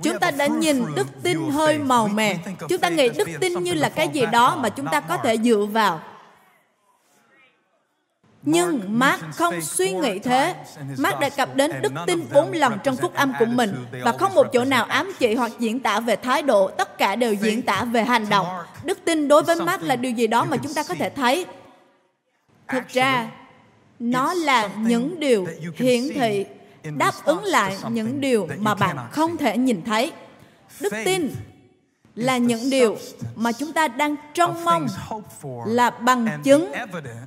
Chúng 0.03 0.19
ta 0.19 0.31
đã 0.31 0.47
nhìn 0.47 0.95
đức 0.95 1.07
tin 1.23 1.51
hơi 1.51 1.79
màu 1.79 2.09
mè. 2.09 2.37
Chúng 2.69 2.81
ta 2.81 2.89
nghĩ 2.89 3.09
đức 3.09 3.29
tin 3.41 3.65
như 3.65 3.75
là 3.75 3.89
cái 3.89 4.09
gì 4.09 4.27
đó 4.33 4.57
mà 4.57 4.69
chúng 4.69 4.87
ta 4.87 5.01
có 5.01 5.17
thể 5.17 5.37
dựa 5.37 5.67
vào. 5.73 6.01
Nhưng 8.45 8.99
Mark 8.99 9.23
không 9.35 9.61
suy 9.61 9.93
nghĩ 9.93 10.19
thế. 10.19 10.55
Mark 10.99 11.21
đề 11.21 11.31
cập 11.31 11.55
đến 11.55 11.73
đức 11.83 11.93
tin 12.07 12.27
bốn 12.33 12.53
lần 12.53 12.79
trong 12.85 12.97
phúc 12.97 13.15
âm 13.15 13.33
của 13.39 13.45
mình 13.45 13.87
và 14.03 14.13
không 14.13 14.35
một 14.35 14.47
chỗ 14.53 14.65
nào 14.65 14.85
ám 14.85 15.13
chỉ 15.19 15.35
hoặc 15.35 15.53
diễn 15.59 15.81
tả 15.81 16.01
về 16.01 16.17
thái 16.17 16.43
độ, 16.43 16.69
tất 16.69 16.99
cả 16.99 17.17
đều 17.17 17.35
diễn 17.35 17.63
tả 17.63 17.85
về 17.85 18.05
hành 18.05 18.29
động. 18.29 18.47
Đức 18.85 18.99
tin 19.05 19.29
đối 19.29 19.43
với 19.43 19.57
Mark 19.57 19.83
là 19.83 19.97
điều 19.97 20.13
gì 20.13 20.27
đó 20.27 20.45
mà 20.45 20.57
chúng 20.57 20.75
ta 20.75 20.83
có 20.83 20.95
thể 20.95 21.11
thấy. 21.11 21.47
Thực 22.69 22.89
ra, 22.89 23.31
nó 23.99 24.35
là 24.35 24.69
những 24.77 25.21
điều 25.21 25.47
hiển 25.77 26.03
thị 26.15 26.45
đáp 26.97 27.15
ứng 27.25 27.45
lại 27.45 27.77
những 27.89 28.21
điều 28.21 28.49
mà 28.59 28.75
bạn 28.75 28.97
không 29.11 29.37
thể 29.37 29.59
nhìn 29.59 29.83
thấy. 29.83 30.13
Đức 30.81 30.93
tin 31.05 31.35
là 32.15 32.39
những 32.39 32.71
điều 32.71 32.97
mà 33.35 33.53
chúng 33.53 33.73
ta 33.73 33.89
đang 33.89 34.17
trông 34.35 34.65
mong 34.65 34.87
là 35.67 35.91
bằng 35.91 36.41
chứng 36.45 36.73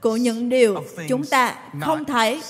của 0.02 0.18
những 0.18 0.50
điều 0.50 0.84
chúng 1.10 1.26
ta 1.26 1.56
không 1.82 2.06
thấy. 2.06 2.42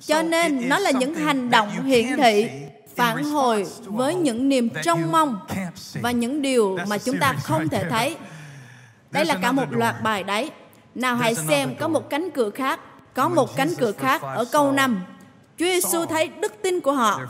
cho 0.00 0.22
nên 0.22 0.68
nó 0.68 0.78
là 0.78 0.90
những 0.90 1.14
hành 1.14 1.50
động 1.50 1.82
hiển 1.84 2.16
thị 2.16 2.48
phản 2.96 3.24
hồi 3.24 3.66
với 3.84 4.14
những 4.14 4.48
niềm 4.48 4.68
trông 4.82 5.12
mong 5.12 5.40
và 6.00 6.10
những 6.10 6.42
điều 6.42 6.78
mà 6.88 6.98
chúng 6.98 7.18
ta 7.18 7.34
không 7.42 7.68
thể 7.68 7.84
thấy. 7.90 8.16
Đây 9.10 9.24
là 9.24 9.38
cả 9.42 9.52
một 9.52 9.72
loạt 9.72 10.02
bài 10.02 10.22
đấy. 10.22 10.50
Nào 10.94 11.16
hãy 11.16 11.34
xem 11.34 11.74
có 11.80 11.88
một 11.88 12.10
cánh 12.10 12.30
cửa 12.30 12.50
khác 12.50 12.80
có 13.14 13.28
một 13.28 13.56
cánh 13.56 13.74
cửa 13.78 13.92
khác 13.92 14.22
ở 14.22 14.44
câu 14.44 14.72
5 14.72 15.04
Chúa 15.58 15.64
Giêsu 15.64 16.06
thấy 16.06 16.28
đức 16.28 16.52
tin 16.62 16.80
của 16.80 16.92
họ. 16.92 17.20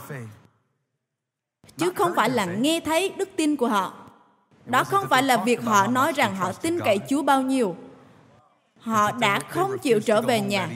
chứ 1.77 1.91
không 1.95 2.11
phải 2.15 2.29
là 2.29 2.45
nghe 2.45 2.79
thấy 2.79 3.13
đức 3.17 3.29
tin 3.35 3.55
của 3.55 3.67
họ 3.67 4.02
đó 4.65 4.83
không 4.83 5.07
phải 5.09 5.23
là 5.23 5.43
việc 5.43 5.61
họ 5.63 5.87
nói 5.87 6.13
rằng 6.15 6.35
họ 6.35 6.53
tin 6.53 6.79
cậy 6.79 6.99
Chúa 7.09 7.23
bao 7.23 7.41
nhiêu. 7.41 7.75
Họ 8.79 9.11
đã 9.11 9.39
không 9.39 9.79
chịu 9.79 9.99
trở 9.99 10.21
về 10.21 10.41
nhà. 10.41 10.69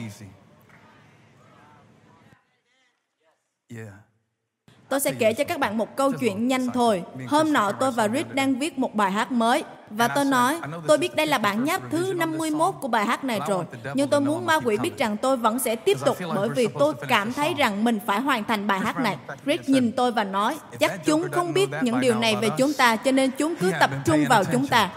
Tôi 4.88 5.00
sẽ 5.00 5.12
kể 5.18 5.32
cho 5.32 5.44
các 5.44 5.60
bạn 5.60 5.78
một 5.78 5.96
câu 5.96 6.12
chuyện 6.12 6.48
nhanh 6.48 6.70
thôi. 6.70 7.02
Hôm 7.28 7.52
nọ 7.52 7.72
tôi 7.72 7.90
và 7.90 8.08
Rich 8.08 8.34
đang 8.34 8.58
viết 8.58 8.78
một 8.78 8.94
bài 8.94 9.10
hát 9.10 9.32
mới. 9.32 9.64
Và 9.90 10.08
tôi 10.08 10.24
nói, 10.24 10.60
tôi 10.86 10.98
biết 10.98 11.16
đây 11.16 11.26
là 11.26 11.38
bản 11.38 11.64
nháp 11.64 11.82
thứ 11.90 12.12
51 12.16 12.74
của 12.80 12.88
bài 12.88 13.06
hát 13.06 13.24
này 13.24 13.40
rồi. 13.48 13.64
Nhưng 13.94 14.08
tôi 14.08 14.20
muốn 14.20 14.46
ma 14.46 14.60
quỷ 14.60 14.76
biết 14.76 14.98
rằng 14.98 15.16
tôi 15.16 15.36
vẫn 15.36 15.58
sẽ 15.58 15.76
tiếp 15.76 15.98
tục 16.04 16.18
bởi 16.34 16.48
vì 16.48 16.68
tôi 16.78 16.94
cảm 17.08 17.32
thấy 17.32 17.54
rằng 17.54 17.84
mình 17.84 17.98
phải 18.06 18.20
hoàn 18.20 18.44
thành 18.44 18.66
bài 18.66 18.80
hát 18.80 19.00
này. 19.00 19.16
Rick 19.46 19.68
nhìn 19.68 19.92
tôi 19.92 20.12
và 20.12 20.24
nói, 20.24 20.58
chắc 20.80 21.04
chúng 21.04 21.30
không 21.30 21.52
biết 21.52 21.68
những 21.82 22.00
điều 22.00 22.14
này 22.14 22.36
về 22.36 22.48
chúng 22.58 22.72
ta 22.72 22.96
cho 22.96 23.12
nên 23.12 23.30
chúng 23.30 23.56
cứ 23.56 23.72
tập 23.80 23.90
trung 24.04 24.24
vào 24.28 24.44
chúng 24.44 24.66
ta. 24.66 24.90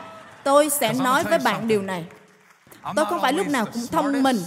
Tôi 0.43 0.69
sẽ 0.69 0.93
nói 0.93 1.23
với 1.23 1.39
bạn 1.39 1.67
điều 1.67 1.81
này. 1.81 2.05
Tôi 2.95 3.05
không 3.05 3.21
phải 3.21 3.33
lúc 3.33 3.47
nào 3.47 3.65
cũng 3.65 3.87
thông 3.91 4.23
minh, 4.23 4.37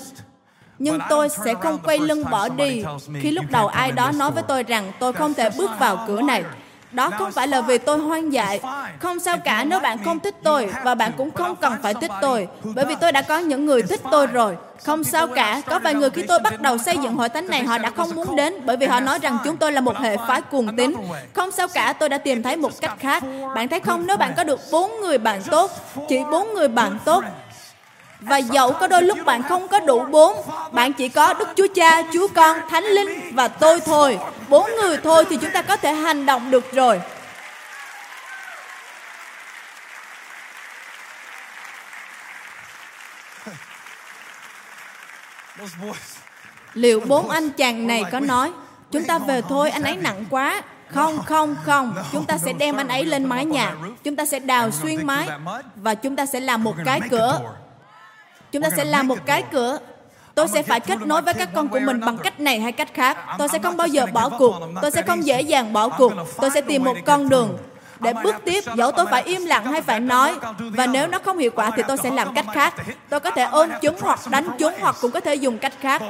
nhưng 0.85 0.99
tôi 1.09 1.29
sẽ 1.29 1.55
không 1.55 1.79
quay 1.85 1.99
lưng 1.99 2.25
bỏ 2.31 2.49
đi. 2.49 2.85
khi 3.21 3.31
lúc 3.31 3.45
đầu 3.51 3.67
ai 3.67 3.93
đó 3.93 4.13
nói 4.13 4.31
với 4.31 4.43
tôi 4.43 4.63
rằng 4.63 4.93
tôi 4.99 5.13
không 5.13 5.35
thể 5.35 5.51
bước 5.59 5.71
vào 5.79 6.05
cửa 6.07 6.23
này 6.23 6.45
đó 6.93 7.11
không 7.19 7.33
phải 7.33 7.49
là 7.49 7.61
vì 7.61 7.79
tôi 7.79 7.99
hoang 7.99 8.33
dại. 8.33 8.61
không 8.99 9.21
sao 9.21 9.37
cả 9.45 9.65
nếu 9.65 9.81
bạn 9.81 9.99
không 10.05 10.21
thích 10.21 10.35
tôi 10.43 10.69
và 10.85 10.95
bạn 10.95 11.13
cũng 11.17 11.31
không 11.31 11.57
cần 11.57 11.73
phải 11.83 11.95
thích 11.95 12.11
tôi 12.21 12.49
bởi 12.75 12.85
vì 12.85 12.95
tôi 13.01 13.13
đã 13.13 13.23
có 13.23 13.39
những 13.39 13.67
người 13.67 13.83
thích 13.83 14.01
tôi 14.11 14.27
rồi. 14.27 14.57
Không 14.85 15.05
sao 15.05 15.27
cả 15.27 15.63
có 15.67 15.79
vài 15.79 15.95
người 15.95 16.11
khi 16.11 16.23
tôi 16.23 16.39
bắt 16.39 16.61
đầu 16.61 16.79
xây 16.79 16.97
dựng 16.99 17.15
hội 17.15 17.29
thánh 17.29 17.47
này 17.49 17.65
họ 17.65 17.79
đã 17.79 17.91
không 17.91 18.15
muốn 18.15 18.37
đến 18.37 18.55
bởi 18.65 18.77
vì 18.77 18.87
họ 18.87 19.01
nói 19.01 19.19
rằng 19.19 19.39
chúng 19.45 19.57
tôi 19.57 19.73
là 19.73 19.81
một 19.81 19.97
hệ 19.97 20.17
phái 20.17 20.43
cuồng 20.43 20.77
tín. 20.77 20.95
không 21.33 21.51
sao 21.51 21.69
cả 21.69 21.93
tôi 21.93 22.09
đã 22.09 22.19
tìm 22.19 22.43
thấy 22.43 22.57
một 22.57 22.71
cách 22.81 22.97
khác 22.99 23.25
bạn 23.55 23.69
thấy 23.69 23.81
không? 23.81 24.07
nếu 24.07 24.17
bạn 24.17 24.33
có 24.37 24.45
được 24.45 24.61
bốn 24.73 24.91
người 25.01 25.19
bạn 25.19 25.43
tốt 25.43 25.71
chỉ 26.09 26.19
bốn 26.31 26.55
người 26.55 26.69
bạn 26.69 26.99
tốt 27.05 27.25
và 28.25 28.37
dẫu 28.39 28.73
có 28.73 28.87
đôi 28.87 29.03
lúc 29.03 29.19
bạn 29.25 29.43
không 29.43 29.69
có 29.69 29.81
đủ 29.81 30.05
bốn, 30.05 30.37
bạn 30.73 30.93
chỉ 30.93 31.09
có 31.09 31.33
Đức 31.33 31.49
Chúa 31.57 31.67
Cha, 31.75 32.03
Chúa 32.13 32.29
Con, 32.35 32.59
Thánh 32.71 32.85
Linh 32.85 33.35
và 33.35 33.49
tôi 33.49 33.81
thôi. 33.81 34.19
Bốn 34.49 34.71
người 34.77 34.97
thôi 35.05 35.25
thì 35.31 35.37
chúng 35.37 35.51
ta 35.51 35.63
có 35.63 35.77
thể 35.77 35.93
hành 35.93 36.27
động 36.27 36.51
được 36.51 36.73
rồi. 36.73 37.01
Liệu 46.75 47.01
bốn 47.01 47.31
anh 47.31 47.51
chàng 47.51 47.87
này 47.87 48.05
có 48.13 48.21
nói, 48.21 48.53
chúng 48.91 49.05
ta 49.05 49.19
về 49.19 49.43
thôi, 49.49 49.71
anh 49.71 49.83
ấy 49.83 49.97
nặng 49.97 50.25
quá. 50.31 50.63
Không, 50.89 51.23
không, 51.27 51.57
không. 51.65 51.95
Chúng 52.13 52.25
ta 52.25 52.39
sẽ 52.39 52.53
đem 52.53 52.77
anh 52.77 52.89
ấy 52.89 53.05
lên 53.05 53.25
mái 53.25 53.45
nhà. 53.45 53.75
Chúng 54.05 54.17
ta 54.17 54.25
sẽ 54.25 54.39
đào 54.39 54.71
xuyên 54.71 55.07
mái 55.07 55.29
và 55.77 55.95
chúng 55.95 56.17
ta 56.17 56.27
sẽ 56.27 56.41
làm 56.41 56.65
một 56.65 56.75
cái 56.85 57.01
cửa 57.11 57.41
Chúng 58.55 58.63
ta 58.63 58.71
sẽ 58.77 58.85
làm 58.85 59.09
một 59.09 59.19
cái 59.27 59.43
cửa. 59.53 59.79
Tôi 60.35 60.49
sẽ 60.49 60.63
phải 60.63 60.81
kết 60.81 60.99
nối 61.01 61.23
với 61.23 61.35
các 61.35 61.49
con 61.55 61.69
của 61.69 61.81
mình 61.81 62.01
bằng 62.01 62.19
cách 62.19 62.41
này 62.41 62.61
hay 62.61 62.73
cách 62.73 62.95
khác. 62.95 63.19
Tôi 63.39 63.49
sẽ 63.49 63.59
không 63.59 63.77
bao 63.77 63.87
giờ 63.87 64.07
bỏ 64.13 64.29
cuộc. 64.29 64.55
Tôi 64.83 64.91
sẽ 64.91 65.03
không 65.03 65.25
dễ 65.25 65.41
dàng 65.41 65.73
bỏ 65.73 65.89
cuộc. 65.89 66.13
Tôi 66.37 66.51
sẽ 66.51 66.61
tìm 66.61 66.85
một 66.85 66.97
con 67.07 67.29
đường 67.29 67.59
để 68.01 68.13
bước 68.25 68.37
tiếp. 68.45 68.65
dẫu 68.77 68.93
tôi 68.93 69.07
phải 69.07 69.23
im 69.23 69.45
lặng 69.45 69.67
hay 69.67 69.83
phải 69.83 70.01
nói 70.01 70.35
và 70.59 70.87
nếu 70.87 71.07
nó 71.07 71.19
không 71.25 71.39
hiệu 71.39 71.51
quả 71.55 71.71
thì 71.77 71.83
tôi 71.89 71.97
sẽ 71.97 72.11
làm 72.11 72.35
cách 72.35 72.47
khác. 72.53 72.75
tôi 73.09 73.21
có 73.21 73.31
thể 73.31 73.43
ôm 73.43 73.71
chúng 73.83 73.97
hoặc 74.01 74.21
đánh 74.31 74.49
chúng 74.59 74.73
hoặc 74.81 74.97
cũng 75.01 75.11
có 75.11 75.21
thể 75.21 75.35
dùng 75.35 75.59
cách 75.59 75.73
khác. 75.81 76.03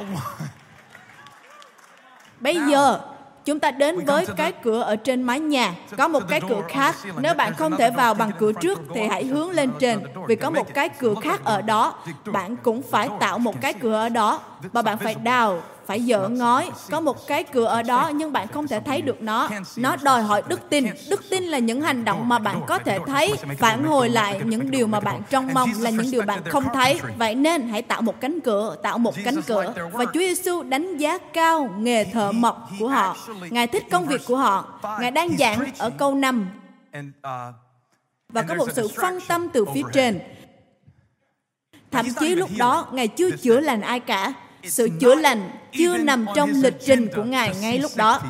Bây 2.39 2.55
giờ 2.69 2.99
Chúng 3.45 3.59
ta 3.59 3.71
đến 3.71 4.05
với 4.05 4.25
cái 4.37 4.51
cửa 4.51 4.81
ở 4.81 4.95
trên 4.95 5.23
mái 5.23 5.39
nhà. 5.39 5.73
Có 5.97 6.07
một 6.07 6.23
cái 6.29 6.41
cửa 6.49 6.61
khác. 6.69 6.95
Nếu 7.19 7.33
bạn 7.33 7.53
không 7.53 7.77
thể 7.77 7.91
vào 7.91 8.13
bằng 8.13 8.31
cửa 8.39 8.51
trước 8.61 8.79
thì 8.95 9.01
hãy 9.07 9.25
hướng 9.25 9.49
lên 9.49 9.71
trên 9.79 9.99
vì 10.27 10.35
có 10.35 10.49
một 10.49 10.73
cái 10.73 10.89
cửa 10.89 11.13
khác 11.21 11.41
ở 11.43 11.61
đó. 11.61 11.95
Bạn 12.25 12.55
cũng 12.55 12.81
phải 12.91 13.09
tạo 13.19 13.37
một 13.37 13.61
cái 13.61 13.73
cửa 13.73 13.93
ở 13.93 14.09
đó 14.09 14.39
và 14.73 14.81
bạn 14.81 14.97
phải 14.97 15.15
đào 15.15 15.61
phải 15.87 16.01
dỡ 16.01 16.29
ngói. 16.29 16.69
Có 16.91 16.99
một 16.99 17.27
cái 17.27 17.43
cửa 17.43 17.65
ở 17.65 17.83
đó 17.83 18.11
nhưng 18.15 18.33
bạn 18.33 18.47
không 18.47 18.67
thể 18.67 18.79
thấy 18.79 19.01
được 19.01 19.21
nó. 19.21 19.49
Nó 19.75 19.95
đòi 20.03 20.21
hỏi 20.21 20.43
đức 20.47 20.69
tin. 20.69 20.85
Đức 21.09 21.23
tin 21.29 21.43
là 21.43 21.59
những 21.59 21.81
hành 21.81 22.05
động 22.05 22.29
mà 22.29 22.39
bạn 22.39 22.61
có 22.67 22.77
thể 22.77 22.99
thấy. 23.07 23.33
Phản 23.57 23.83
hồi 23.83 24.09
lại 24.09 24.41
những 24.45 24.71
điều 24.71 24.87
mà 24.87 24.99
bạn 24.99 25.21
trông 25.29 25.53
mong 25.53 25.69
là 25.79 25.89
những 25.89 26.11
điều 26.11 26.21
bạn 26.21 26.43
không 26.43 26.63
thấy. 26.73 26.99
Vậy 27.17 27.35
nên 27.35 27.67
hãy 27.67 27.81
tạo 27.81 28.01
một 28.01 28.21
cánh 28.21 28.41
cửa, 28.41 28.75
tạo 28.83 28.97
một 28.97 29.15
cánh 29.25 29.41
cửa. 29.41 29.73
Và 29.91 30.05
Chúa 30.05 30.19
Giêsu 30.19 30.63
đánh 30.63 30.97
giá 30.97 31.17
cao 31.17 31.69
nghề 31.77 32.03
thợ 32.03 32.31
mộc 32.31 32.69
của 32.79 32.87
họ. 32.87 33.17
Ngài 33.49 33.67
thích 33.67 33.83
công 33.91 34.05
việc 34.05 34.21
của 34.27 34.37
họ. 34.37 34.79
Ngài 35.01 35.11
đang 35.11 35.37
giảng 35.37 35.59
ở 35.77 35.89
câu 35.89 36.15
5 36.15 36.49
và 38.29 38.41
có 38.41 38.55
một 38.55 38.67
sự 38.73 38.87
phân 39.01 39.19
tâm 39.27 39.47
từ 39.53 39.65
phía 39.73 39.81
trên. 39.93 40.19
Thậm 41.91 42.05
chí 42.19 42.35
lúc 42.35 42.49
đó, 42.57 42.87
ngài 42.91 43.07
chưa 43.07 43.31
chữa 43.31 43.59
lành 43.59 43.81
ai 43.81 43.99
cả. 43.99 44.33
Sự 44.63 44.89
chữa 44.99 45.15
lành 45.15 45.49
chưa 45.77 45.97
nằm 45.97 46.25
trong 46.35 46.49
lịch 46.49 46.77
trình 46.85 47.07
của 47.15 47.23
Ngài 47.23 47.55
ngay 47.61 47.79
lúc 47.79 47.91
đó. 47.95 48.21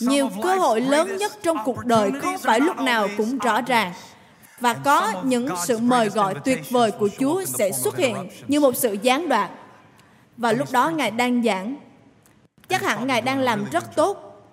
Nhiều 0.00 0.30
cơ 0.42 0.54
hội 0.54 0.80
lớn 0.80 1.16
nhất 1.16 1.32
trong 1.42 1.56
cuộc 1.64 1.86
đời 1.86 2.12
không 2.22 2.38
phải 2.38 2.60
lúc 2.60 2.80
nào 2.80 3.08
cũng 3.16 3.38
rõ 3.38 3.60
ràng 3.60 3.92
và 4.60 4.74
có 4.74 5.22
những 5.24 5.48
sự 5.66 5.78
mời 5.78 6.08
gọi 6.08 6.34
tuyệt 6.44 6.70
vời 6.70 6.90
của 6.90 7.08
Chúa 7.18 7.44
sẽ 7.44 7.72
xuất 7.72 7.96
hiện 7.96 8.28
như 8.48 8.60
một 8.60 8.76
sự 8.76 8.96
gián 9.02 9.28
đoạn. 9.28 9.50
Và 10.36 10.52
lúc 10.52 10.68
đó 10.72 10.88
Ngài 10.90 11.10
đang 11.10 11.42
giảng. 11.42 11.76
Chắc 12.68 12.82
hẳn 12.82 13.06
Ngài 13.06 13.20
đang 13.20 13.40
làm 13.40 13.64
rất 13.72 13.96
tốt. 13.96 14.44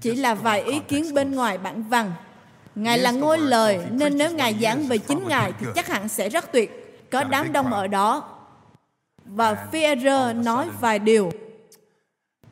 Chỉ 0.00 0.14
là 0.14 0.34
vài 0.34 0.62
ý 0.62 0.78
kiến 0.88 1.14
bên 1.14 1.34
ngoài 1.34 1.58
bản 1.58 1.82
văn. 1.82 2.12
Ngài 2.74 2.98
là 2.98 3.10
ngôi 3.10 3.38
lời, 3.38 3.78
nên 3.90 4.18
nếu 4.18 4.30
Ngài 4.30 4.56
giảng 4.60 4.86
về 4.86 4.98
chính 4.98 5.28
Ngài 5.28 5.52
thì 5.60 5.66
chắc 5.74 5.88
hẳn 5.88 6.08
sẽ 6.08 6.28
rất 6.28 6.52
tuyệt 6.52 6.84
có 7.10 7.24
đám 7.24 7.52
đông 7.52 7.72
ở 7.72 7.86
đó 7.86 8.33
và 9.24 9.66
Führer 9.72 10.42
nói 10.44 10.68
vài 10.80 10.98
điều 10.98 11.30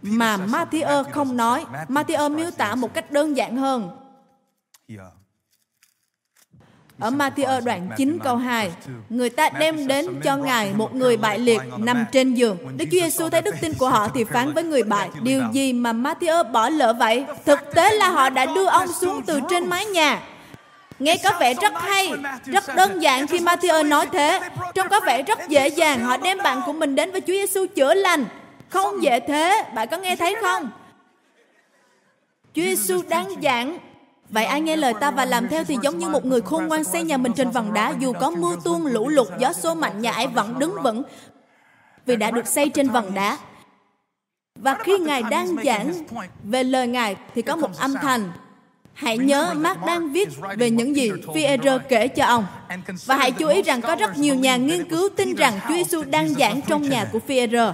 mà 0.02 0.36
Matthew 0.36 1.04
không 1.04 1.36
nói. 1.36 1.64
Matthew 1.88 2.34
miêu 2.34 2.50
tả 2.50 2.74
một 2.74 2.94
cách 2.94 3.10
đơn 3.10 3.36
giản 3.36 3.56
hơn. 3.56 3.90
Ở 6.98 7.10
Matthew 7.10 7.64
đoạn 7.64 7.90
9 7.96 8.18
câu 8.24 8.36
2, 8.36 8.72
người 9.08 9.30
ta 9.30 9.48
đem 9.48 9.86
đến 9.86 10.20
cho 10.24 10.36
Ngài 10.36 10.74
một 10.74 10.94
người 10.94 11.16
bại 11.16 11.38
liệt 11.38 11.60
nằm 11.78 12.04
trên 12.12 12.34
giường. 12.34 12.58
Đức 12.76 12.84
Chúa 12.92 13.00
Giêsu 13.00 13.28
thấy 13.28 13.42
đức 13.42 13.54
tin 13.60 13.72
của 13.78 13.88
họ 13.88 14.08
thì 14.08 14.24
phán 14.24 14.52
với 14.52 14.64
người 14.64 14.82
bại, 14.82 15.10
điều 15.22 15.42
gì 15.52 15.72
mà 15.72 15.92
Matthew 15.92 16.52
bỏ 16.52 16.68
lỡ 16.68 16.92
vậy? 16.92 17.24
Thực 17.44 17.58
tế 17.74 17.94
là 17.94 18.10
họ 18.10 18.30
đã 18.30 18.46
đưa 18.46 18.66
ông 18.66 18.92
xuống 19.00 19.22
từ 19.26 19.40
trên 19.50 19.68
mái 19.68 19.86
nhà 19.86 20.22
Nghe 20.98 21.16
có 21.24 21.30
vẻ 21.40 21.54
rất 21.54 21.72
hay, 21.74 22.12
rất 22.44 22.64
đơn 22.76 23.02
giản 23.02 23.26
khi 23.26 23.38
Matthew 23.38 23.88
nói 23.88 24.06
thế. 24.12 24.40
Trông 24.74 24.88
có 24.88 25.00
vẻ 25.00 25.22
rất 25.22 25.38
dễ 25.48 25.68
dàng, 25.68 26.00
họ 26.00 26.16
đem 26.16 26.38
bạn 26.38 26.60
của 26.66 26.72
mình 26.72 26.94
đến 26.94 27.12
với 27.12 27.20
Chúa 27.20 27.32
Giêsu 27.32 27.66
chữa 27.66 27.94
lành. 27.94 28.24
Không 28.68 29.02
dễ 29.02 29.20
thế, 29.20 29.64
bạn 29.74 29.88
có 29.88 29.96
nghe 29.96 30.16
thấy 30.16 30.36
không? 30.42 30.70
Chúa 32.54 32.62
Giêsu 32.62 33.02
đang 33.08 33.28
giảng 33.42 33.78
Vậy 34.32 34.44
ai 34.44 34.60
nghe 34.60 34.76
lời 34.76 34.94
ta 35.00 35.10
và 35.10 35.24
làm 35.24 35.48
theo 35.48 35.64
thì 35.64 35.76
giống 35.82 35.98
như 35.98 36.08
một 36.08 36.24
người 36.24 36.40
khôn 36.40 36.66
ngoan 36.66 36.84
xây 36.84 37.02
nhà 37.02 37.16
mình 37.16 37.32
trên 37.32 37.50
vần 37.50 37.72
đá, 37.74 37.94
dù 37.98 38.12
có 38.12 38.30
mưa 38.30 38.56
tuôn, 38.64 38.86
lũ 38.86 39.08
lụt, 39.08 39.28
gió 39.38 39.52
xô 39.52 39.74
mạnh, 39.74 40.00
nhà 40.00 40.12
ấy 40.12 40.26
vẫn 40.26 40.58
đứng 40.58 40.82
vững 40.82 41.02
vì 42.06 42.16
đã 42.16 42.30
được 42.30 42.46
xây 42.46 42.68
trên 42.68 42.88
vần 42.88 43.14
đá. 43.14 43.38
Và 44.54 44.74
khi 44.74 44.98
Ngài 44.98 45.22
đang 45.22 45.56
giảng 45.64 45.92
về 46.42 46.64
lời 46.64 46.86
Ngài 46.86 47.16
thì 47.34 47.42
có 47.42 47.56
một 47.56 47.70
âm 47.78 47.94
thanh 48.02 48.32
Hãy 48.94 49.18
nhớ 49.18 49.54
Mark 49.56 49.80
đang 49.86 50.12
viết 50.12 50.28
về 50.56 50.70
những 50.70 50.96
gì 50.96 51.12
pierre 51.34 51.78
kể 51.88 52.08
cho 52.08 52.24
ông. 52.24 52.46
Và 53.06 53.16
hãy 53.16 53.30
chú 53.32 53.48
ý 53.48 53.62
rằng 53.62 53.80
có 53.82 53.96
rất 53.96 54.18
nhiều 54.18 54.34
nhà 54.34 54.56
nghiên 54.56 54.88
cứu 54.88 55.08
tin 55.16 55.34
rằng 55.34 55.60
Chúa 55.68 55.74
Giêsu 55.74 56.02
đang 56.04 56.28
giảng 56.28 56.60
trong 56.62 56.82
nhà 56.82 57.04
của 57.12 57.18
pierre 57.18 57.72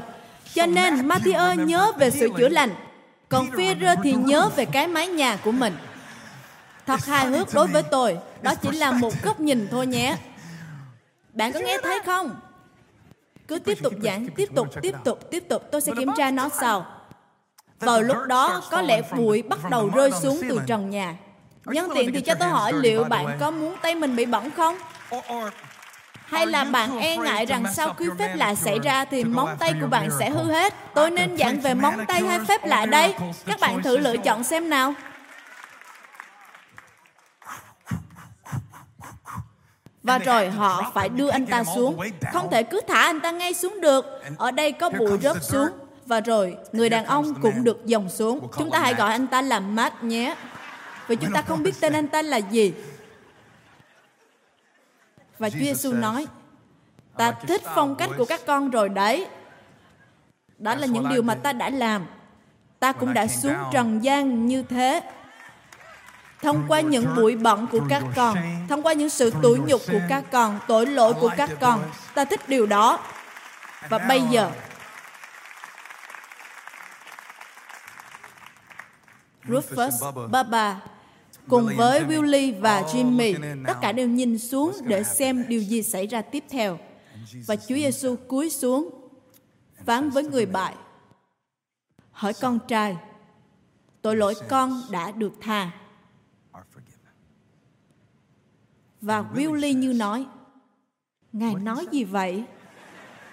Cho 0.54 0.66
nên 0.66 1.08
Matthew 1.08 1.64
nhớ 1.64 1.92
về 1.98 2.10
sự 2.10 2.28
chữa 2.38 2.48
lành, 2.48 2.70
còn 3.28 3.50
pierre 3.50 3.94
thì 4.02 4.12
nhớ 4.12 4.50
về 4.56 4.64
cái 4.64 4.86
mái 4.86 5.06
nhà 5.08 5.36
của 5.36 5.52
mình. 5.52 5.76
Thật 6.86 7.04
hài 7.04 7.26
hước 7.26 7.54
đối 7.54 7.66
với 7.66 7.82
tôi, 7.82 8.18
đó 8.42 8.54
chỉ 8.54 8.70
là 8.70 8.90
một 8.90 9.12
góc 9.22 9.40
nhìn 9.40 9.68
thôi 9.70 9.86
nhé. 9.86 10.16
Bạn 11.32 11.52
có 11.52 11.60
nghe 11.60 11.78
thấy 11.82 12.00
không? 12.06 12.36
Cứ 13.48 13.58
tiếp 13.58 13.78
tục 13.82 13.92
giảng, 14.02 14.28
tiếp 14.36 14.48
tục, 14.54 14.68
tiếp 14.82 14.94
tục, 15.04 15.30
tiếp 15.30 15.44
tục. 15.48 15.62
Tôi 15.72 15.80
sẽ 15.80 15.92
kiểm 15.98 16.08
tra 16.16 16.30
nó 16.30 16.48
sau. 16.60 16.97
Vào 17.80 18.02
lúc 18.02 18.16
đó, 18.26 18.62
có 18.70 18.82
lẽ 18.82 19.02
bụi 19.16 19.42
bắt 19.42 19.58
đầu 19.70 19.90
rơi 19.94 20.10
xuống 20.22 20.40
từ 20.48 20.60
trần 20.66 20.90
nhà. 20.90 21.16
Nhân 21.64 21.90
tiện 21.94 22.12
thì 22.12 22.20
cho 22.20 22.34
tôi 22.34 22.48
hỏi 22.48 22.72
liệu 22.72 23.04
bạn 23.04 23.36
có 23.40 23.50
muốn 23.50 23.76
tay 23.82 23.94
mình 23.94 24.16
bị 24.16 24.26
bẩn 24.26 24.50
không? 24.50 24.78
Hay 26.24 26.46
là 26.46 26.64
bạn 26.64 26.98
e 26.98 27.16
ngại 27.16 27.46
rằng 27.46 27.64
sau 27.74 27.94
khi 27.94 28.06
phép 28.18 28.34
lạ 28.36 28.54
xảy 28.54 28.78
ra 28.78 29.04
thì 29.04 29.24
móng 29.24 29.56
tay 29.58 29.74
của 29.80 29.86
bạn 29.86 30.08
sẽ 30.18 30.30
hư 30.30 30.44
hết? 30.44 30.74
Tôi 30.94 31.10
nên 31.10 31.36
giảng 31.36 31.60
về 31.60 31.74
móng 31.74 32.04
tay 32.08 32.22
hay 32.22 32.38
phép 32.48 32.64
lạ 32.64 32.86
đây? 32.86 33.14
Các 33.46 33.60
bạn 33.60 33.82
thử 33.82 33.96
lựa 33.96 34.16
chọn 34.16 34.44
xem 34.44 34.70
nào. 34.70 34.94
Và 40.02 40.18
rồi 40.18 40.50
họ 40.50 40.90
phải 40.94 41.08
đưa 41.08 41.28
anh 41.28 41.46
ta 41.46 41.64
xuống. 41.74 42.00
Không 42.32 42.50
thể 42.50 42.62
cứ 42.62 42.80
thả 42.88 43.00
anh 43.00 43.20
ta 43.20 43.30
ngay 43.30 43.54
xuống 43.54 43.80
được. 43.80 44.04
Ở 44.38 44.50
đây 44.50 44.72
có 44.72 44.90
bụi 44.90 45.18
rớt 45.22 45.36
xuống 45.42 45.68
và 46.08 46.20
rồi 46.20 46.56
người 46.72 46.88
đàn 46.88 47.04
ông 47.04 47.34
cũng 47.42 47.64
được 47.64 47.86
dòng 47.86 48.08
xuống. 48.08 48.48
Chúng 48.58 48.70
ta 48.70 48.80
hãy 48.80 48.94
gọi 48.94 49.10
anh 49.10 49.26
ta 49.26 49.42
là 49.42 49.60
Matt 49.60 50.02
nhé. 50.02 50.36
Vì 51.08 51.16
chúng 51.16 51.32
ta 51.32 51.42
không 51.42 51.62
biết 51.62 51.80
tên 51.80 51.92
anh 51.92 52.08
ta 52.08 52.22
là 52.22 52.36
gì. 52.36 52.74
Và 55.38 55.50
Chúa 55.50 55.58
Giêsu 55.58 55.92
nói, 55.92 56.26
ta 57.16 57.32
thích 57.32 57.62
phong 57.74 57.94
cách 57.94 58.10
của 58.16 58.24
các 58.24 58.40
con 58.46 58.70
rồi 58.70 58.88
đấy. 58.88 59.26
Đó 60.58 60.74
là 60.74 60.86
những 60.86 61.08
điều 61.08 61.22
mà 61.22 61.34
ta 61.34 61.52
đã 61.52 61.70
làm. 61.70 62.06
ta 62.78 62.92
cũng 62.92 63.14
đã 63.14 63.26
xuống 63.26 63.54
trần 63.72 64.04
gian 64.04 64.46
như 64.46 64.62
thế 64.62 65.02
thông 66.42 66.64
qua 66.68 66.80
những 66.80 67.16
bụi 67.16 67.36
bặm 67.36 67.66
của 67.66 67.80
các 67.88 68.02
con 68.16 68.36
thông 68.68 68.82
qua 68.82 68.92
những 68.92 69.10
sự 69.10 69.32
tủi 69.42 69.58
nhục 69.58 69.80
của 69.92 70.00
các 70.08 70.24
con 70.30 70.58
tội 70.68 70.86
lỗi 70.86 71.14
của 71.14 71.30
các 71.36 71.50
con 71.60 71.82
ta 72.14 72.24
thích 72.24 72.40
điều 72.48 72.66
đó 72.66 73.00
và 73.88 73.98
bây 73.98 74.20
giờ 74.20 74.50
Rufus, 79.48 80.28
Baba 80.30 80.80
cùng 81.48 81.68
với 81.76 82.04
Willie 82.04 82.60
và 82.60 82.82
Jimmy, 82.82 83.64
tất 83.66 83.74
cả 83.80 83.92
đều 83.92 84.08
nhìn 84.08 84.38
xuống 84.38 84.72
để 84.84 85.02
xem 85.02 85.44
điều 85.48 85.60
gì 85.60 85.82
xảy 85.82 86.06
ra 86.06 86.22
tiếp 86.22 86.44
theo. 86.48 86.78
Và 87.46 87.56
Chúa 87.56 87.74
Giêsu 87.74 88.16
cúi 88.28 88.50
xuống, 88.50 88.90
phán 89.84 90.10
với 90.10 90.24
người 90.24 90.46
bại, 90.46 90.74
hỏi 92.10 92.32
con 92.40 92.58
trai, 92.68 92.96
tội 94.02 94.16
lỗi 94.16 94.34
con 94.48 94.82
đã 94.90 95.10
được 95.10 95.32
tha. 95.40 95.70
Và 99.00 99.24
Willie 99.34 99.78
như 99.78 99.92
nói, 99.92 100.26
Ngài 101.32 101.54
nói 101.54 101.86
gì 101.90 102.04
vậy? 102.04 102.44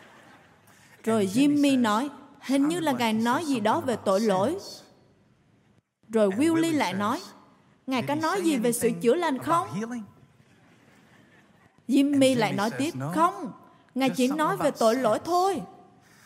Rồi 1.04 1.30
Jimmy 1.34 1.82
nói, 1.82 2.10
hình 2.42 2.68
như 2.68 2.80
là 2.80 2.92
Ngài 2.92 3.14
nói 3.14 3.46
gì 3.46 3.60
đó 3.60 3.80
về 3.80 3.98
tội 4.06 4.20
lỗi. 4.20 4.58
Rồi 6.16 6.30
Willie 6.30 6.78
lại 6.78 6.94
nói, 6.94 7.20
Ngài 7.88 8.02
có 8.02 8.16
nói 8.16 8.42
gì 8.42 8.58
về 8.58 8.72
sự 8.72 8.92
chữa 9.02 9.16
lành 9.16 9.38
không? 9.38 9.68
Jimmy 11.88 12.38
lại 12.38 12.54
nói 12.54 12.70
tiếp, 12.72 12.92
không, 13.16 13.52
Ngài 13.96 14.10
chỉ 14.10 14.28
nói 14.28 14.58
về 14.58 14.72
tội 14.72 14.96
lỗi 14.96 15.20
thôi. 15.26 15.62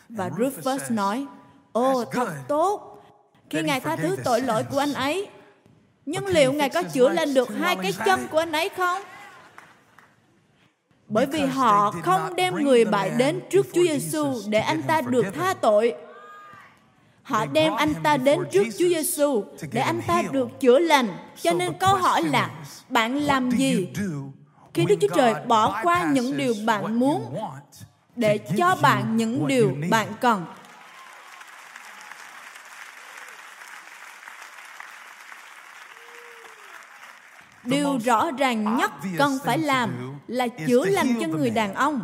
Và 0.08 0.28
Rufus 0.28 0.94
nói, 0.94 1.26
ồ, 1.72 2.04
thật 2.04 2.28
tốt. 2.48 3.02
Khi 3.50 3.62
Ngài 3.62 3.80
tha 3.80 3.96
thứ 3.96 4.16
tội 4.24 4.40
lỗi 4.40 4.64
của 4.70 4.78
anh 4.78 4.94
ấy, 4.94 5.28
nhưng 6.06 6.26
liệu 6.26 6.52
Ngài 6.52 6.68
có 6.68 6.82
chữa 6.82 7.08
lành 7.08 7.34
được 7.34 7.48
hai 7.58 7.76
cái 7.76 7.92
chân 8.06 8.28
của 8.30 8.38
anh 8.38 8.52
ấy 8.52 8.68
không? 8.68 9.02
Bởi 11.08 11.26
vì 11.26 11.40
họ 11.40 11.94
không 12.02 12.36
đem 12.36 12.54
người 12.54 12.84
bại 12.84 13.10
đến 13.18 13.40
trước 13.50 13.66
Chúa 13.72 13.82
Giêsu 13.82 14.34
để 14.48 14.58
anh 14.58 14.82
ta 14.82 15.00
được 15.00 15.26
tha 15.34 15.54
tội. 15.54 15.94
Họ 17.22 17.46
đem 17.46 17.72
anh 17.74 17.94
ta 18.02 18.16
đến 18.16 18.40
trước 18.52 18.64
Chúa 18.78 18.88
Giêsu 18.88 19.44
để 19.72 19.80
anh 19.80 20.00
ta 20.06 20.22
được 20.32 20.60
chữa 20.60 20.78
lành. 20.78 21.08
Cho 21.42 21.52
nên 21.52 21.72
câu 21.80 21.94
hỏi 21.94 22.22
là 22.22 22.50
bạn 22.88 23.16
làm 23.16 23.50
gì 23.50 23.88
khi 24.74 24.84
Đức 24.84 24.96
Chúa 25.00 25.14
Trời 25.14 25.34
bỏ 25.46 25.80
qua 25.82 26.10
những 26.12 26.36
điều 26.36 26.54
bạn 26.66 26.98
muốn 26.98 27.34
để 28.16 28.38
cho 28.56 28.76
bạn 28.82 29.16
những 29.16 29.46
điều 29.46 29.76
bạn 29.90 30.08
cần? 30.20 30.44
điều 37.64 37.98
rõ 38.04 38.30
ràng 38.38 38.76
nhất 38.76 38.90
cần 39.18 39.38
phải 39.44 39.58
làm 39.58 40.12
là 40.26 40.48
chữa 40.66 40.84
lành 40.84 41.20
cho 41.20 41.26
người 41.26 41.50
đàn 41.50 41.74
ông 41.74 42.00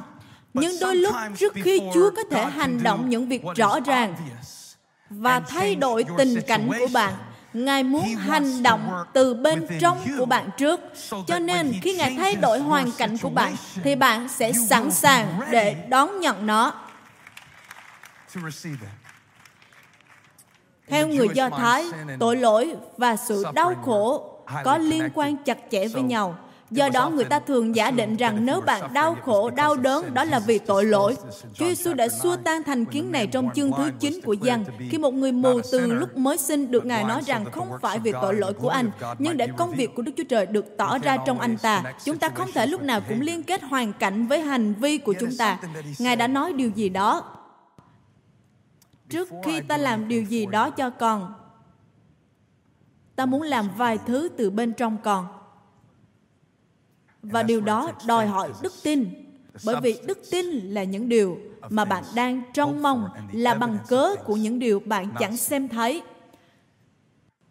nhưng 0.55 0.72
đôi 0.81 0.96
lúc 0.96 1.14
trước 1.37 1.55
khi 1.55 1.81
chúa 1.94 2.11
có 2.16 2.22
thể 2.31 2.44
hành 2.44 2.83
động 2.83 3.09
những 3.09 3.29
việc 3.29 3.42
rõ 3.57 3.81
ràng 3.81 4.14
và 5.11 5.40
thay 5.40 5.75
đổi 5.75 6.05
tình 6.19 6.40
cảnh 6.47 6.71
của 6.79 6.88
bạn. 6.92 7.14
ngài 7.53 7.83
muốn 7.83 8.05
hành 8.05 8.62
động 8.62 9.05
từ 9.12 9.35
bên 9.35 9.66
trong 9.81 9.99
của 10.19 10.27
bạn 10.27 10.51
trước. 10.57 10.81
cho 11.27 11.38
nên 11.38 11.73
khi 11.83 11.97
ngài 11.97 12.14
thay 12.19 12.37
đổi 12.37 12.59
hoàn 12.59 12.92
cảnh 12.92 13.19
của 13.19 13.31
bạn 13.31 13.57
thì 13.85 13.95
bạn 13.97 14.29
sẽ 14.29 14.53
sẵn 14.53 14.90
sàng 14.90 15.40
để 15.51 15.75
đón 15.88 16.21
nhận 16.21 16.47
nó. 16.47 16.75
theo 20.88 21.09
người 21.09 21.29
do 21.35 21.51
thái 21.51 21.85
tội 22.19 22.37
lỗi 22.37 22.75
và 22.97 23.16
sự 23.16 23.45
đau 23.55 23.75
khổ 23.85 24.33
có 24.64 24.79
liên 24.79 25.09
quan 25.14 25.37
chặt 25.37 25.59
chẽ 25.71 25.88
với 25.88 26.03
nhau 26.03 26.38
Do 26.70 26.88
đó 26.88 27.11
người 27.11 27.24
ta 27.24 27.40
thường 27.40 27.76
giả 27.76 27.90
định 27.90 28.16
rằng 28.16 28.46
nếu 28.46 28.61
bạn 28.61 28.92
đau 28.92 29.16
khổ, 29.24 29.50
đau 29.50 29.76
đớn, 29.76 30.14
đó 30.14 30.24
là 30.24 30.38
vì 30.38 30.59
tội 30.59 30.85
lỗi. 30.85 31.16
Chúa 31.55 31.66
Giêsu 31.66 31.94
đã 31.94 32.09
xua 32.09 32.37
tan 32.37 32.62
thành 32.62 32.85
kiến 32.85 33.12
này 33.12 33.26
trong 33.26 33.50
chương 33.55 33.72
thứ 33.72 33.90
9 34.00 34.20
của 34.24 34.33
Giăng, 34.33 34.64
khi 34.90 34.98
một 34.98 35.14
người 35.14 35.33
mù 35.33 35.61
từ 35.72 35.87
lúc 35.87 36.16
mới 36.16 36.37
sinh 36.37 36.70
được 36.70 36.87
Ngài 36.87 37.05
nói 37.05 37.22
rằng 37.26 37.44
không 37.44 37.68
phải 37.83 37.98
vì 37.98 38.12
tội 38.12 38.35
lỗi 38.35 38.52
của 38.52 38.68
anh, 38.68 38.90
nhưng 39.18 39.37
để 39.37 39.46
công 39.57 39.70
việc 39.70 39.94
của 39.94 40.02
Đức 40.02 40.12
Chúa 40.16 40.24
Trời 40.24 40.46
được 40.46 40.76
tỏ 40.76 40.98
ra 40.98 41.16
trong 41.26 41.40
anh 41.40 41.57
ta. 41.57 41.83
Chúng 42.05 42.18
ta 42.18 42.29
không 42.29 42.52
thể 42.55 42.66
lúc 42.66 42.83
nào 42.83 43.00
cũng 43.09 43.20
liên 43.20 43.42
kết 43.42 43.62
hoàn 43.62 43.92
cảnh 43.92 44.26
với 44.26 44.40
hành 44.40 44.74
vi 44.74 44.98
của 44.98 45.14
chúng 45.20 45.37
ta. 45.38 45.59
Ngài 45.98 46.16
đã 46.16 46.26
nói 46.26 46.52
điều 46.52 46.70
gì 46.70 46.88
đó. 46.88 47.24
Trước 49.09 49.29
khi 49.44 49.61
ta 49.61 49.76
làm 49.76 50.09
điều 50.09 50.22
gì 50.22 50.46
đó 50.46 50.70
cho 50.70 50.90
con, 50.90 51.35
ta 53.16 53.26
muốn 53.26 53.42
làm 53.42 53.68
vài 53.76 53.98
thứ 54.07 54.29
từ 54.37 54.50
bên 54.50 54.72
trong 54.72 54.96
con 55.02 55.26
và 57.30 57.42
điều 57.42 57.60
đó 57.60 57.92
đòi 58.06 58.26
hỏi 58.26 58.50
đức 58.62 58.72
tin. 58.82 59.26
Bởi 59.64 59.76
vì 59.80 59.98
đức 60.06 60.18
tin 60.30 60.46
là 60.46 60.84
những 60.84 61.08
điều 61.08 61.38
mà 61.68 61.84
bạn 61.84 62.04
đang 62.14 62.42
trông 62.54 62.82
mong 62.82 63.08
là 63.32 63.54
bằng 63.54 63.78
cớ 63.88 64.14
của 64.24 64.36
những 64.36 64.58
điều 64.58 64.80
bạn 64.80 65.08
chẳng 65.18 65.36
xem 65.36 65.68
thấy. 65.68 66.02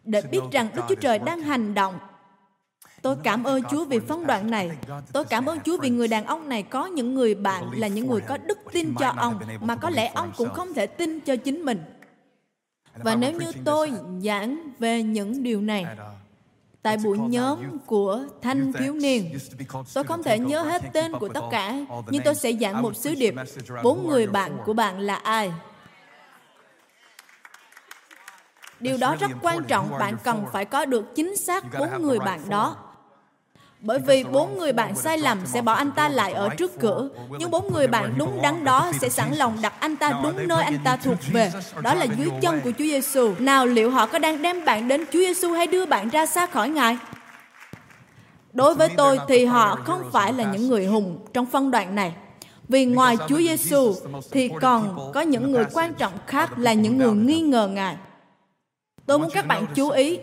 Để 0.03 0.21
biết 0.21 0.41
rằng 0.51 0.67
đức 0.75 0.81
chúa 0.89 0.95
trời 0.95 1.19
đang 1.19 1.41
hành 1.41 1.73
động, 1.73 1.99
tôi 3.01 3.15
cảm 3.23 3.43
ơn 3.43 3.63
chúa 3.63 3.85
vì 3.85 3.99
phân 3.99 4.27
đoạn 4.27 4.51
này. 4.51 4.71
Tôi 5.13 5.25
cảm 5.25 5.45
ơn 5.45 5.59
chúa 5.59 5.77
vì 5.77 5.89
người 5.89 6.07
đàn 6.07 6.25
ông 6.25 6.49
này 6.49 6.63
có 6.63 6.85
những 6.85 7.15
người 7.15 7.35
bạn 7.35 7.63
là 7.75 7.87
những 7.87 8.07
người 8.07 8.21
có 8.21 8.37
đức 8.37 8.57
tin 8.73 8.93
cho 8.99 9.13
ông 9.17 9.39
mà 9.61 9.75
có 9.75 9.89
lẽ 9.89 10.11
ông 10.15 10.31
cũng 10.37 10.49
không 10.53 10.73
thể 10.73 10.87
tin 10.87 11.19
cho 11.19 11.35
chính 11.35 11.65
mình. 11.65 11.83
Và 13.03 13.15
nếu 13.15 13.31
như 13.31 13.51
tôi 13.65 13.91
giảng 14.23 14.59
về 14.79 15.03
những 15.03 15.43
điều 15.43 15.61
này 15.61 15.85
tại 16.85 16.97
buổi 16.97 17.17
nhóm 17.17 17.79
của 17.85 18.23
thanh 18.41 18.73
thiếu 18.73 18.93
niên. 18.93 19.37
Tôi 19.93 20.03
không 20.03 20.23
thể 20.23 20.39
nhớ 20.39 20.61
hết 20.61 20.81
tên 20.93 21.11
của 21.11 21.27
tất 21.27 21.41
cả, 21.51 21.75
nhưng 22.09 22.23
tôi 22.25 22.35
sẽ 22.35 22.53
giảng 22.53 22.81
một 22.81 22.95
sứ 22.95 23.15
điệp. 23.15 23.35
Bốn 23.83 24.07
người 24.07 24.27
bạn 24.27 24.57
của 24.65 24.73
bạn 24.73 24.99
là 24.99 25.15
ai? 25.15 25.51
Điều 28.79 28.97
đó 28.97 29.15
rất 29.19 29.31
quan 29.41 29.63
trọng, 29.63 29.89
bạn 29.99 30.17
cần 30.23 30.45
phải 30.51 30.65
có 30.65 30.85
được 30.85 31.15
chính 31.15 31.37
xác 31.37 31.63
bốn 31.79 32.01
người 32.01 32.19
bạn 32.19 32.39
đó. 32.49 32.77
Bởi 33.85 33.99
vì 33.99 34.23
bốn 34.23 34.57
người 34.57 34.73
bạn 34.73 34.95
sai 34.95 35.17
lầm 35.17 35.45
sẽ 35.45 35.61
bỏ 35.61 35.73
anh 35.73 35.91
ta 35.91 36.09
lại 36.09 36.33
ở 36.33 36.49
trước 36.49 36.79
cửa, 36.79 37.09
nhưng 37.39 37.51
bốn 37.51 37.73
người 37.73 37.87
bạn 37.87 38.13
đúng 38.17 38.41
đắn 38.41 38.63
đó 38.63 38.91
sẽ 39.01 39.09
sẵn 39.09 39.33
lòng 39.33 39.57
đặt 39.61 39.73
anh 39.79 39.95
ta 39.95 40.19
đúng 40.23 40.47
nơi 40.47 40.63
anh 40.63 40.77
ta 40.83 40.95
thuộc 40.95 41.17
về. 41.31 41.51
Đó 41.81 41.93
là 41.93 42.05
dưới 42.17 42.29
chân 42.41 42.61
của 42.61 42.71
Chúa 42.71 42.85
Giêsu. 42.85 43.33
Nào 43.39 43.65
liệu 43.65 43.91
họ 43.91 44.05
có 44.05 44.19
đang 44.19 44.41
đem 44.41 44.65
bạn 44.65 44.87
đến 44.87 45.05
Chúa 45.11 45.19
Giêsu 45.19 45.51
hay 45.51 45.67
đưa 45.67 45.85
bạn 45.85 46.09
ra 46.09 46.25
xa 46.25 46.45
khỏi 46.45 46.69
Ngài? 46.69 46.97
Đối 48.53 48.75
với 48.75 48.89
tôi 48.97 49.19
thì 49.27 49.45
họ 49.45 49.75
không 49.75 50.09
phải 50.11 50.33
là 50.33 50.43
những 50.43 50.67
người 50.67 50.85
hùng 50.85 51.25
trong 51.33 51.45
phân 51.45 51.71
đoạn 51.71 51.95
này. 51.95 52.13
Vì 52.69 52.85
ngoài 52.85 53.17
Chúa 53.27 53.37
Giêsu 53.37 53.93
thì 54.31 54.49
còn 54.61 55.11
có 55.13 55.21
những 55.21 55.51
người 55.51 55.65
quan 55.73 55.93
trọng 55.93 56.13
khác 56.27 56.57
là 56.57 56.73
những 56.73 56.97
người 56.97 57.13
nghi 57.13 57.41
ngờ 57.41 57.67
Ngài. 57.67 57.97
Tôi 59.05 59.19
muốn 59.19 59.29
các 59.33 59.47
bạn 59.47 59.65
chú 59.75 59.89
ý 59.89 60.19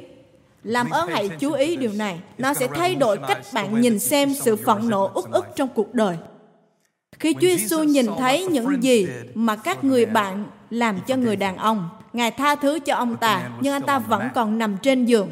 làm 0.65 0.91
ơn 0.91 1.09
hãy 1.09 1.29
chú 1.29 1.53
ý 1.53 1.77
điều 1.77 1.93
này. 1.93 2.21
Nó 2.39 2.55
sẽ 2.55 2.69
thay 2.75 2.95
đổi 2.95 3.19
cách 3.29 3.39
bạn 3.53 3.81
nhìn 3.81 3.99
xem 3.99 4.35
sự 4.35 4.57
phẫn 4.57 4.89
nộ 4.89 5.11
uất 5.15 5.25
ức 5.31 5.47
trong 5.57 5.69
cuộc 5.75 5.95
đời. 5.95 6.17
Khi 7.19 7.35
Chúa 7.35 7.41
Giêsu 7.41 7.83
nhìn 7.83 8.07
thấy 8.19 8.45
những 8.45 8.83
gì 8.83 9.07
mà 9.35 9.57
các 9.57 9.85
người 9.85 10.07
bạn 10.07 10.45
làm 10.71 10.99
cho 11.07 11.17
người 11.17 11.37
đàn 11.37 11.57
ông, 11.57 11.89
Ngài 12.13 12.31
tha 12.31 12.55
thứ 12.55 12.79
cho 12.79 12.95
ông 12.95 13.17
ta, 13.17 13.51
nhưng 13.61 13.73
anh 13.73 13.83
ta 13.83 13.99
vẫn 13.99 14.29
còn 14.35 14.59
nằm 14.59 14.77
trên 14.83 15.05
giường. 15.05 15.31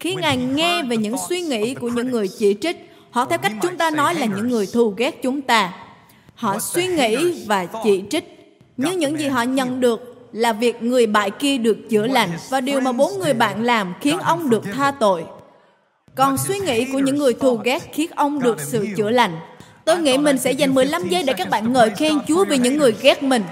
Khi 0.00 0.14
Ngài 0.14 0.36
nghe 0.36 0.82
về 0.82 0.96
những 0.96 1.16
suy 1.28 1.40
nghĩ 1.40 1.74
của 1.74 1.88
những 1.88 2.10
người 2.10 2.28
chỉ 2.28 2.56
trích, 2.60 2.90
họ 3.10 3.24
theo 3.24 3.38
cách 3.38 3.52
chúng 3.62 3.76
ta 3.76 3.90
nói 3.90 4.14
là 4.14 4.26
những 4.26 4.48
người 4.48 4.66
thù 4.72 4.94
ghét 4.96 5.22
chúng 5.22 5.42
ta. 5.42 5.72
Họ 6.34 6.58
suy 6.58 6.86
nghĩ 6.86 7.44
và 7.46 7.66
chỉ 7.84 8.02
trích. 8.10 8.24
Nhưng 8.76 8.98
những 8.98 9.18
gì 9.18 9.28
họ 9.28 9.42
nhận 9.42 9.80
được 9.80 10.07
là 10.32 10.52
việc 10.52 10.82
người 10.82 11.06
bại 11.06 11.30
kia 11.30 11.58
được 11.58 11.76
chữa 11.90 12.06
lành 12.06 12.30
và 12.50 12.60
điều 12.60 12.80
mà 12.80 12.92
bốn 12.92 13.18
người 13.18 13.34
bạn 13.34 13.64
làm 13.64 13.94
khiến 14.00 14.18
ông 14.18 14.50
được 14.50 14.62
tha 14.74 14.90
tội. 14.90 15.24
Còn 16.14 16.38
suy 16.38 16.58
nghĩ 16.58 16.84
của 16.92 16.98
những 16.98 17.18
người 17.18 17.34
thù 17.34 17.56
ghét 17.56 17.82
khiến 17.92 18.10
ông 18.16 18.42
được 18.42 18.60
sự 18.60 18.86
chữa 18.96 19.10
lành. 19.10 19.38
Tôi 19.84 19.98
nghĩ 19.98 20.18
mình 20.18 20.38
sẽ 20.38 20.52
dành 20.52 20.74
15 20.74 21.08
giây 21.08 21.22
để 21.22 21.32
các 21.32 21.50
bạn 21.50 21.72
ngợi 21.72 21.90
khen 21.90 22.18
Chúa 22.28 22.44
vì 22.44 22.58
những 22.58 22.78
người 22.78 22.94
ghét 23.02 23.22
mình. 23.22 23.42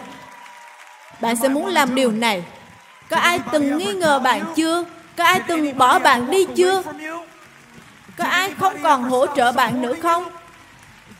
Bạn 1.21 1.37
sẽ 1.37 1.49
muốn 1.49 1.67
làm 1.67 1.95
điều 1.95 2.13
này. 2.13 2.45
Có 3.11 3.17
ai 3.17 3.41
từng 3.53 3.79
nghi 3.79 3.93
ngờ 3.93 4.19
bạn 4.19 4.45
chưa? 4.57 4.85
Có 5.17 5.25
ai 5.25 5.41
từng 5.49 5.79
bỏ 5.79 5.99
bạn 5.99 6.31
đi 6.31 6.47
chưa? 6.57 6.83
Có 8.19 8.25
ai 8.25 8.51
không 8.51 8.75
còn 8.83 9.03
hỗ 9.03 9.27
trợ 9.37 9.53
bạn 9.53 9.83
nữa 9.83 9.95
không? 10.03 10.25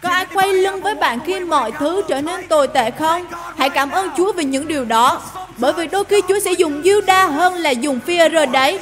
Có 0.07 0.13
ai 0.13 0.27
quay 0.35 0.53
lưng 0.53 0.83
với 0.83 0.95
bạn 0.95 1.19
khi 1.27 1.41
mọi 1.41 1.73
thứ 1.73 2.03
trở 2.09 2.21
nên 2.21 2.49
tồi 2.49 2.69
tệ 2.69 2.91
không? 2.91 3.27
Hãy 3.59 3.71
cảm 3.71 3.91
ơn 3.91 4.11
Chúa 4.17 4.33
vì 4.33 4.45
những 4.45 4.69
điều 4.69 4.85
đó. 4.85 5.21
Bởi 5.57 5.73
vì 5.73 5.87
đôi 5.87 6.05
khi 6.05 6.21
Chúa 6.29 6.39
sẽ 6.45 6.53
dùng 6.53 6.83
Juda 6.83 7.31
hơn 7.33 7.55
là 7.55 7.71
dùng 7.71 8.01
Peter 8.07 8.51
đấy. 8.51 8.79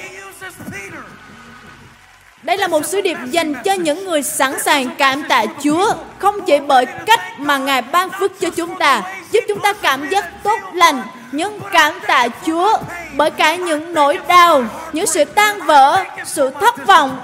Đây 2.42 2.56
là 2.56 2.68
một 2.68 2.86
sứ 2.86 3.00
điệp 3.00 3.16
dành 3.30 3.54
cho 3.64 3.72
những 3.72 4.04
người 4.04 4.22
sẵn 4.22 4.60
sàng 4.60 4.90
cảm 4.98 5.22
tạ 5.28 5.44
Chúa, 5.62 5.92
không 6.18 6.40
chỉ 6.46 6.58
bởi 6.66 6.86
cách 6.86 7.20
mà 7.38 7.58
Ngài 7.58 7.82
ban 7.82 8.10
phước 8.10 8.40
cho 8.40 8.50
chúng 8.50 8.78
ta, 8.78 9.02
giúp 9.30 9.44
chúng 9.48 9.60
ta 9.60 9.72
cảm 9.72 10.08
giác 10.08 10.42
tốt 10.42 10.58
lành. 10.74 11.02
Nhưng 11.32 11.60
cảm 11.72 11.94
tạ 12.06 12.28
Chúa 12.46 12.78
bởi 13.16 13.30
cả 13.30 13.56
những 13.56 13.94
nỗi 13.94 14.18
đau, 14.28 14.64
những 14.92 15.06
sự 15.06 15.24
tan 15.24 15.60
vỡ, 15.66 16.04
sự 16.24 16.50
thất 16.60 16.86
vọng, 16.86 17.18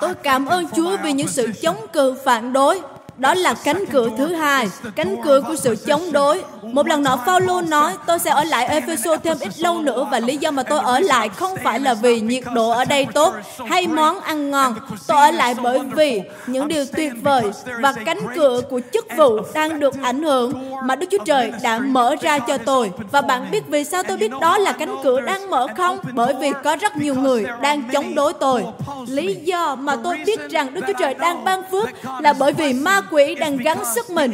Tôi 0.00 0.14
cảm 0.14 0.46
ơn 0.46 0.66
Chúa 0.76 0.96
vì 1.02 1.12
những 1.12 1.28
sự 1.28 1.52
chống 1.62 1.86
cự 1.92 2.14
phản 2.24 2.52
đối 2.52 2.80
đó 3.18 3.34
là 3.34 3.54
cánh 3.64 3.84
cửa 3.92 4.08
thứ 4.18 4.34
hai, 4.34 4.68
cánh 4.96 5.16
cửa 5.24 5.40
của 5.48 5.56
sự 5.56 5.76
chống 5.86 6.12
đối. 6.12 6.42
Một 6.62 6.86
lần 6.86 7.02
nọ 7.02 7.16
Phaolô 7.26 7.60
nói, 7.60 7.92
tôi 8.06 8.18
sẽ 8.18 8.30
ở 8.30 8.44
lại 8.44 8.66
Ephesus 8.66 9.20
thêm 9.24 9.36
ít 9.40 9.58
lâu 9.58 9.78
nữa 9.78 10.06
và 10.10 10.20
lý 10.20 10.36
do 10.36 10.50
mà 10.50 10.62
tôi 10.62 10.78
ở 10.78 11.00
lại 11.00 11.28
không 11.28 11.56
phải 11.64 11.80
là 11.80 11.94
vì 11.94 12.20
nhiệt 12.20 12.44
độ 12.54 12.70
ở 12.70 12.84
đây 12.84 13.06
tốt 13.14 13.34
hay 13.68 13.86
món 13.86 14.20
ăn 14.20 14.50
ngon. 14.50 14.74
Tôi 15.06 15.18
ở 15.18 15.30
lại 15.30 15.54
bởi 15.62 15.78
vì 15.78 16.22
những 16.46 16.68
điều 16.68 16.84
tuyệt 16.96 17.12
vời 17.22 17.42
và 17.80 17.92
cánh 17.92 18.18
cửa 18.34 18.60
của 18.70 18.80
chức 18.92 19.06
vụ 19.16 19.38
đang 19.54 19.80
được 19.80 19.94
ảnh 20.02 20.22
hưởng 20.22 20.52
mà 20.84 20.96
Đức 20.96 21.06
Chúa 21.10 21.24
Trời 21.24 21.52
đã 21.62 21.78
mở 21.78 22.16
ra 22.20 22.38
cho 22.38 22.58
tôi. 22.58 22.90
Và 23.10 23.20
bạn 23.20 23.50
biết 23.50 23.64
vì 23.68 23.84
sao 23.84 24.02
tôi 24.02 24.16
biết 24.16 24.32
đó 24.40 24.58
là 24.58 24.72
cánh 24.72 24.96
cửa 25.04 25.20
đang 25.20 25.50
mở 25.50 25.66
không? 25.76 25.98
Bởi 26.14 26.34
vì 26.40 26.52
có 26.64 26.76
rất 26.76 26.96
nhiều 26.96 27.14
người 27.14 27.46
đang 27.62 27.82
chống 27.92 28.14
đối 28.14 28.32
tôi. 28.32 28.64
Lý 29.08 29.34
do 29.34 29.74
mà 29.74 29.96
tôi 30.04 30.18
biết 30.26 30.40
rằng 30.50 30.74
Đức 30.74 30.80
Chúa 30.86 30.92
Trời 30.98 31.14
đang 31.14 31.44
ban 31.44 31.62
phước 31.70 31.88
là 32.20 32.32
bởi 32.32 32.52
vì 32.52 32.72
ma 32.72 33.00
quỷ 33.10 33.34
đang 33.34 33.56
gắng 33.56 33.82
sức 33.94 34.10
mình 34.10 34.32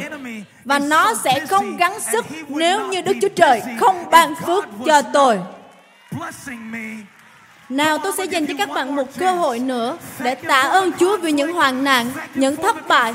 và 0.65 0.79
nó 0.79 1.13
sẽ 1.23 1.45
không 1.49 1.77
gắng 1.77 1.99
sức 2.11 2.25
nếu 2.47 2.87
như 2.87 3.01
Đức 3.01 3.13
Chúa 3.21 3.29
Trời 3.35 3.61
không 3.79 4.09
ban 4.11 4.35
phước 4.45 4.65
cho 4.85 5.01
tôi. 5.01 5.39
Nào 7.69 7.97
tôi 7.97 8.13
sẽ 8.17 8.25
dành 8.25 8.45
cho 8.45 8.53
các 8.57 8.69
bạn 8.69 8.95
một 8.95 9.07
cơ 9.17 9.31
hội 9.31 9.59
nữa 9.59 9.97
để 10.19 10.35
tạ 10.35 10.61
ơn 10.61 10.91
Chúa 10.99 11.17
vì 11.17 11.31
những 11.31 11.53
hoàn 11.53 11.83
nạn, 11.83 12.11
những 12.35 12.55
thất 12.55 12.87
bại. 12.87 13.13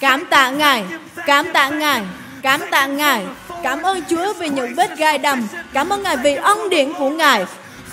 Cảm 0.00 0.24
tạ 0.26 0.50
Ngài, 0.50 0.84
cảm 1.26 1.52
tạ 1.52 1.68
Ngài, 1.68 2.02
cảm 2.42 2.60
tạ 2.70 2.86
Ngài. 2.86 3.24
Cảm 3.62 3.82
ơn 3.82 4.00
Chúa 4.08 4.32
vì 4.32 4.48
những 4.48 4.74
vết 4.74 4.98
gai 4.98 5.18
đầm. 5.18 5.48
Cảm 5.72 5.88
ơn 5.88 6.02
Ngài 6.02 6.16
vì 6.16 6.34
ân 6.34 6.68
điển 6.68 6.92
của 6.92 7.10
Ngài. 7.10 7.44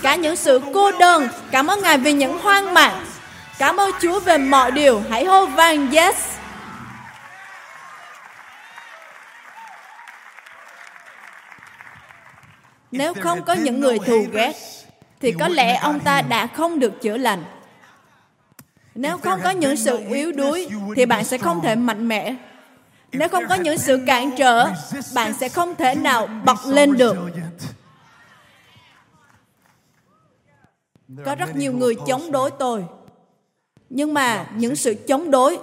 Cả 0.02 0.14
những 0.14 0.36
sự 0.36 0.60
cô 0.74 0.92
đơn. 0.92 1.28
Cảm 1.50 1.66
ơn 1.66 1.82
Ngài 1.82 1.98
vì 1.98 2.12
những 2.12 2.38
hoang 2.38 2.74
mạng. 2.74 3.04
Cảm 3.58 3.76
ơn 3.76 3.90
Chúa 4.00 4.20
về 4.20 4.38
mọi 4.38 4.70
điều. 4.70 5.02
Hãy 5.10 5.24
hô 5.24 5.46
vang 5.46 5.90
yes. 5.92 6.35
Nếu 12.92 13.14
không 13.14 13.44
có 13.44 13.52
những 13.52 13.80
người 13.80 13.98
thù 13.98 14.26
ghét, 14.32 14.52
thì 15.20 15.32
có 15.32 15.48
lẽ 15.48 15.76
ông 15.76 16.00
ta 16.00 16.22
đã 16.22 16.46
không 16.46 16.78
được 16.78 17.02
chữa 17.02 17.16
lành. 17.16 17.44
Nếu 18.94 19.18
không 19.18 19.40
có 19.44 19.50
những 19.50 19.76
sự 19.76 19.98
yếu 20.08 20.32
đuối, 20.32 20.68
thì 20.96 21.06
bạn 21.06 21.24
sẽ 21.24 21.38
không 21.38 21.60
thể 21.62 21.74
mạnh 21.74 22.08
mẽ. 22.08 22.34
Nếu 23.12 23.28
không 23.28 23.44
có 23.48 23.54
những 23.54 23.78
sự 23.78 24.00
cản 24.06 24.30
trở, 24.36 24.68
bạn 25.14 25.34
sẽ 25.34 25.48
không 25.48 25.74
thể 25.74 25.94
nào 25.94 26.26
bật 26.26 26.66
lên 26.66 26.96
được. 26.96 27.16
Có 31.24 31.34
rất 31.34 31.56
nhiều 31.56 31.72
người 31.72 31.94
chống 32.06 32.32
đối 32.32 32.50
tôi. 32.50 32.84
Nhưng 33.90 34.14
mà 34.14 34.46
những 34.56 34.76
sự 34.76 34.94
chống 34.94 35.30
đối, 35.30 35.58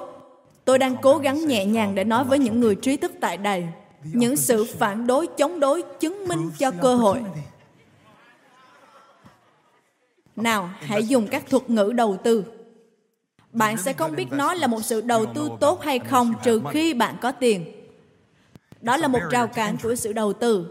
tôi 0.65 0.79
đang 0.79 0.95
cố 1.01 1.17
gắng 1.17 1.47
nhẹ 1.47 1.65
nhàng 1.65 1.95
để 1.95 2.03
nói 2.03 2.23
với 2.23 2.39
những 2.39 2.59
người 2.59 2.75
trí 2.75 2.97
thức 2.97 3.11
tại 3.21 3.37
đây 3.37 3.67
những 4.03 4.35
sự 4.35 4.65
phản 4.79 5.07
đối 5.07 5.27
chống 5.27 5.59
đối 5.59 5.83
chứng 5.99 6.27
minh 6.27 6.51
cho 6.59 6.71
cơ 6.81 6.95
hội. 6.95 7.23
Nào, 10.35 10.69
hãy 10.79 11.03
dùng 11.03 11.27
các 11.27 11.43
thuật 11.49 11.69
ngữ 11.69 11.91
đầu 11.95 12.17
tư. 12.23 12.43
Bạn 13.51 13.77
sẽ 13.77 13.93
không 13.93 14.15
biết 14.15 14.31
nó 14.31 14.53
là 14.53 14.67
một 14.67 14.81
sự 14.83 15.01
đầu 15.01 15.25
tư 15.25 15.49
tốt 15.59 15.81
hay 15.83 15.99
không 15.99 16.33
trừ 16.43 16.61
khi 16.71 16.93
bạn 16.93 17.15
có 17.21 17.31
tiền. 17.31 17.65
Đó 18.81 18.97
là 18.97 19.07
một 19.07 19.19
rào 19.31 19.47
cản 19.47 19.77
của 19.83 19.95
sự 19.95 20.13
đầu 20.13 20.33
tư. 20.33 20.67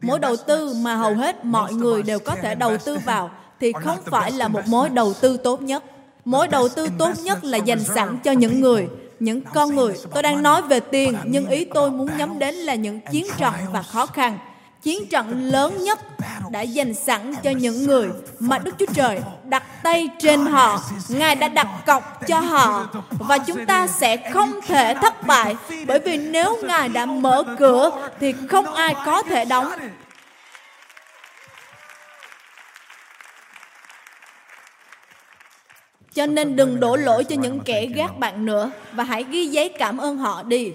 Mối 0.00 0.18
đầu 0.18 0.36
tư 0.36 0.74
mà 0.82 0.96
hầu 0.96 1.14
hết 1.14 1.44
mọi 1.44 1.72
người 1.74 2.02
đều 2.02 2.18
có 2.18 2.34
thể 2.34 2.54
đầu 2.54 2.76
tư 2.84 2.98
vào 3.04 3.30
thì 3.60 3.72
không 3.72 3.98
phải 4.04 4.32
là 4.32 4.48
một 4.48 4.60
mối 4.66 4.88
đầu 4.88 5.14
tư 5.20 5.36
tốt 5.36 5.62
nhất. 5.62 5.84
Mối 6.24 6.48
đầu 6.48 6.68
tư 6.68 6.88
tốt 6.98 7.10
nhất 7.22 7.44
là 7.44 7.58
dành 7.58 7.84
sẵn 7.84 8.18
cho 8.24 8.32
những 8.32 8.60
người 8.60 8.88
những 9.24 9.40
con 9.54 9.76
người. 9.76 9.94
Tôi 10.14 10.22
đang 10.22 10.42
nói 10.42 10.62
về 10.62 10.80
tiền, 10.80 11.16
nhưng 11.24 11.46
ý 11.46 11.64
tôi 11.64 11.90
muốn 11.90 12.08
nhắm 12.18 12.38
đến 12.38 12.54
là 12.54 12.74
những 12.74 13.00
chiến 13.10 13.26
trận 13.38 13.54
và 13.72 13.82
khó 13.82 14.06
khăn. 14.06 14.38
Chiến 14.82 15.06
trận 15.06 15.44
lớn 15.44 15.84
nhất 15.84 15.98
đã 16.50 16.60
dành 16.60 16.94
sẵn 16.94 17.34
cho 17.42 17.50
những 17.50 17.86
người 17.86 18.08
mà 18.38 18.58
Đức 18.58 18.74
Chúa 18.78 18.86
Trời 18.94 19.20
đặt 19.44 19.82
tay 19.82 20.08
trên 20.18 20.46
họ. 20.46 20.82
Ngài 21.08 21.34
đã 21.34 21.48
đặt 21.48 21.68
cọc 21.86 22.26
cho 22.26 22.40
họ 22.40 22.86
và 23.10 23.38
chúng 23.38 23.66
ta 23.66 23.86
sẽ 23.86 24.30
không 24.32 24.60
thể 24.66 24.94
thất 24.94 25.26
bại 25.26 25.56
bởi 25.86 25.98
vì 25.98 26.16
nếu 26.16 26.56
Ngài 26.62 26.88
đã 26.88 27.06
mở 27.06 27.44
cửa 27.58 27.90
thì 28.20 28.34
không 28.48 28.74
ai 28.74 28.94
có 29.06 29.22
thể 29.22 29.44
đóng. 29.44 29.72
Cho 36.14 36.26
nên 36.26 36.56
đừng 36.56 36.80
đổ 36.80 36.96
lỗi 36.96 37.24
cho 37.24 37.36
những 37.36 37.60
kẻ 37.60 37.86
gác 37.86 38.18
bạn 38.18 38.46
nữa 38.46 38.70
và 38.92 39.04
hãy 39.04 39.24
ghi 39.30 39.46
giấy 39.46 39.68
cảm 39.68 39.98
ơn 39.98 40.16
họ 40.16 40.42
đi. 40.42 40.72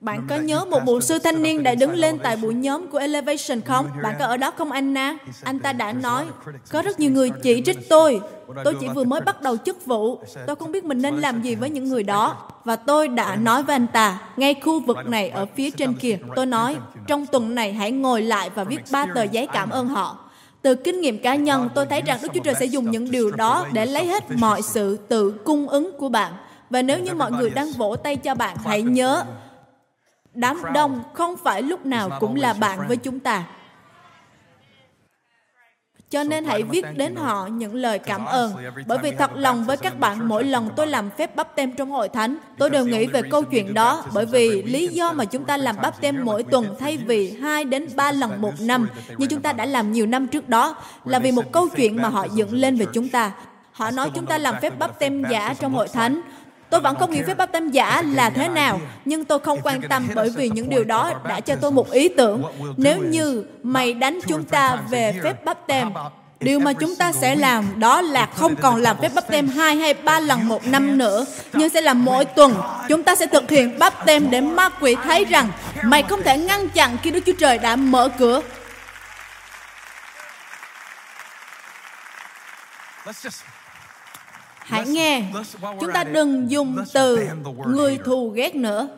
Bạn 0.00 0.26
có 0.28 0.36
nhớ 0.36 0.64
một 0.64 0.82
mục 0.84 1.02
sư 1.02 1.18
thanh 1.18 1.42
niên 1.42 1.62
đã 1.62 1.74
đứng 1.74 1.94
lên 1.94 2.18
tại 2.18 2.36
buổi 2.36 2.54
nhóm 2.54 2.86
của 2.86 2.98
Elevation 2.98 3.60
không? 3.60 3.88
Bạn 4.02 4.14
có 4.18 4.26
ở 4.26 4.36
đó 4.36 4.50
không 4.50 4.72
Anna? 4.72 5.16
Anh 5.44 5.58
ta 5.58 5.72
đã 5.72 5.92
nói, 5.92 6.24
có 6.70 6.82
rất 6.82 7.00
nhiều 7.00 7.10
người 7.10 7.30
chỉ 7.42 7.62
trích 7.66 7.88
tôi. 7.88 8.20
Tôi 8.64 8.74
chỉ 8.80 8.88
vừa 8.88 9.04
mới 9.04 9.20
bắt 9.20 9.42
đầu 9.42 9.56
chức 9.56 9.86
vụ. 9.86 10.20
Tôi 10.46 10.56
không 10.56 10.72
biết 10.72 10.84
mình 10.84 11.02
nên 11.02 11.16
làm 11.16 11.42
gì 11.42 11.54
với 11.54 11.70
những 11.70 11.84
người 11.84 12.02
đó. 12.02 12.50
Và 12.64 12.76
tôi 12.76 13.08
đã 13.08 13.36
nói 13.36 13.62
với 13.62 13.74
anh 13.74 13.86
ta, 13.86 14.18
ngay 14.36 14.54
khu 14.54 14.80
vực 14.80 14.96
này 15.06 15.28
ở 15.28 15.46
phía 15.56 15.70
trên 15.70 15.94
kia. 15.94 16.18
Tôi 16.36 16.46
nói, 16.46 16.76
trong 17.06 17.26
tuần 17.26 17.54
này 17.54 17.72
hãy 17.72 17.92
ngồi 17.92 18.22
lại 18.22 18.50
và 18.54 18.64
viết 18.64 18.80
ba 18.90 19.06
tờ 19.14 19.22
giấy 19.22 19.48
cảm 19.52 19.70
ơn 19.70 19.88
họ. 19.88 20.25
Từ 20.66 20.74
kinh 20.74 21.00
nghiệm 21.00 21.18
cá 21.18 21.34
nhân, 21.34 21.68
tôi 21.74 21.86
thấy 21.86 22.02
rằng 22.02 22.18
Đức 22.22 22.28
Chúa 22.34 22.40
Trời 22.40 22.54
sẽ 22.54 22.66
dùng 22.66 22.90
những 22.90 23.10
điều 23.10 23.30
đó 23.30 23.66
để 23.72 23.86
lấy 23.86 24.06
hết 24.06 24.24
mọi 24.30 24.62
sự 24.62 24.96
tự 25.08 25.30
cung 25.44 25.68
ứng 25.68 25.90
của 25.98 26.08
bạn. 26.08 26.32
Và 26.70 26.82
nếu 26.82 26.98
như 26.98 27.14
mọi 27.14 27.32
người 27.32 27.50
đang 27.50 27.72
vỗ 27.72 27.96
tay 27.96 28.16
cho 28.16 28.34
bạn, 28.34 28.56
hãy 28.64 28.82
nhớ, 28.82 29.24
đám 30.34 30.62
đông 30.74 31.02
không 31.14 31.36
phải 31.44 31.62
lúc 31.62 31.86
nào 31.86 32.10
cũng 32.20 32.36
là 32.36 32.52
bạn 32.52 32.88
với 32.88 32.96
chúng 32.96 33.20
ta. 33.20 33.44
Cho 36.10 36.24
nên 36.24 36.44
hãy 36.44 36.62
viết 36.62 36.84
đến 36.96 37.16
họ 37.16 37.46
những 37.46 37.74
lời 37.74 37.98
cảm 37.98 38.24
ơn. 38.24 38.52
Bởi 38.86 38.98
vì 38.98 39.10
thật 39.10 39.30
lòng 39.34 39.64
với 39.64 39.76
các 39.76 39.98
bạn, 39.98 40.28
mỗi 40.28 40.44
lần 40.44 40.70
tôi 40.76 40.86
làm 40.86 41.10
phép 41.10 41.36
bắp 41.36 41.56
tem 41.56 41.72
trong 41.72 41.90
hội 41.90 42.08
thánh, 42.08 42.36
tôi 42.58 42.70
đều 42.70 42.84
nghĩ 42.84 43.06
về 43.06 43.22
câu 43.30 43.42
chuyện 43.42 43.74
đó. 43.74 44.04
Bởi 44.12 44.26
vì 44.26 44.62
lý 44.62 44.88
do 44.88 45.12
mà 45.12 45.24
chúng 45.24 45.44
ta 45.44 45.56
làm 45.56 45.76
bắp 45.82 46.00
tem 46.00 46.24
mỗi 46.24 46.42
tuần 46.42 46.74
thay 46.78 46.96
vì 46.96 47.38
hai 47.42 47.64
đến 47.64 47.88
ba 47.96 48.12
lần 48.12 48.40
một 48.40 48.52
năm, 48.60 48.88
như 49.18 49.26
chúng 49.26 49.40
ta 49.42 49.52
đã 49.52 49.66
làm 49.66 49.92
nhiều 49.92 50.06
năm 50.06 50.26
trước 50.26 50.48
đó, 50.48 50.74
là 51.04 51.18
vì 51.18 51.32
một 51.32 51.52
câu 51.52 51.68
chuyện 51.76 52.02
mà 52.02 52.08
họ 52.08 52.26
dựng 52.34 52.54
lên 52.54 52.76
về 52.76 52.86
chúng 52.92 53.08
ta. 53.08 53.32
Họ 53.72 53.90
nói 53.90 54.10
chúng 54.14 54.26
ta 54.26 54.38
làm 54.38 54.54
phép 54.62 54.78
bắp 54.78 54.98
tem 54.98 55.24
giả 55.30 55.54
trong 55.60 55.72
hội 55.74 55.88
thánh. 55.88 56.20
Tôi 56.70 56.80
vẫn 56.80 56.96
không 56.98 57.10
hiểu 57.10 57.24
phép 57.26 57.36
bắp 57.36 57.52
tem 57.52 57.70
giả 57.70 58.02
là 58.14 58.30
thế 58.30 58.48
nào, 58.48 58.80
nhưng 59.04 59.24
tôi 59.24 59.38
không 59.38 59.60
quan 59.62 59.80
tâm 59.88 60.08
bởi 60.14 60.30
vì 60.30 60.48
những 60.48 60.68
điều 60.68 60.84
đó 60.84 61.12
đã 61.28 61.40
cho 61.40 61.56
tôi 61.56 61.70
một 61.70 61.90
ý 61.90 62.08
tưởng. 62.08 62.42
Nếu 62.76 62.98
như 62.98 63.44
mày 63.62 63.94
đánh 63.94 64.20
chúng 64.26 64.44
ta 64.44 64.78
về 64.90 65.20
phép 65.22 65.44
bắp 65.44 65.66
tem, 65.66 65.92
Điều 66.40 66.60
mà 66.60 66.72
chúng 66.72 66.96
ta 66.96 67.12
sẽ 67.12 67.36
làm 67.36 67.80
đó 67.80 68.00
là 68.00 68.26
không 68.26 68.56
còn 68.56 68.76
làm 68.82 68.96
phép 69.02 69.12
bắp 69.14 69.28
tem 69.28 69.48
hai 69.48 69.76
hay 69.76 69.94
ba 69.94 70.20
lần 70.20 70.48
một 70.48 70.66
năm 70.66 70.98
nữa, 70.98 71.26
nhưng 71.52 71.70
sẽ 71.70 71.80
là 71.80 71.94
mỗi 71.94 72.24
tuần 72.24 72.54
chúng 72.88 73.02
ta 73.02 73.14
sẽ 73.14 73.26
thực 73.26 73.50
hiện 73.50 73.78
bắp 73.78 74.06
tem 74.06 74.30
để 74.30 74.40
ma 74.40 74.68
quỷ 74.68 74.96
thấy 75.04 75.24
rằng 75.24 75.48
mày 75.84 76.02
không 76.02 76.22
thể 76.22 76.38
ngăn 76.38 76.68
chặn 76.68 76.96
khi 77.02 77.10
Đức 77.10 77.20
Chúa 77.26 77.32
Trời 77.38 77.58
đã 77.58 77.76
mở 77.76 78.08
cửa. 78.18 78.42
Hãy 84.66 84.86
nghe, 84.86 85.22
chúng 85.80 85.92
ta 85.94 86.04
đừng 86.04 86.50
dùng 86.50 86.76
từ 86.94 87.28
người 87.66 87.98
thù 88.04 88.28
ghét 88.28 88.54
nữa. 88.54 88.88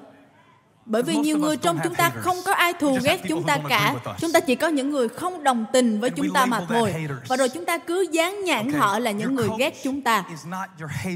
Bởi 0.91 1.03
vì 1.03 1.17
nhiều 1.17 1.39
người 1.39 1.57
trong 1.57 1.79
chúng 1.85 1.95
ta 1.95 2.11
không 2.11 2.37
có 2.45 2.53
ai 2.53 2.73
thù 2.73 2.99
ghét 3.05 3.21
chúng 3.29 3.43
ta 3.43 3.59
cả. 3.69 3.95
Chúng 4.19 4.33
ta 4.33 4.41
chỉ 4.41 4.55
có 4.55 4.69
những 4.69 4.91
người 4.91 5.09
không 5.09 5.43
đồng 5.43 5.65
tình 5.73 6.01
với 6.01 6.11
chúng 6.11 6.33
ta 6.35 6.47
mà 6.47 6.61
thôi. 6.69 6.95
Và 7.29 7.37
rồi 7.37 7.49
chúng 7.49 7.65
ta 7.65 7.79
cứ 7.79 8.07
dán 8.13 8.45
nhãn 8.45 8.73
họ 8.73 8.99
là 8.99 9.11
những 9.11 9.35
người 9.35 9.49
ghét 9.59 9.75
chúng 9.85 10.03
ta. 10.03 10.25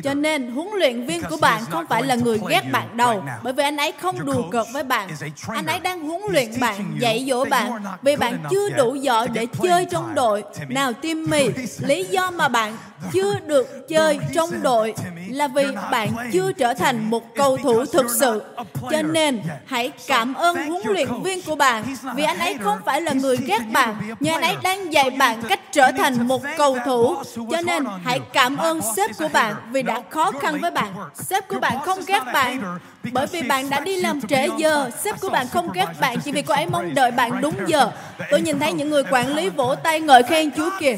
Cho 0.05 0.15
nên 0.15 0.51
huấn 0.51 0.69
luyện 0.75 1.07
viên 1.07 1.23
của 1.31 1.37
bạn 1.37 1.63
không 1.71 1.87
phải 1.87 2.03
là 2.03 2.15
người 2.15 2.41
ghét 2.49 2.63
bạn 2.73 2.97
đâu. 2.97 3.25
Bởi 3.43 3.53
vì 3.53 3.63
anh 3.63 3.77
ấy 3.77 3.93
không 4.01 4.27
đùa 4.27 4.51
cợt 4.51 4.67
với 4.73 4.85
bạn. 4.85 5.09
Anh 5.49 5.67
ấy 5.67 5.81
đang 5.81 6.01
huấn 6.01 6.23
luyện 6.31 6.61
bạn, 6.61 6.97
dạy 6.99 7.27
dỗ 7.29 7.45
bạn. 7.45 7.73
Vì 8.03 8.17
bạn 8.17 8.45
chưa 8.51 8.71
đủ 8.71 8.95
giỏi 8.95 9.29
để 9.29 9.47
chơi 9.63 9.87
trong 9.91 10.15
đội. 10.15 10.45
Nào 10.69 10.93
Timmy, 10.93 11.49
lý 11.81 12.05
do 12.05 12.31
mà 12.31 12.49
bạn 12.49 12.77
chưa 13.13 13.35
được 13.47 13.89
chơi 13.89 14.19
trong 14.35 14.63
đội 14.63 14.95
là 15.29 15.49
vì 15.49 15.65
bạn 15.91 16.09
chưa 16.33 16.53
trở 16.53 16.75
thành 16.75 17.11
một 17.11 17.35
cầu 17.35 17.57
thủ 17.57 17.85
thực 17.93 18.07
sự. 18.21 18.43
Cho 18.91 19.03
nên, 19.03 19.43
hãy 19.67 19.93
cảm 20.07 20.35
ơn 20.35 20.57
huấn 20.57 20.83
luyện 20.85 21.09
viên 21.23 21.43
của 21.43 21.55
bạn 21.55 21.85
vì 22.15 22.25
anh 22.25 22.39
ấy 22.39 22.57
không 22.61 22.79
phải 22.85 23.01
là 23.01 23.13
người 23.13 23.37
ghét 23.37 23.61
bạn, 23.73 24.15
nhưng 24.21 24.35
anh 24.35 24.43
ấy 24.43 24.57
đang 24.63 24.93
dạy 24.93 25.11
bạn 25.11 25.43
cách 25.49 25.73
trở 25.73 25.93
thành 25.93 26.29
một 26.29 26.43
cầu 26.57 26.79
thủ. 26.85 27.17
Cho 27.51 27.61
nên, 27.67 27.85
hãy 28.05 28.21
cảm 28.33 28.57
ơn 28.57 28.81
sếp 28.97 29.11
của 29.19 29.29
bạn 29.33 29.55
vì 29.73 29.83
đã 29.83 30.03
khó 30.11 30.33
khăn 30.41 30.59
với 30.61 30.71
bạn. 30.71 30.93
Sếp 31.15 31.49
của 31.49 31.61
bạn 31.61 31.79
không 31.85 31.99
ghét 32.07 32.23
bạn 32.33 32.79
bởi 33.13 33.27
vì 33.27 33.43
bạn 33.43 33.71
đã 33.71 33.81
đi 33.81 33.97
làm 33.97 34.21
trễ 34.21 34.49
giờ. 34.59 34.91
Sếp 35.05 35.21
của 35.21 35.29
bạn 35.29 35.47
không 35.49 35.73
ghét 35.73 35.87
bạn 36.01 36.21
chỉ 36.25 36.33
vì 36.33 36.43
cô 36.43 36.55
ấy 36.55 36.67
mong 36.67 36.95
đợi 36.95 37.11
bạn 37.11 37.41
đúng 37.41 37.55
giờ. 37.67 37.91
Tôi 38.31 38.41
nhìn 38.41 38.59
thấy 38.59 38.73
những 38.73 38.91
người 38.91 39.03
quản 39.11 39.35
lý 39.35 39.49
vỗ 39.49 39.75
tay 39.75 40.01
ngợi 40.01 40.23
khen 40.23 40.51
Chúa 40.57 40.71
kìa. 40.81 40.97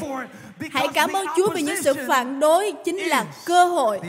Hãy 0.71 0.87
cảm 0.93 1.13
ơn 1.13 1.25
Chúa 1.37 1.49
vì 1.49 1.61
những 1.61 1.83
sự 1.83 1.93
phản 2.07 2.39
đối 2.39 2.73
chính 2.85 2.97
là 2.97 3.25
cơ 3.45 3.65
hội. 3.65 3.99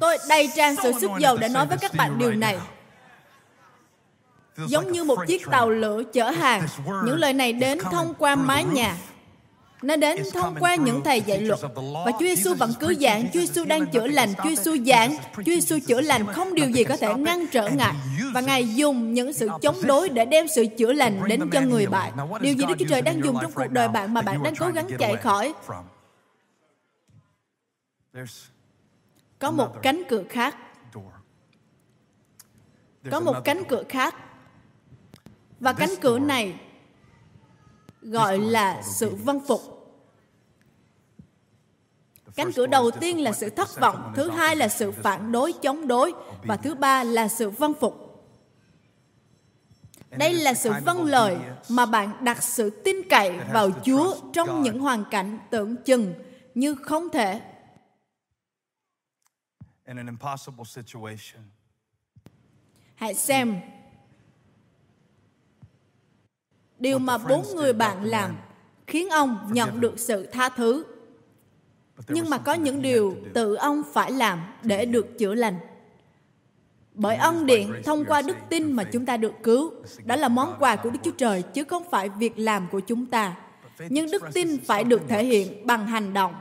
Tôi 0.00 0.18
đầy 0.28 0.50
tràn 0.56 0.76
sự 0.82 0.92
sức 1.00 1.10
dầu 1.18 1.36
để 1.36 1.48
nói 1.48 1.66
với 1.66 1.78
các 1.78 1.94
bạn 1.94 2.18
điều 2.18 2.32
này. 2.32 2.58
Giống 4.56 4.92
như 4.92 5.04
một 5.04 5.18
chiếc 5.26 5.42
tàu 5.50 5.70
lửa 5.70 6.02
chở 6.12 6.30
hàng, 6.30 6.66
những 7.04 7.18
lời 7.18 7.32
này 7.32 7.52
đến 7.52 7.78
thông 7.78 8.14
qua 8.18 8.36
mái 8.36 8.64
nhà. 8.64 8.96
Nó 9.82 9.96
đến 9.96 10.22
thông 10.34 10.56
qua 10.60 10.74
những 10.74 11.00
thầy 11.04 11.20
dạy 11.20 11.40
luật. 11.40 11.60
Và 12.06 12.12
Chúa 12.12 12.26
Giêsu 12.26 12.54
vẫn 12.54 12.72
cứ 12.80 12.94
giảng, 12.94 13.28
Chúa 13.32 13.40
Giêsu 13.40 13.64
đang 13.64 13.86
chữa 13.86 14.06
lành, 14.06 14.34
Chúa 14.34 14.48
Giêsu 14.48 14.76
giảng, 14.86 15.16
Chúa 15.36 15.42
Giêsu 15.42 15.78
chữa 15.86 16.00
lành, 16.00 16.26
không 16.26 16.54
điều 16.54 16.70
gì 16.70 16.84
có 16.84 16.96
thể 16.96 17.14
ngăn 17.14 17.46
trở 17.52 17.68
Ngài. 17.68 17.94
Và 18.34 18.40
Ngài 18.40 18.74
dùng 18.74 19.14
những 19.14 19.32
sự 19.32 19.48
chống 19.62 19.76
đối 19.82 20.08
để 20.08 20.24
đem 20.24 20.46
sự 20.48 20.66
chữa 20.78 20.92
lành 20.92 21.22
đến 21.28 21.50
cho 21.52 21.60
người 21.60 21.86
bạn. 21.86 22.12
Điều 22.40 22.54
gì 22.54 22.64
Đức 22.68 22.74
Chúa 22.78 22.86
Trời 22.88 23.02
đang 23.02 23.24
dùng 23.24 23.36
trong 23.42 23.52
cuộc 23.52 23.70
đời 23.70 23.88
bạn 23.88 24.14
mà 24.14 24.22
bạn 24.22 24.42
đang 24.42 24.54
cố 24.56 24.68
gắng 24.68 24.88
chạy 24.98 25.16
khỏi? 25.16 25.54
Có 29.38 29.50
một 29.50 29.82
cánh 29.82 30.02
cửa 30.08 30.24
khác. 30.28 30.56
Có 33.10 33.20
một 33.20 33.36
cánh 33.44 33.62
cửa 33.68 33.82
khác. 33.88 34.14
Và 35.60 35.72
cánh 35.72 35.90
cửa 36.00 36.18
này 36.18 36.54
gọi 38.02 38.38
là 38.38 38.82
sự 38.82 39.14
vâng 39.14 39.40
phục. 39.46 39.60
Cánh 42.34 42.52
cửa 42.52 42.66
đầu 42.66 42.90
tiên 42.90 43.22
là 43.22 43.32
sự 43.32 43.50
thất 43.50 43.80
vọng 43.80 44.12
thứ 44.16 44.30
hai 44.30 44.56
là 44.56 44.68
sự 44.68 44.92
phản 44.92 45.32
đối 45.32 45.52
chống 45.52 45.88
đối 45.88 46.12
và 46.44 46.56
thứ 46.56 46.74
ba 46.74 47.04
là 47.04 47.28
sự 47.28 47.50
vâng 47.50 47.74
phục. 47.80 48.04
Đây 50.10 50.34
là 50.34 50.54
sự 50.54 50.72
vâng 50.84 51.04
lời 51.04 51.36
mà 51.68 51.86
bạn 51.86 52.24
đặt 52.24 52.42
sự 52.42 52.70
tin 52.70 52.96
cậy 53.10 53.38
vào 53.52 53.70
chúa 53.84 54.16
trong 54.32 54.62
những 54.62 54.80
hoàn 54.80 55.04
cảnh 55.10 55.38
tưởng 55.50 55.76
chừng 55.76 56.14
như 56.54 56.74
không 56.74 57.10
thể. 57.10 57.40
Hãy 62.94 63.14
xem 63.14 63.60
điều 66.78 66.98
mà 66.98 67.18
bốn 67.18 67.44
người 67.56 67.72
bạn 67.72 68.04
làm 68.04 68.36
khiến 68.86 69.10
ông 69.10 69.38
nhận 69.52 69.80
được 69.80 69.98
sự 69.98 70.26
tha 70.26 70.48
thứ. 70.48 70.84
Nhưng 72.08 72.30
mà 72.30 72.38
có 72.38 72.54
những 72.54 72.82
điều 72.82 73.16
tự 73.34 73.54
ông 73.54 73.82
phải 73.92 74.12
làm 74.12 74.40
để 74.62 74.84
được 74.84 75.18
chữa 75.18 75.34
lành. 75.34 75.58
bởi 76.98 77.16
ân 77.16 77.46
điện 77.46 77.74
thông 77.84 78.04
qua 78.04 78.22
đức 78.22 78.36
tin 78.48 78.72
mà 78.72 78.84
chúng 78.84 79.06
ta 79.06 79.16
được 79.16 79.32
cứu. 79.42 79.72
Đó 80.04 80.16
là 80.16 80.28
món 80.28 80.54
quà 80.58 80.76
của 80.76 80.90
đức 80.90 80.98
chúa 81.02 81.10
trời 81.10 81.42
chứ 81.42 81.64
không 81.64 81.82
phải 81.90 82.08
việc 82.08 82.38
làm 82.38 82.66
của 82.70 82.80
chúng 82.80 83.06
ta. 83.06 83.36
Nhưng 83.88 84.10
đức 84.10 84.22
tin 84.34 84.58
phải 84.64 84.84
được 84.84 85.02
thể 85.08 85.24
hiện 85.24 85.66
bằng 85.66 85.86
hành 85.86 86.12
động. 86.12 86.34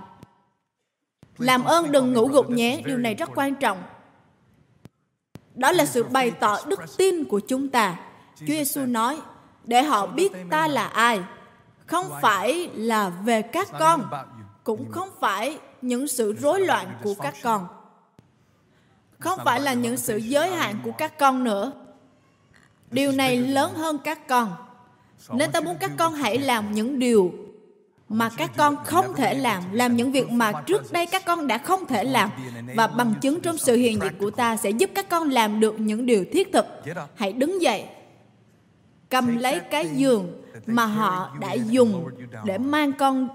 Làm 1.38 1.64
ơn 1.64 1.92
đừng 1.92 2.14
ngủ 2.14 2.28
gục 2.28 2.50
nhé. 2.50 2.82
Điều 2.86 2.98
này 2.98 3.16
rất 3.16 3.30
quan 3.36 3.56
trọng. 3.56 3.84
Đó 5.56 5.72
là 5.72 5.86
sự 5.86 6.04
bày 6.04 6.32
tỏ 6.32 6.58
đức 6.68 6.80
tin 6.98 7.24
của 7.24 7.40
chúng 7.40 7.70
ta. 7.70 8.00
Chúa 8.40 8.46
giêsu 8.48 8.86
nói 8.86 9.18
để 9.68 9.84
họ 9.84 10.08
biết 10.08 10.32
ta 10.50 10.68
là 10.68 10.88
ai. 10.88 11.20
Không 11.86 12.06
phải 12.22 12.70
là 12.74 13.10
về 13.10 13.42
các 13.42 13.68
con, 13.80 14.10
cũng 14.64 14.92
không 14.92 15.10
phải 15.20 15.58
những 15.82 16.08
sự 16.08 16.34
rối 16.34 16.60
loạn 16.60 16.88
của 17.04 17.14
các 17.14 17.36
con. 17.44 17.68
Không 19.20 19.40
phải 19.46 19.62
là 19.62 19.74
những 19.74 19.98
sự 19.98 20.18
giới 20.18 20.50
hạn 20.50 20.80
của 20.84 20.92
các 20.98 21.18
con 21.18 21.44
nữa. 21.44 21.72
Điều 22.92 23.12
này 23.12 23.38
lớn 23.38 23.74
hơn 23.74 23.98
các 24.04 24.28
con. 24.28 24.56
Nên 25.30 25.52
ta 25.52 25.62
muốn 25.62 25.78
các 25.80 25.92
con 25.98 26.14
hãy 26.14 26.38
làm 26.38 26.72
những 26.72 27.00
điều 27.00 27.34
mà 28.10 28.30
các 28.38 28.52
con 28.58 28.76
không 28.86 29.14
thể 29.14 29.34
làm 29.34 29.64
làm 29.72 29.96
những 29.96 30.12
việc 30.12 30.30
mà 30.30 30.52
trước 30.66 30.92
đây 30.92 31.06
các 31.06 31.26
con 31.26 31.48
đã 31.48 31.58
không 31.58 31.86
thể 31.86 32.04
làm. 32.04 32.30
Và 32.76 32.88
bằng 32.88 33.14
chứng 33.22 33.42
trong 33.42 33.58
sự 33.58 33.76
hiện 33.76 34.00
diện 34.02 34.14
của 34.20 34.32
ta 34.32 34.58
sẽ 34.58 34.70
giúp 34.70 34.90
các 34.96 35.10
con 35.10 35.30
làm 35.30 35.60
được 35.60 35.80
những 35.80 36.06
điều 36.06 36.26
thiết 36.32 36.54
thực. 36.54 36.66
Hãy 37.16 37.34
đứng 37.34 37.62
dậy 37.62 37.86
cầm 39.10 39.38
lấy 39.38 39.60
cái 39.60 39.90
giường 39.94 40.42
mà 40.66 40.86
họ 40.86 41.36
đã 41.40 41.54
dùng 41.54 42.10
để 42.46 42.58
mang 42.58 42.94
con 42.94 43.28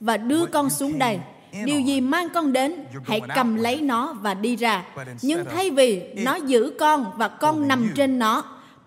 và 0.00 0.16
đưa 0.16 0.46
con 0.46 0.70
xuống 0.70 0.98
đây. 0.98 1.20
điều 1.64 1.80
gì 1.80 2.00
mang 2.00 2.28
con 2.34 2.52
đến 2.52 2.84
hãy 3.04 3.20
cầm 3.34 3.56
lấy 3.56 3.80
nó 3.80 4.12
và 4.12 4.34
đi 4.34 4.56
ra. 4.56 4.84
Nhưng 5.22 5.44
thay 5.44 5.70
vì 5.70 6.14
nó 6.16 6.34
giữ 6.34 6.72
con 6.78 7.12
và 7.16 7.28
con 7.28 7.68
nằm 7.68 7.92
trên 7.94 8.18
nó 8.18 8.44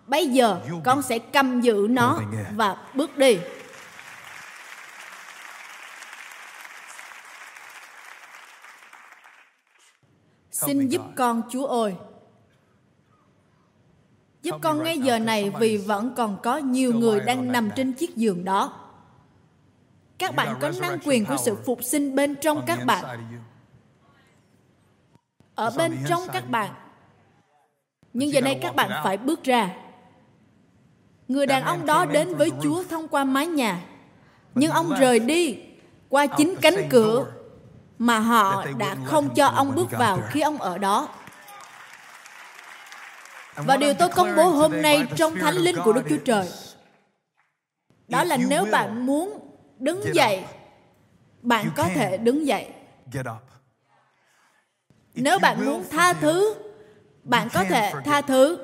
bây 0.08 0.28
giờ 0.28 0.60
con 0.84 1.02
sẽ 1.02 1.20
cầm 1.20 1.62
giữ 1.62 1.88
nó 1.90 2.20
và 2.56 2.78
bước 2.94 3.18
đi. 3.18 3.40
Xin 10.52 10.88
giúp 10.88 11.02
con 11.16 11.42
chúa 11.50 11.66
ơi 11.66 11.96
giúp 14.48 14.56
con 14.62 14.84
ngay 14.84 15.00
giờ 15.00 15.20
này 15.20 15.52
vì 15.60 15.78
vẫn 15.78 16.14
còn 16.16 16.38
có 16.44 16.58
nhiều 16.58 16.94
người 16.94 17.20
đang 17.20 17.52
nằm 17.52 17.70
trên 17.76 17.94
chiếc 17.94 18.16
giường 18.16 18.46
đó. 18.46 18.74
Các 20.18 20.36
bạn 20.36 20.58
có 20.60 20.72
năng 20.82 21.00
quyền 21.06 21.26
của 21.26 21.38
sự 21.46 21.56
phục 21.66 21.84
sinh 21.84 22.16
bên 22.16 22.36
trong 22.36 22.62
các 22.66 22.80
bạn. 22.86 23.06
ở 25.56 25.72
bên 25.78 25.98
trong 26.08 26.22
các 26.34 26.50
bạn. 26.50 26.72
nhưng 28.14 28.32
giờ 28.32 28.42
này 28.42 28.60
các 28.62 28.76
bạn 28.76 28.90
phải 29.04 29.18
bước 29.18 29.44
ra. 29.44 29.70
Người 31.28 31.46
đàn 31.46 31.64
ông 31.64 31.86
đó 31.86 32.06
đến 32.06 32.36
với 32.36 32.52
chúa 32.62 32.84
thông 32.90 33.08
qua 33.08 33.24
mái 33.24 33.48
nhà. 33.48 33.80
Nhưng 34.56 34.72
ông 34.72 34.90
rời 35.00 35.20
đi 35.20 35.58
qua 36.10 36.28
chính 36.28 36.56
cánh 36.62 36.90
cửa 36.90 37.26
mà 37.98 38.20
họ 38.20 38.66
đã 38.78 38.96
không 39.06 39.30
cho 39.36 39.48
ông 39.48 39.76
bước 39.76 39.92
vào 39.92 40.20
khi 40.30 40.42
ông 40.42 40.58
ở 40.58 40.78
đó 40.78 41.10
và 43.66 43.78
điều 43.78 43.94
tôi 43.94 44.10
công 44.10 44.36
bố 44.36 44.44
hôm 44.44 44.82
nay 44.82 45.06
trong 45.16 45.36
thánh 45.36 45.56
linh 45.56 45.76
của 45.84 45.94
Đức 45.94 46.02
Chúa 46.10 46.18
Trời. 46.26 46.50
đó 48.08 48.24
là 48.24 48.38
nếu 48.38 48.66
bạn 48.72 49.06
muốn 49.06 49.40
đứng 49.80 50.16
dậy 50.16 50.44
bạn 51.42 51.70
có 51.76 51.90
thể 51.96 52.18
đứng 52.18 52.48
dậy. 52.48 52.68
nếu 55.14 55.40
bạn 55.40 55.66
muốn 55.66 55.84
tha 55.90 56.14
thứ 56.14 56.56
bạn 57.24 57.48
có 57.54 57.64
thể 57.64 57.92
tha 58.06 58.22
thứ. 58.22 58.58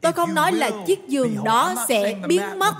Tôi 0.00 0.12
không 0.12 0.34
nói 0.34 0.52
là 0.52 0.70
chiếc 0.86 1.08
giường 1.08 1.44
đó 1.44 1.74
sẽ 1.88 2.14
biến 2.26 2.42
mất. 2.58 2.74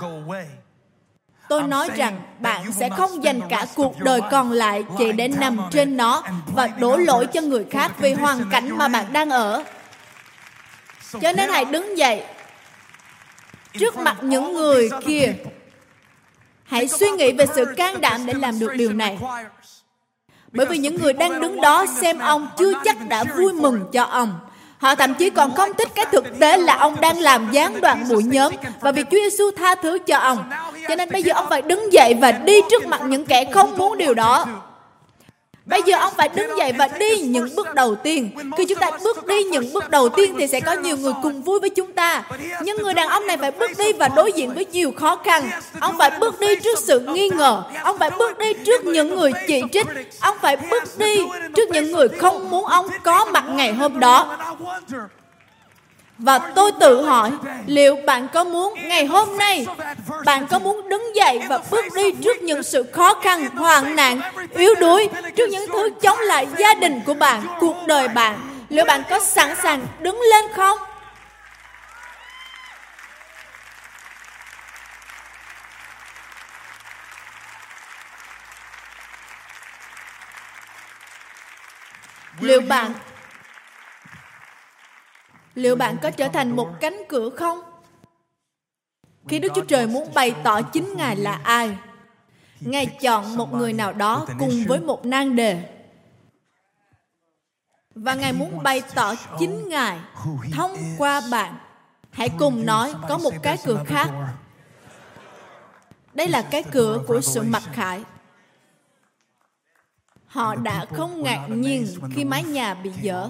tôi 1.49 1.63
nói 1.63 1.89
rằng 1.95 2.21
bạn 2.39 2.71
sẽ 2.71 2.89
không 2.89 3.23
dành 3.23 3.39
cả 3.49 3.65
cuộc 3.75 3.99
đời 3.99 4.21
còn 4.31 4.51
lại 4.51 4.85
chỉ 4.97 5.11
để 5.11 5.27
nằm 5.27 5.57
trên 5.71 5.97
nó 5.97 6.23
và 6.45 6.67
đổ 6.67 6.97
lỗi 6.97 7.27
cho 7.33 7.41
người 7.41 7.65
khác 7.69 7.91
vì 7.97 8.13
hoàn 8.13 8.49
cảnh 8.51 8.77
mà 8.77 8.87
bạn 8.87 9.13
đang 9.13 9.29
ở 9.29 9.63
cho 11.21 11.31
nên 11.31 11.49
hãy 11.49 11.65
đứng 11.65 11.97
dậy. 11.97 12.23
Trước 13.79 13.97
mặt 13.97 14.17
những 14.21 14.53
người 14.53 14.89
kia. 15.05 15.33
hãy 16.63 16.87
suy 16.87 17.11
nghĩ 17.11 17.31
về 17.31 17.45
sự 17.55 17.65
can 17.77 18.01
đảm 18.01 18.25
để 18.25 18.33
làm 18.33 18.59
được 18.59 18.73
điều 18.75 18.93
này. 18.93 19.17
bởi 20.51 20.65
vì 20.65 20.77
những 20.77 20.95
người 20.95 21.13
đang 21.13 21.41
đứng 21.41 21.61
đó 21.61 21.85
xem 22.01 22.19
ông 22.19 22.47
chưa 22.57 22.73
chắc 22.83 22.97
đã 23.09 23.23
vui 23.37 23.53
mừng 23.53 23.85
cho 23.93 24.03
ông. 24.03 24.39
Họ 24.77 24.95
thậm 24.95 25.13
chí 25.13 25.29
còn 25.29 25.55
không 25.55 25.73
thích 25.77 25.89
cái 25.95 26.05
thực 26.11 26.39
tế 26.39 26.57
là 26.57 26.75
ông 26.75 27.01
đang 27.01 27.19
làm 27.19 27.51
gián 27.51 27.81
đoạn 27.81 28.05
buổi 28.09 28.23
nhóm 28.23 28.53
và 28.81 28.91
việc 28.91 29.07
Chúa 29.11 29.17
Giêsu 29.17 29.51
tha 29.57 29.75
thứ 29.75 29.97
cho 30.07 30.17
ông. 30.17 30.49
Cho 30.89 30.95
nên 30.95 31.09
bây 31.11 31.23
giờ 31.23 31.33
ông 31.33 31.45
phải 31.49 31.61
đứng 31.61 31.93
dậy 31.93 32.13
và 32.21 32.31
đi 32.31 32.61
trước 32.71 32.85
mặt 32.85 33.01
những 33.05 33.25
kẻ 33.25 33.45
không 33.51 33.77
muốn 33.77 33.97
điều 33.97 34.13
đó. 34.13 34.45
Bây 35.65 35.81
giờ 35.85 35.97
ông 35.99 36.13
phải 36.17 36.29
đứng 36.35 36.57
dậy 36.57 36.73
và 36.77 36.87
đi 36.99 37.19
những 37.19 37.55
bước 37.55 37.73
đầu 37.73 37.95
tiên. 37.95 38.29
Khi 38.57 38.65
chúng 38.65 38.77
ta 38.79 38.91
bước 39.03 39.27
đi 39.27 39.43
những 39.43 39.73
bước 39.73 39.89
đầu 39.89 40.09
tiên 40.09 40.35
thì 40.37 40.47
sẽ 40.47 40.59
có 40.59 40.73
nhiều 40.73 40.97
người 40.97 41.13
cùng 41.23 41.41
vui 41.41 41.59
với 41.59 41.69
chúng 41.69 41.93
ta. 41.93 42.23
Nhưng 42.61 42.77
người 42.77 42.93
đàn 42.93 43.07
ông 43.07 43.27
này 43.27 43.37
phải 43.37 43.51
bước 43.51 43.71
đi 43.77 43.93
và 43.93 44.07
đối 44.07 44.31
diện 44.31 44.53
với 44.53 44.65
nhiều 44.65 44.93
khó 44.97 45.15
khăn. 45.15 45.49
Ông 45.79 45.97
phải 45.97 46.11
bước 46.19 46.39
đi 46.39 46.55
trước 46.55 46.79
sự 46.79 46.99
nghi 46.99 47.29
ngờ. 47.29 47.63
Ông 47.83 47.97
phải 47.97 48.09
bước 48.19 48.37
đi 48.37 48.53
trước 48.65 48.85
những 48.85 49.15
người 49.15 49.31
chỉ 49.47 49.61
trích. 49.71 49.87
Ông 50.19 50.37
phải 50.41 50.57
bước 50.57 50.83
đi 50.97 51.25
trước 51.55 51.69
những 51.69 51.91
người 51.91 52.07
không 52.07 52.49
muốn 52.49 52.65
ông 52.65 52.87
có 53.03 53.25
mặt 53.25 53.43
ngày 53.47 53.73
hôm 53.73 53.99
đó 53.99 54.37
và 56.17 56.39
tôi 56.55 56.71
tự 56.79 57.01
hỏi, 57.05 57.31
liệu 57.65 57.95
bạn 58.05 58.27
có 58.33 58.43
muốn 58.43 58.73
ngày 58.87 59.05
hôm 59.05 59.37
nay 59.37 59.65
bạn 60.25 60.47
có 60.47 60.59
muốn 60.59 60.89
đứng 60.89 61.15
dậy 61.15 61.41
và 61.49 61.59
bước 61.71 61.85
đi 61.95 62.11
trước 62.23 62.41
những 62.41 62.63
sự 62.63 62.85
khó 62.91 63.13
khăn, 63.13 63.45
hoạn 63.55 63.95
nạn, 63.95 64.21
yếu 64.51 64.75
đuối, 64.75 65.09
trước 65.35 65.49
những 65.49 65.65
thứ 65.73 65.89
chống 66.01 66.17
lại 66.19 66.47
gia 66.57 66.73
đình 66.73 67.01
của 67.05 67.13
bạn, 67.13 67.41
cuộc 67.59 67.75
đời 67.87 68.07
bạn? 68.07 68.39
Liệu 68.69 68.85
bạn 68.85 69.03
có 69.09 69.19
sẵn 69.19 69.55
sàng 69.63 69.87
đứng 69.99 70.21
lên 70.21 70.45
không? 70.55 70.77
Liệu 82.39 82.61
bạn 82.61 82.93
liệu 85.55 85.75
bạn 85.75 85.97
có 86.01 86.11
trở 86.11 86.27
thành 86.27 86.55
một 86.55 86.69
cánh 86.79 87.01
cửa 87.09 87.29
không? 87.29 87.59
Khi 89.27 89.39
đức 89.39 89.51
chúa 89.55 89.63
trời 89.63 89.87
muốn 89.87 90.13
bày 90.13 90.35
tỏ 90.43 90.61
chính 90.61 90.97
ngài 90.97 91.15
là 91.15 91.39
ai, 91.43 91.77
ngài 92.59 92.85
chọn 92.85 93.37
một 93.37 93.53
người 93.53 93.73
nào 93.73 93.93
đó 93.93 94.25
cùng 94.39 94.63
với 94.67 94.79
một 94.79 95.05
nan 95.05 95.35
đề. 95.35 95.69
Và 97.95 98.13
ngài 98.13 98.33
muốn 98.33 98.63
bày 98.63 98.81
tỏ 98.95 99.13
chính 99.39 99.69
ngài 99.69 99.99
thông 100.53 100.77
qua 100.97 101.21
bạn. 101.31 101.57
Hãy 102.11 102.29
cùng 102.37 102.65
nói, 102.65 102.93
có 103.09 103.17
một 103.17 103.33
cái 103.43 103.57
cửa 103.65 103.83
khác. 103.87 104.09
Đây 106.13 106.27
là 106.27 106.41
cái 106.41 106.63
cửa 106.63 107.01
của 107.07 107.21
sự 107.21 107.41
mặc 107.41 107.63
khải. 107.73 108.03
Họ 110.25 110.55
đã 110.55 110.85
không 110.91 111.23
ngạc 111.23 111.47
nhiên 111.49 111.87
khi 112.15 112.25
mái 112.25 112.43
nhà 112.43 112.73
bị 112.73 112.91
dở 113.01 113.29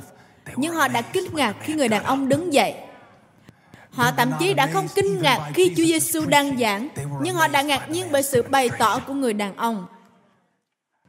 nhưng 0.55 0.73
họ 0.73 0.87
đã 0.87 1.01
kinh 1.01 1.35
ngạc 1.35 1.55
khi 1.61 1.73
người 1.73 1.87
đàn 1.87 2.03
ông 2.03 2.29
đứng 2.29 2.53
dậy 2.53 2.73
Họ 3.93 4.11
thậm 4.11 4.31
chí 4.39 4.53
đã 4.53 4.67
không 4.67 4.87
kinh 4.95 5.21
ngạc 5.21 5.51
khi 5.53 5.73
Chúa 5.77 5.83
Giêsu 5.83 6.25
đang 6.25 6.57
giảng, 6.57 6.89
nhưng 7.21 7.35
họ 7.35 7.47
đã 7.47 7.61
ngạc 7.61 7.89
nhiên 7.89 8.07
bởi 8.11 8.23
sự 8.23 8.41
bày 8.41 8.69
tỏ 8.77 8.99
của 8.99 9.13
người 9.13 9.33
đàn 9.33 9.55
ông. 9.55 9.85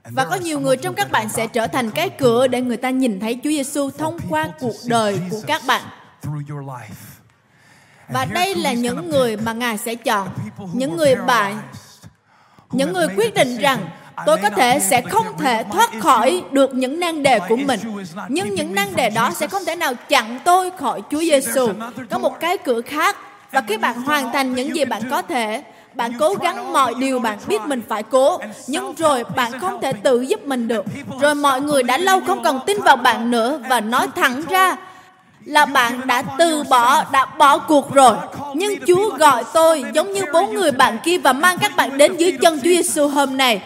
Và 0.05 0.25
có 0.25 0.37
nhiều 0.37 0.61
người 0.61 0.77
trong 0.77 0.95
các 0.95 1.11
bạn 1.11 1.29
sẽ 1.29 1.47
trở 1.47 1.67
thành 1.67 1.91
cái 1.91 2.11
cửa 2.11 2.47
để 2.47 2.61
người 2.61 2.77
ta 2.77 2.91
nhìn 2.91 3.21
thấy 3.21 3.41
Chúa 3.45 3.51
Giêsu 3.51 3.91
thông 3.91 4.19
qua 4.29 4.49
cuộc 4.61 4.75
đời 4.87 5.21
của 5.31 5.41
các 5.47 5.63
bạn. 5.67 5.83
Và 8.09 8.25
đây 8.25 8.55
là 8.55 8.73
những 8.73 9.11
người 9.11 9.37
mà 9.37 9.53
Ngài 9.53 9.79
sẽ 9.79 9.95
chọn, 9.95 10.29
những 10.73 10.97
người 10.97 11.15
bạn, 11.15 11.63
những 12.73 12.93
người 12.93 13.07
quyết 13.17 13.35
định 13.35 13.57
rằng 13.57 13.89
tôi 14.27 14.39
có 14.43 14.51
thể 14.51 14.81
sẽ 14.81 15.03
không 15.03 15.27
thể 15.39 15.65
thoát 15.73 15.91
khỏi 16.01 16.43
được 16.51 16.75
những 16.75 17.01
nan 17.01 17.23
đề 17.23 17.39
của 17.49 17.57
mình. 17.57 17.81
Nhưng 18.29 18.55
những 18.55 18.75
nan 18.75 18.89
đề 18.97 19.11
đó 19.11 19.31
sẽ 19.35 19.47
không 19.47 19.65
thể 19.65 19.77
nào 19.77 19.95
chặn 20.09 20.39
tôi 20.45 20.71
khỏi 20.71 21.03
Chúa 21.11 21.21
Giêsu 21.21 21.69
có 22.11 22.19
một 22.19 22.41
cái 22.41 22.59
cửa 22.59 22.81
khác. 22.81 23.17
Và 23.53 23.63
khi 23.69 23.77
bạn 23.77 24.03
hoàn 24.03 24.33
thành 24.33 24.55
những 24.55 24.77
gì 24.77 24.85
bạn 24.85 25.03
có 25.11 25.23
thể 25.23 25.63
bạn 25.95 26.13
cố 26.19 26.35
gắng 26.35 26.73
mọi 26.73 26.95
điều 26.99 27.19
bạn 27.19 27.39
biết 27.49 27.61
mình 27.67 27.83
phải 27.89 28.03
cố. 28.03 28.39
nhưng 28.67 28.95
rồi 28.95 29.25
bạn 29.37 29.61
không 29.61 29.81
thể 29.81 29.93
tự 29.93 30.21
giúp 30.21 30.47
mình 30.47 30.69
được. 30.69 30.85
rồi 31.21 31.35
mọi 31.35 31.61
người 31.61 31.83
đã 31.83 31.99
lâu 31.99 32.21
không 32.27 32.43
còn 32.45 32.61
tin 32.67 32.81
vào 32.81 32.97
bạn 32.97 33.31
nữa. 33.31 33.61
Và 33.69 33.81
nói 33.81 34.07
thẳng 34.17 34.43
ra 34.51 34.77
là 35.45 35.67
bạn 35.67 36.07
đã 36.07 36.23
từ 36.39 36.65
bỏ, 36.71 37.05
đã 37.13 37.27
bỏ 37.39 37.59
cuộc 37.59 37.95
rồi. 37.95 38.17
Nhưng 38.55 38.75
Chúa 38.87 39.11
gọi 39.11 39.45
tôi 39.55 39.85
giống 39.95 40.13
như 40.13 40.23
bốn 40.33 40.55
người 40.55 40.73
bạn 40.73 40.99
kia 41.05 41.19
và 41.19 41.33
mang 41.33 41.59
các 41.59 41.77
bạn 41.77 41.99
đến 41.99 42.17
dưới 42.17 42.33
chân 42.41 42.59
Chúa 42.59 42.71
Giêsu 42.71 43.09
hôm 43.09 43.37
nay. 43.37 43.63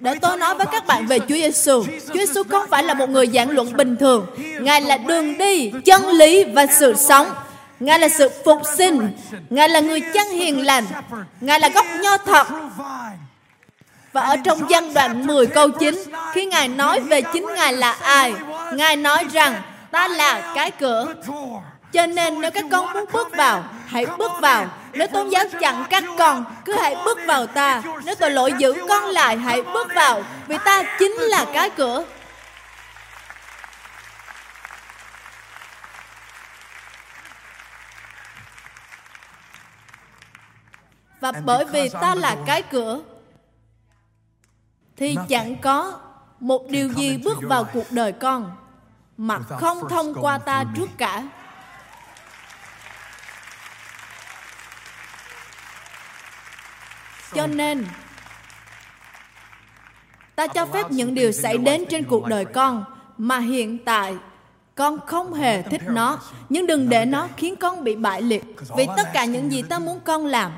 Để 0.00 0.14
tôi 0.14 0.36
nói 0.36 0.54
với 0.54 0.66
các 0.72 0.86
bạn 0.86 1.06
về 1.06 1.18
Chúa 1.18 1.34
Giêsu. 1.34 1.84
Chúa 1.84 2.14
Giêsu 2.14 2.42
không 2.48 2.66
phải 2.70 2.82
là 2.82 2.94
một 2.94 3.10
người 3.10 3.26
giảng 3.26 3.50
luận 3.50 3.76
bình 3.76 3.96
thường. 3.96 4.26
Ngài 4.60 4.80
là 4.80 4.96
đường 4.96 5.38
đi, 5.38 5.72
chân 5.84 6.06
lý 6.08 6.44
và 6.44 6.66
sự 6.66 6.94
sống. 6.94 7.26
Ngài 7.80 7.98
là 7.98 8.08
sự 8.08 8.30
phục 8.44 8.62
sinh. 8.76 9.10
Ngài 9.50 9.68
là 9.68 9.80
người 9.80 10.00
chân 10.14 10.28
hiền 10.28 10.66
lành. 10.66 10.84
Ngài 11.40 11.60
là 11.60 11.68
gốc 11.68 11.86
nho 12.02 12.16
thật. 12.18 12.46
Và 14.12 14.20
ở 14.20 14.36
trong 14.44 14.58
văn 14.68 14.94
đoạn 14.94 15.26
10 15.26 15.46
câu 15.46 15.68
9, 15.70 16.02
khi 16.32 16.46
Ngài 16.46 16.68
nói 16.68 17.00
về 17.00 17.22
chính 17.22 17.46
Ngài 17.56 17.72
là 17.72 17.92
ai, 17.92 18.32
Ngài 18.72 18.96
nói 18.96 19.24
rằng 19.32 19.62
ta 19.90 20.08
là 20.08 20.52
cái 20.54 20.70
cửa. 20.70 21.14
Cho 21.92 22.06
nên 22.06 22.40
nếu 22.40 22.50
các 22.50 22.64
con 22.70 22.92
muốn 22.92 23.04
bước 23.12 23.28
vào, 23.36 23.64
hãy 23.86 24.06
bước 24.18 24.32
vào. 24.40 24.66
Nếu 24.92 25.08
tôn 25.08 25.28
giáo 25.28 25.44
chặn 25.60 25.84
các 25.90 26.04
con, 26.18 26.44
cứ 26.64 26.76
hãy 26.80 26.96
bước 27.04 27.18
vào 27.26 27.46
ta. 27.46 27.82
Nếu 28.04 28.14
tội 28.14 28.30
lỗi 28.30 28.52
giữ 28.58 28.74
con 28.88 29.04
lại, 29.04 29.36
hãy 29.36 29.62
bước 29.62 29.88
vào. 29.94 30.22
Vì 30.46 30.56
ta 30.64 30.82
chính 30.98 31.12
là 31.12 31.46
cái 31.52 31.70
cửa. 31.70 32.04
Và 41.20 41.32
bởi 41.44 41.64
vì 41.64 41.88
ta 41.88 42.14
là 42.14 42.36
cái 42.46 42.62
cửa, 42.62 43.00
thì 44.96 45.16
chẳng 45.28 45.56
có 45.60 46.00
một 46.40 46.66
điều 46.68 46.88
gì 46.88 47.18
bước 47.24 47.38
vào 47.42 47.64
cuộc 47.64 47.86
đời 47.90 48.12
con 48.12 48.56
mà 49.16 49.38
không 49.60 49.88
thông 49.88 50.14
qua 50.20 50.38
ta 50.38 50.64
trước 50.76 50.88
cả. 50.98 51.22
Cho 57.38 57.46
nên 57.46 57.86
ta 60.36 60.46
cho 60.46 60.66
phép 60.66 60.90
những 60.90 61.14
điều 61.14 61.32
xảy 61.32 61.58
đến 61.58 61.84
trên 61.90 62.04
cuộc 62.04 62.26
đời 62.26 62.44
con 62.44 62.84
mà 63.18 63.38
hiện 63.38 63.84
tại 63.84 64.16
con 64.74 65.06
không 65.06 65.34
hề 65.34 65.62
thích 65.62 65.82
nó. 65.86 66.18
nhưng 66.48 66.66
đừng 66.66 66.88
để 66.88 67.04
nó 67.04 67.28
khiến 67.36 67.56
con 67.56 67.84
bị 67.84 67.96
bại 67.96 68.22
liệt 68.22 68.44
vì 68.76 68.86
tất 68.96 69.08
cả 69.12 69.24
những 69.24 69.52
gì 69.52 69.62
ta 69.62 69.78
muốn 69.78 70.00
con 70.04 70.26
làm 70.26 70.52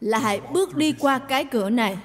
là 0.00 0.18
hãy 0.18 0.40
bước 0.40 0.76
đi 0.76 0.92
qua 0.92 1.18
cái 1.18 1.44
cửa 1.44 1.70
này. 1.70 1.98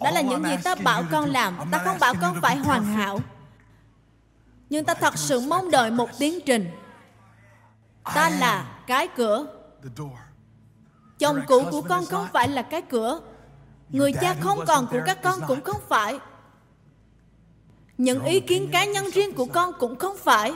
Đó 0.00 0.10
là 0.10 0.20
những 0.20 0.44
gì 0.44 0.56
ta 0.64 0.74
bảo 0.74 1.04
con 1.10 1.30
làm. 1.30 1.58
Ta 1.70 1.78
không 1.84 1.96
bảo 2.00 2.14
con 2.20 2.40
phải 2.42 2.56
hoàn 2.56 2.84
hảo. 2.84 3.20
Nhưng 4.70 4.84
ta 4.84 4.94
thật 4.94 5.18
sự 5.18 5.40
mong 5.40 5.70
đợi 5.70 5.90
một 5.90 6.10
tiến 6.18 6.38
trình. 6.46 6.70
Ta 8.14 8.30
là 8.30 8.64
cái 8.86 9.08
cửa 9.08 9.46
Chồng 11.18 11.40
cũ 11.46 11.64
của 11.70 11.82
con 11.82 12.06
không 12.06 12.28
phải 12.32 12.48
là 12.48 12.62
cái 12.62 12.82
cửa. 12.82 13.20
Người 13.88 14.12
cha 14.12 14.34
không 14.40 14.64
còn 14.66 14.86
của 14.90 15.00
các 15.06 15.22
con 15.22 15.40
cũng 15.46 15.60
không 15.64 15.80
phải. 15.88 16.18
Những 17.98 18.24
ý 18.24 18.40
kiến 18.40 18.68
cá 18.72 18.84
nhân 18.84 19.04
riêng 19.10 19.34
của 19.34 19.46
con 19.46 19.72
cũng 19.78 19.96
không 19.96 20.16
phải. 20.16 20.54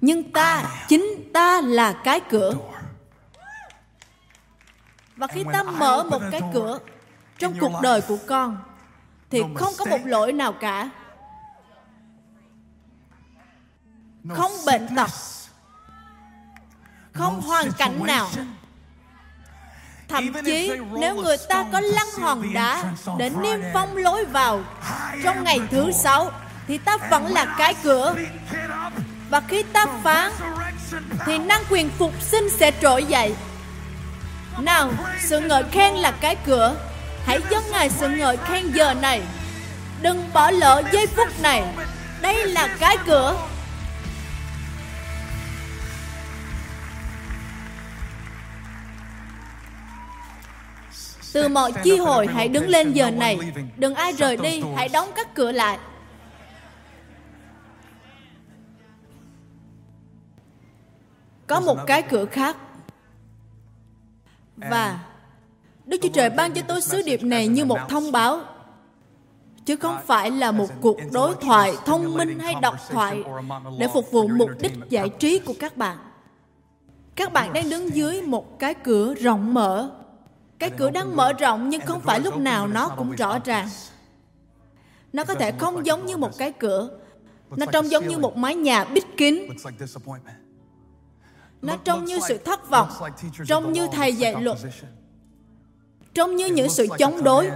Nhưng 0.00 0.32
ta, 0.32 0.64
chính 0.88 1.30
ta 1.32 1.60
là 1.60 1.92
cái 1.92 2.20
cửa. 2.20 2.54
Và 5.16 5.26
khi 5.26 5.44
ta 5.52 5.62
mở 5.62 6.04
một 6.04 6.22
cái 6.30 6.40
cửa 6.54 6.78
Trong 7.38 7.54
cuộc 7.60 7.72
đời 7.82 8.00
của 8.00 8.18
con 8.26 8.58
Thì 9.30 9.42
không 9.54 9.72
có 9.78 9.84
một 9.84 9.98
lỗi 10.04 10.32
nào 10.32 10.52
cả. 10.52 10.90
Không 14.28 14.52
bệnh 14.66 14.96
tật. 14.96 15.10
Không 17.12 17.40
hoàn 17.40 17.72
cảnh 17.78 18.06
nào 18.06 18.28
Thậm 20.08 20.32
chí 20.44 20.70
nếu 20.98 21.14
người 21.14 21.36
ta 21.48 21.64
có 21.72 21.80
lăn 21.80 22.06
hòn 22.20 22.52
đá 22.54 22.84
để 23.18 23.30
niêm 23.42 23.60
phong 23.74 23.96
lối 23.96 24.24
vào 24.24 24.60
trong 25.24 25.44
ngày 25.44 25.60
thứ 25.70 25.92
sáu 25.92 26.30
thì 26.68 26.78
ta 26.78 26.96
vẫn 27.10 27.26
là 27.26 27.54
cái 27.58 27.74
cửa. 27.82 28.14
Và 29.30 29.40
khi 29.40 29.62
ta 29.62 29.86
phán 30.04 30.32
thì 31.26 31.38
năng 31.38 31.62
quyền 31.70 31.90
phục 31.98 32.12
sinh 32.20 32.48
sẽ 32.50 32.72
trỗi 32.82 33.04
dậy. 33.04 33.34
Nào, 34.58 34.90
sự 35.20 35.40
ngợi 35.40 35.62
khen 35.72 35.94
là 35.94 36.10
cái 36.10 36.36
cửa. 36.46 36.74
Hãy 37.26 37.40
dâng 37.50 37.62
Ngài 37.70 37.90
sự 37.90 38.08
ngợi 38.08 38.36
khen 38.36 38.72
giờ 38.72 38.94
này. 38.94 39.22
Đừng 40.02 40.30
bỏ 40.32 40.50
lỡ 40.50 40.82
giây 40.92 41.06
phút 41.06 41.28
này. 41.42 41.62
Đây 42.20 42.46
là 42.46 42.68
cái 42.80 42.96
cửa 43.06 43.36
Từ 51.38 51.48
mọi 51.48 51.72
chi 51.84 51.96
hội 51.96 52.26
hãy 52.26 52.48
đứng 52.48 52.68
lên 52.68 52.92
giờ 52.92 53.10
này. 53.10 53.38
Đừng 53.76 53.94
ai 53.94 54.12
rời 54.12 54.36
đi, 54.36 54.62
hãy 54.76 54.88
đóng 54.88 55.08
các 55.14 55.34
cửa 55.34 55.52
lại. 55.52 55.78
Có 61.46 61.60
một 61.60 61.78
cái 61.86 62.02
cửa 62.02 62.24
khác. 62.24 62.56
Và 64.56 64.98
Đức 65.84 65.98
Chúa 66.02 66.08
Trời 66.08 66.30
ban 66.30 66.52
cho 66.52 66.62
tôi 66.68 66.80
sứ 66.80 67.02
điệp 67.02 67.22
này 67.22 67.46
như 67.46 67.64
một 67.64 67.78
thông 67.88 68.12
báo. 68.12 68.40
Chứ 69.64 69.76
không 69.76 69.96
phải 70.06 70.30
là 70.30 70.52
một 70.52 70.68
cuộc 70.80 70.98
đối 71.12 71.34
thoại 71.34 71.74
thông 71.86 72.14
minh 72.14 72.38
hay 72.38 72.54
độc 72.62 72.76
thoại 72.90 73.22
để 73.78 73.88
phục 73.94 74.10
vụ 74.10 74.28
mục 74.28 74.50
đích 74.60 74.72
giải 74.88 75.08
trí 75.08 75.38
của 75.38 75.54
các 75.60 75.76
bạn. 75.76 75.98
Các 77.14 77.32
bạn 77.32 77.52
đang 77.52 77.70
đứng 77.70 77.94
dưới 77.94 78.22
một 78.22 78.58
cái 78.58 78.74
cửa 78.74 79.14
rộng 79.14 79.54
mở 79.54 79.90
cái 80.58 80.70
cửa 80.70 80.90
đang 80.90 81.16
mở 81.16 81.32
rộng 81.32 81.68
nhưng 81.68 81.80
không 81.80 82.00
phải 82.00 82.20
lúc 82.20 82.36
nào 82.36 82.68
nó 82.68 82.88
cũng 82.88 83.10
rõ 83.10 83.38
ràng 83.44 83.68
nó 85.12 85.24
có 85.24 85.34
thể 85.34 85.52
không 85.58 85.86
giống 85.86 86.06
như 86.06 86.16
một 86.16 86.38
cái 86.38 86.52
cửa 86.52 86.90
nó 87.56 87.66
trông 87.66 87.90
giống 87.90 88.08
như 88.08 88.18
một 88.18 88.36
mái 88.36 88.54
nhà 88.54 88.84
bít 88.84 89.04
kín 89.16 89.46
Nó 91.62 91.76
trông 91.84 92.04
như 92.04 92.18
sự 92.28 92.38
thất 92.38 92.70
vọng, 92.70 92.88
trông 93.46 93.72
như 93.72 93.88
thầy 93.92 94.12
dạy 94.12 94.34
luật, 94.40 94.58
trông 96.14 96.36
như 96.36 96.46
những 96.46 96.68
sự 96.68 96.86
chống 96.98 97.22
đối. 97.24 97.50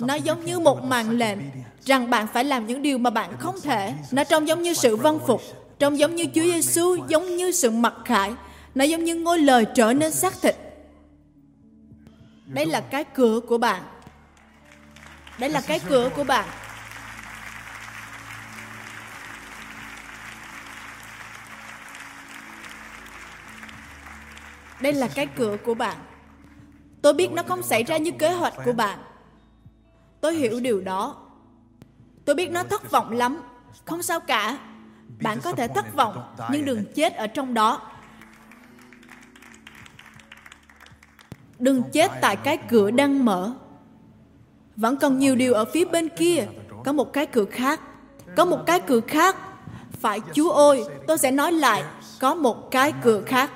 Nó 0.00 0.14
giống 0.14 0.44
như 0.44 0.58
một 0.58 0.82
màn 0.84 1.10
lệnh 1.10 1.38
rằng 1.84 2.10
bạn 2.10 2.26
phải 2.32 2.44
làm 2.44 2.66
những 2.66 2.82
điều 2.82 2.98
mà 2.98 3.10
bạn 3.10 3.36
không 3.38 3.60
thể. 3.60 3.94
Nó 4.10 4.24
trông 4.24 4.48
giống 4.48 4.62
như 4.62 4.74
sự 4.74 4.96
vâng 4.96 5.18
phục, 5.26 5.42
trông 5.78 5.98
giống 5.98 6.14
như 6.14 6.24
Chúa 6.34 6.42
Giêsu, 6.42 6.96
giống 7.08 7.36
như 7.36 7.52
sự 7.52 7.70
mặc 7.70 7.94
khải. 8.04 8.34
Nó 8.74 8.84
giống 8.84 9.04
như 9.04 9.14
ngôi 9.14 9.38
lời 9.38 9.66
trở 9.74 9.92
nên 9.92 10.12
xác 10.12 10.34
thịt. 10.42 10.56
Đây 12.46 12.66
là 12.66 12.80
cái 12.80 13.04
cửa 13.04 13.40
của 13.48 13.58
bạn. 13.58 13.82
Đây 15.38 15.50
là 15.50 15.62
cái 15.66 15.80
cửa 15.88 16.10
của 16.16 16.24
bạn. 16.24 16.48
Đây 24.80 24.92
là 24.92 25.08
cái 25.14 25.26
cửa 25.26 25.56
của 25.64 25.74
bạn. 25.74 25.96
Tôi 27.02 27.14
biết 27.14 27.30
nó 27.32 27.42
không 27.42 27.62
xảy 27.62 27.84
ra 27.84 27.96
như 27.96 28.10
kế 28.18 28.32
hoạch 28.32 28.54
của 28.64 28.72
bạn. 28.72 28.98
Tôi 30.20 30.34
hiểu 30.34 30.60
điều 30.60 30.80
đó. 30.80 31.16
Tôi 32.24 32.34
biết 32.34 32.50
nó 32.50 32.62
thất 32.62 32.90
vọng 32.90 33.12
lắm. 33.12 33.42
Không 33.84 34.02
sao 34.02 34.20
cả. 34.20 34.58
Bạn 35.22 35.40
có 35.40 35.52
thể 35.52 35.68
thất 35.68 35.94
vọng, 35.94 36.34
nhưng 36.50 36.64
đừng 36.64 36.84
chết 36.94 37.14
ở 37.14 37.26
trong 37.26 37.54
đó. 37.54 37.90
Đừng 41.58 41.82
chết 41.92 42.10
tại 42.20 42.36
cái 42.36 42.56
cửa 42.56 42.90
đang 42.90 43.24
mở. 43.24 43.52
Vẫn 44.76 44.96
còn 44.96 45.18
nhiều 45.18 45.34
điều 45.34 45.54
ở 45.54 45.64
phía 45.64 45.84
bên 45.84 46.08
kia. 46.08 46.46
Có 46.84 46.92
một 46.92 47.12
cái 47.12 47.26
cửa 47.26 47.44
khác. 47.44 47.80
Có 48.36 48.44
một 48.44 48.66
cái 48.66 48.80
cửa 48.80 49.00
khác. 49.00 49.36
Phải 50.00 50.20
Chúa 50.32 50.50
ơi, 50.50 50.84
tôi 51.06 51.18
sẽ 51.18 51.30
nói 51.30 51.52
lại. 51.52 51.84
Có 52.20 52.34
một 52.34 52.70
cái 52.70 52.92
cửa 53.02 53.22
khác. 53.26 53.50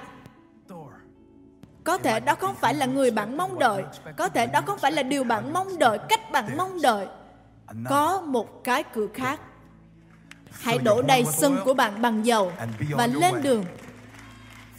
Có 1.85 1.99
thể 1.99 2.21
đó 2.21 2.35
không 2.35 2.55
phải 2.55 2.75
là 2.75 2.87
người 2.87 3.11
bạn 3.11 3.37
mong 3.37 3.59
đợi. 3.59 3.83
Có 4.17 4.29
thể 4.29 4.47
đó 4.47 4.61
không 4.67 4.79
phải 4.79 4.93
là 4.93 5.03
điều 5.03 5.25
bạn 5.25 5.53
mong 5.53 5.79
đợi, 5.79 5.99
cách 6.09 6.33
bạn 6.33 6.57
mong 6.57 6.83
đợi. 6.83 7.07
Có 7.89 8.21
một 8.21 8.65
cái 8.65 8.83
cửa 8.83 9.07
khác. 9.15 9.41
Hãy 10.51 10.79
đổ 10.79 11.03
đầy 11.03 11.25
sân 11.25 11.57
của 11.65 11.75
bạn 11.75 12.03
bằng 12.03 12.27
dầu 12.27 12.53
và 12.91 13.07
lên 13.07 13.43
đường. 13.43 13.65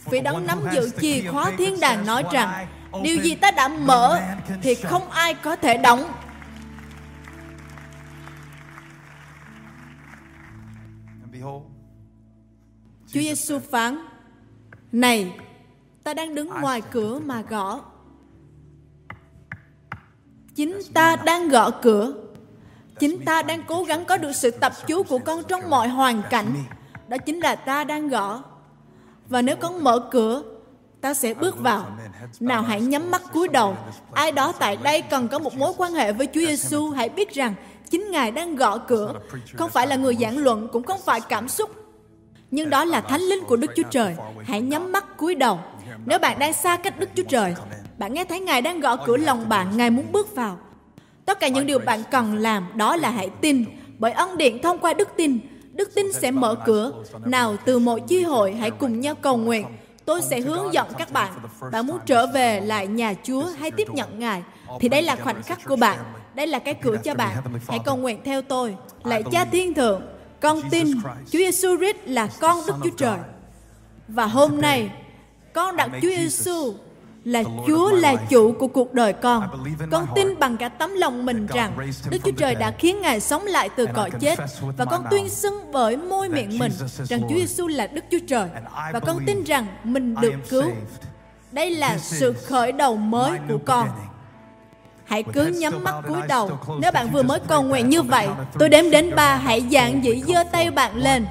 Vì 0.04 0.20
đấng 0.20 0.46
nắm 0.46 0.58
giữ 0.72 0.90
chìa 1.00 1.22
khóa 1.30 1.52
thiên 1.58 1.80
đàng 1.80 2.06
nói 2.06 2.24
rằng 2.32 2.66
điều 3.02 3.22
gì 3.22 3.34
ta 3.34 3.50
đã 3.50 3.68
mở 3.68 4.20
thì 4.62 4.74
không 4.74 5.10
ai 5.10 5.34
có 5.34 5.56
thể 5.56 5.76
đóng. 5.76 6.12
Chúa 13.12 13.20
Giêsu 13.20 13.58
phán: 13.70 13.98
Này, 14.92 15.34
ta 16.04 16.14
đang 16.14 16.34
đứng 16.34 16.48
ngoài 16.48 16.82
cửa 16.90 17.18
mà 17.18 17.42
gõ. 17.42 17.80
Chính 20.54 20.80
ta 20.94 21.16
đang 21.16 21.48
gõ 21.48 21.70
cửa. 21.70 22.14
Chính 22.98 23.24
ta 23.24 23.42
đang 23.42 23.62
cố 23.68 23.84
gắng 23.84 24.04
có 24.04 24.16
được 24.16 24.32
sự 24.32 24.50
tập 24.50 24.72
chú 24.86 25.02
của 25.02 25.18
con 25.18 25.42
trong 25.48 25.70
mọi 25.70 25.88
hoàn 25.88 26.22
cảnh. 26.30 26.54
đó 27.08 27.16
chính 27.18 27.40
là 27.40 27.54
ta 27.54 27.84
đang 27.84 28.08
gõ. 28.08 28.42
Và 29.28 29.42
nếu 29.42 29.56
con 29.56 29.84
mở 29.84 30.08
cửa 30.10 30.42
ta 31.02 31.14
sẽ 31.14 31.34
bước 31.34 31.60
vào. 31.60 31.86
Nào 32.40 32.62
hãy 32.62 32.80
nhắm 32.80 33.10
mắt 33.10 33.22
cúi 33.32 33.48
đầu. 33.48 33.76
Ai 34.12 34.32
đó 34.32 34.52
tại 34.52 34.76
đây 34.76 35.02
cần 35.02 35.28
có 35.28 35.38
một 35.38 35.54
mối 35.54 35.72
quan 35.76 35.92
hệ 35.92 36.12
với 36.12 36.26
Chúa 36.26 36.40
Giêsu 36.40 36.90
hãy 36.90 37.08
biết 37.08 37.34
rằng 37.34 37.54
chính 37.90 38.10
Ngài 38.10 38.30
đang 38.30 38.56
gõ 38.56 38.78
cửa. 38.78 39.14
Không 39.54 39.70
phải 39.70 39.86
là 39.86 39.96
người 39.96 40.16
giảng 40.20 40.38
luận 40.38 40.68
cũng 40.72 40.82
không 40.82 41.00
phải 41.04 41.20
cảm 41.20 41.48
xúc. 41.48 41.70
Nhưng 42.50 42.70
đó 42.70 42.84
là 42.84 43.00
thánh 43.00 43.20
linh 43.20 43.44
của 43.44 43.56
Đức 43.56 43.70
Chúa 43.76 43.82
Trời. 43.90 44.16
Hãy 44.44 44.60
nhắm 44.60 44.92
mắt 44.92 45.16
cúi 45.16 45.34
đầu. 45.34 45.58
Nếu 46.06 46.18
bạn 46.18 46.38
đang 46.38 46.52
xa 46.52 46.76
cách 46.76 46.98
Đức 46.98 47.08
Chúa 47.16 47.22
Trời, 47.22 47.54
bạn 47.98 48.14
nghe 48.14 48.24
thấy 48.24 48.40
Ngài 48.40 48.62
đang 48.62 48.80
gõ 48.80 48.96
cửa 48.96 49.16
lòng 49.16 49.48
bạn, 49.48 49.76
Ngài 49.76 49.90
muốn 49.90 50.12
bước 50.12 50.34
vào. 50.34 50.58
Tất 51.26 51.40
cả 51.40 51.48
những 51.48 51.66
điều 51.66 51.78
bạn 51.78 52.02
cần 52.10 52.34
làm 52.34 52.66
đó 52.74 52.96
là 52.96 53.10
hãy 53.10 53.28
tin, 53.40 53.64
bởi 53.98 54.12
ân 54.12 54.36
điện 54.36 54.62
thông 54.62 54.78
qua 54.78 54.94
đức 54.94 55.08
tin, 55.16 55.38
đức 55.72 55.94
tin 55.94 56.12
sẽ 56.12 56.30
mở 56.30 56.54
cửa. 56.66 56.92
Nào, 57.24 57.56
từ 57.64 57.78
mỗi 57.78 58.00
chi 58.00 58.22
hội 58.22 58.52
hãy 58.52 58.70
cùng 58.70 59.00
nhau 59.00 59.14
cầu 59.14 59.36
nguyện. 59.36 59.66
Tôi 60.04 60.22
sẽ 60.22 60.40
hướng 60.40 60.74
dẫn 60.74 60.86
các 60.98 61.12
bạn. 61.12 61.32
Bạn 61.72 61.86
muốn 61.86 61.98
trở 62.06 62.26
về 62.26 62.60
lại 62.60 62.86
nhà 62.86 63.14
Chúa 63.22 63.44
hay 63.58 63.70
tiếp 63.70 63.90
nhận 63.90 64.18
Ngài, 64.18 64.42
thì 64.80 64.88
đây 64.88 65.02
là 65.02 65.16
khoảnh 65.16 65.42
khắc 65.42 65.58
của 65.64 65.76
bạn. 65.76 65.98
Đây 66.34 66.46
là 66.46 66.58
cái 66.58 66.74
cửa 66.74 66.96
cho 67.04 67.14
bạn. 67.14 67.36
Hãy 67.68 67.78
cầu 67.84 67.96
nguyện 67.96 68.20
theo 68.24 68.42
tôi. 68.42 68.76
Lạy 69.04 69.22
Cha 69.32 69.44
Thiên 69.44 69.74
Thượng, 69.74 70.02
con 70.40 70.60
tin 70.70 70.86
Chúa 71.30 71.38
Giêsu 71.38 71.76
Christ 71.76 71.96
là 72.04 72.28
con 72.40 72.58
Đức 72.66 72.74
Chúa 72.84 72.90
Trời. 72.96 73.18
Và 74.08 74.26
hôm 74.26 74.60
nay, 74.60 74.90
con 75.52 75.76
đặt 75.76 75.90
Chúa 76.02 76.08
Giêsu 76.08 76.74
là 77.24 77.42
Chúa 77.66 77.90
là 77.90 78.14
chủ 78.30 78.52
của 78.52 78.66
cuộc 78.66 78.92
đời 78.92 79.12
con. 79.12 79.64
Con 79.90 80.06
tin 80.14 80.38
bằng 80.38 80.56
cả 80.56 80.68
tấm 80.68 80.90
lòng 80.94 81.26
mình 81.26 81.46
rằng 81.46 81.76
Đức 82.10 82.18
Chúa 82.24 82.30
Trời 82.36 82.54
đã 82.54 82.70
khiến 82.78 83.00
Ngài 83.00 83.20
sống 83.20 83.46
lại 83.46 83.68
từ 83.76 83.86
cõi 83.94 84.10
chết 84.20 84.38
và 84.76 84.84
con 84.84 85.04
tuyên 85.10 85.28
xưng 85.28 85.72
bởi 85.72 85.96
môi 85.96 86.28
miệng 86.28 86.58
mình 86.58 86.72
rằng 87.04 87.20
Chúa 87.20 87.36
Giêsu 87.36 87.68
là 87.68 87.86
Đức 87.86 88.04
Chúa 88.10 88.18
Trời. 88.28 88.48
Và 88.92 89.00
con 89.00 89.18
tin 89.26 89.44
rằng 89.44 89.66
mình 89.84 90.14
được 90.20 90.34
cứu. 90.48 90.64
Đây 91.52 91.70
là 91.70 91.98
sự 91.98 92.32
khởi 92.32 92.72
đầu 92.72 92.96
mới 92.96 93.38
của 93.48 93.58
con. 93.64 93.88
Hãy 95.04 95.22
cứ 95.22 95.46
nhắm 95.46 95.84
mắt 95.84 95.94
cúi 96.08 96.22
đầu. 96.28 96.50
Nếu 96.80 96.92
bạn 96.92 97.10
vừa 97.10 97.22
mới 97.22 97.40
cầu 97.48 97.62
nguyện 97.62 97.88
như 97.88 98.02
vậy, 98.02 98.28
tôi 98.58 98.68
đếm 98.68 98.90
đến 98.90 99.14
ba, 99.16 99.36
hãy 99.36 99.64
dạng 99.72 100.04
dĩ 100.04 100.22
giơ 100.28 100.44
tay 100.52 100.70
bạn 100.70 100.96
lên. 100.96 101.26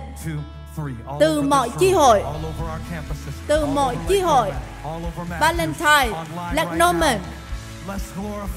từ 1.19 1.41
mọi 1.41 1.69
chi 1.79 1.91
hội. 1.91 2.23
từ 3.47 3.65
mọi 3.65 3.97
chi 4.07 4.19
hội 4.19 4.51
Valentine, 5.39 6.09
Lạc 6.53 6.67
Norman. 6.73 7.19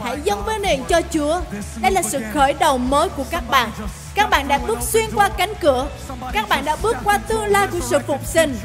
Hãy 0.01 0.21
dâng 0.25 0.45
với 0.45 0.59
niệm 0.59 0.85
cho 0.89 1.01
Chúa. 1.11 1.41
Đây 1.81 1.93
là 1.93 2.03
sự 2.03 2.23
khởi 2.35 2.53
đầu 2.53 2.79
mới 2.79 3.09
của 3.09 3.25
các 3.31 3.43
bạn. 3.51 3.71
Các 4.15 4.31
bạn 4.31 4.49
đã 4.49 4.59
bước 4.59 4.79
xuyên 4.83 5.05
qua 5.15 5.29
cánh 5.29 5.55
cửa. 5.61 5.89
Các 6.33 6.49
bạn 6.49 6.65
đã 6.65 6.77
bước 6.83 6.97
qua 7.05 7.19
tương 7.19 7.45
lai 7.45 7.67
của 7.73 7.81
sự 7.81 7.99
phục 8.07 8.27
sinh. 8.27 8.59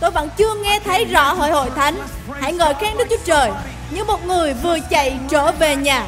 Tôi 0.00 0.10
vẫn 0.10 0.28
chưa 0.36 0.54
nghe 0.54 0.80
thấy 0.84 1.04
rõ 1.04 1.32
hội 1.32 1.50
hội 1.50 1.70
thánh. 1.76 1.96
Hãy 2.40 2.52
ngợi 2.52 2.74
khen 2.74 2.96
Đức 2.96 3.04
Chúa 3.10 3.24
Trời. 3.24 3.50
Như 3.90 4.04
một 4.04 4.24
người 4.24 4.54
vừa 4.54 4.78
chạy 4.90 5.18
trở 5.30 5.52
về 5.52 5.76
nhà 5.76 6.06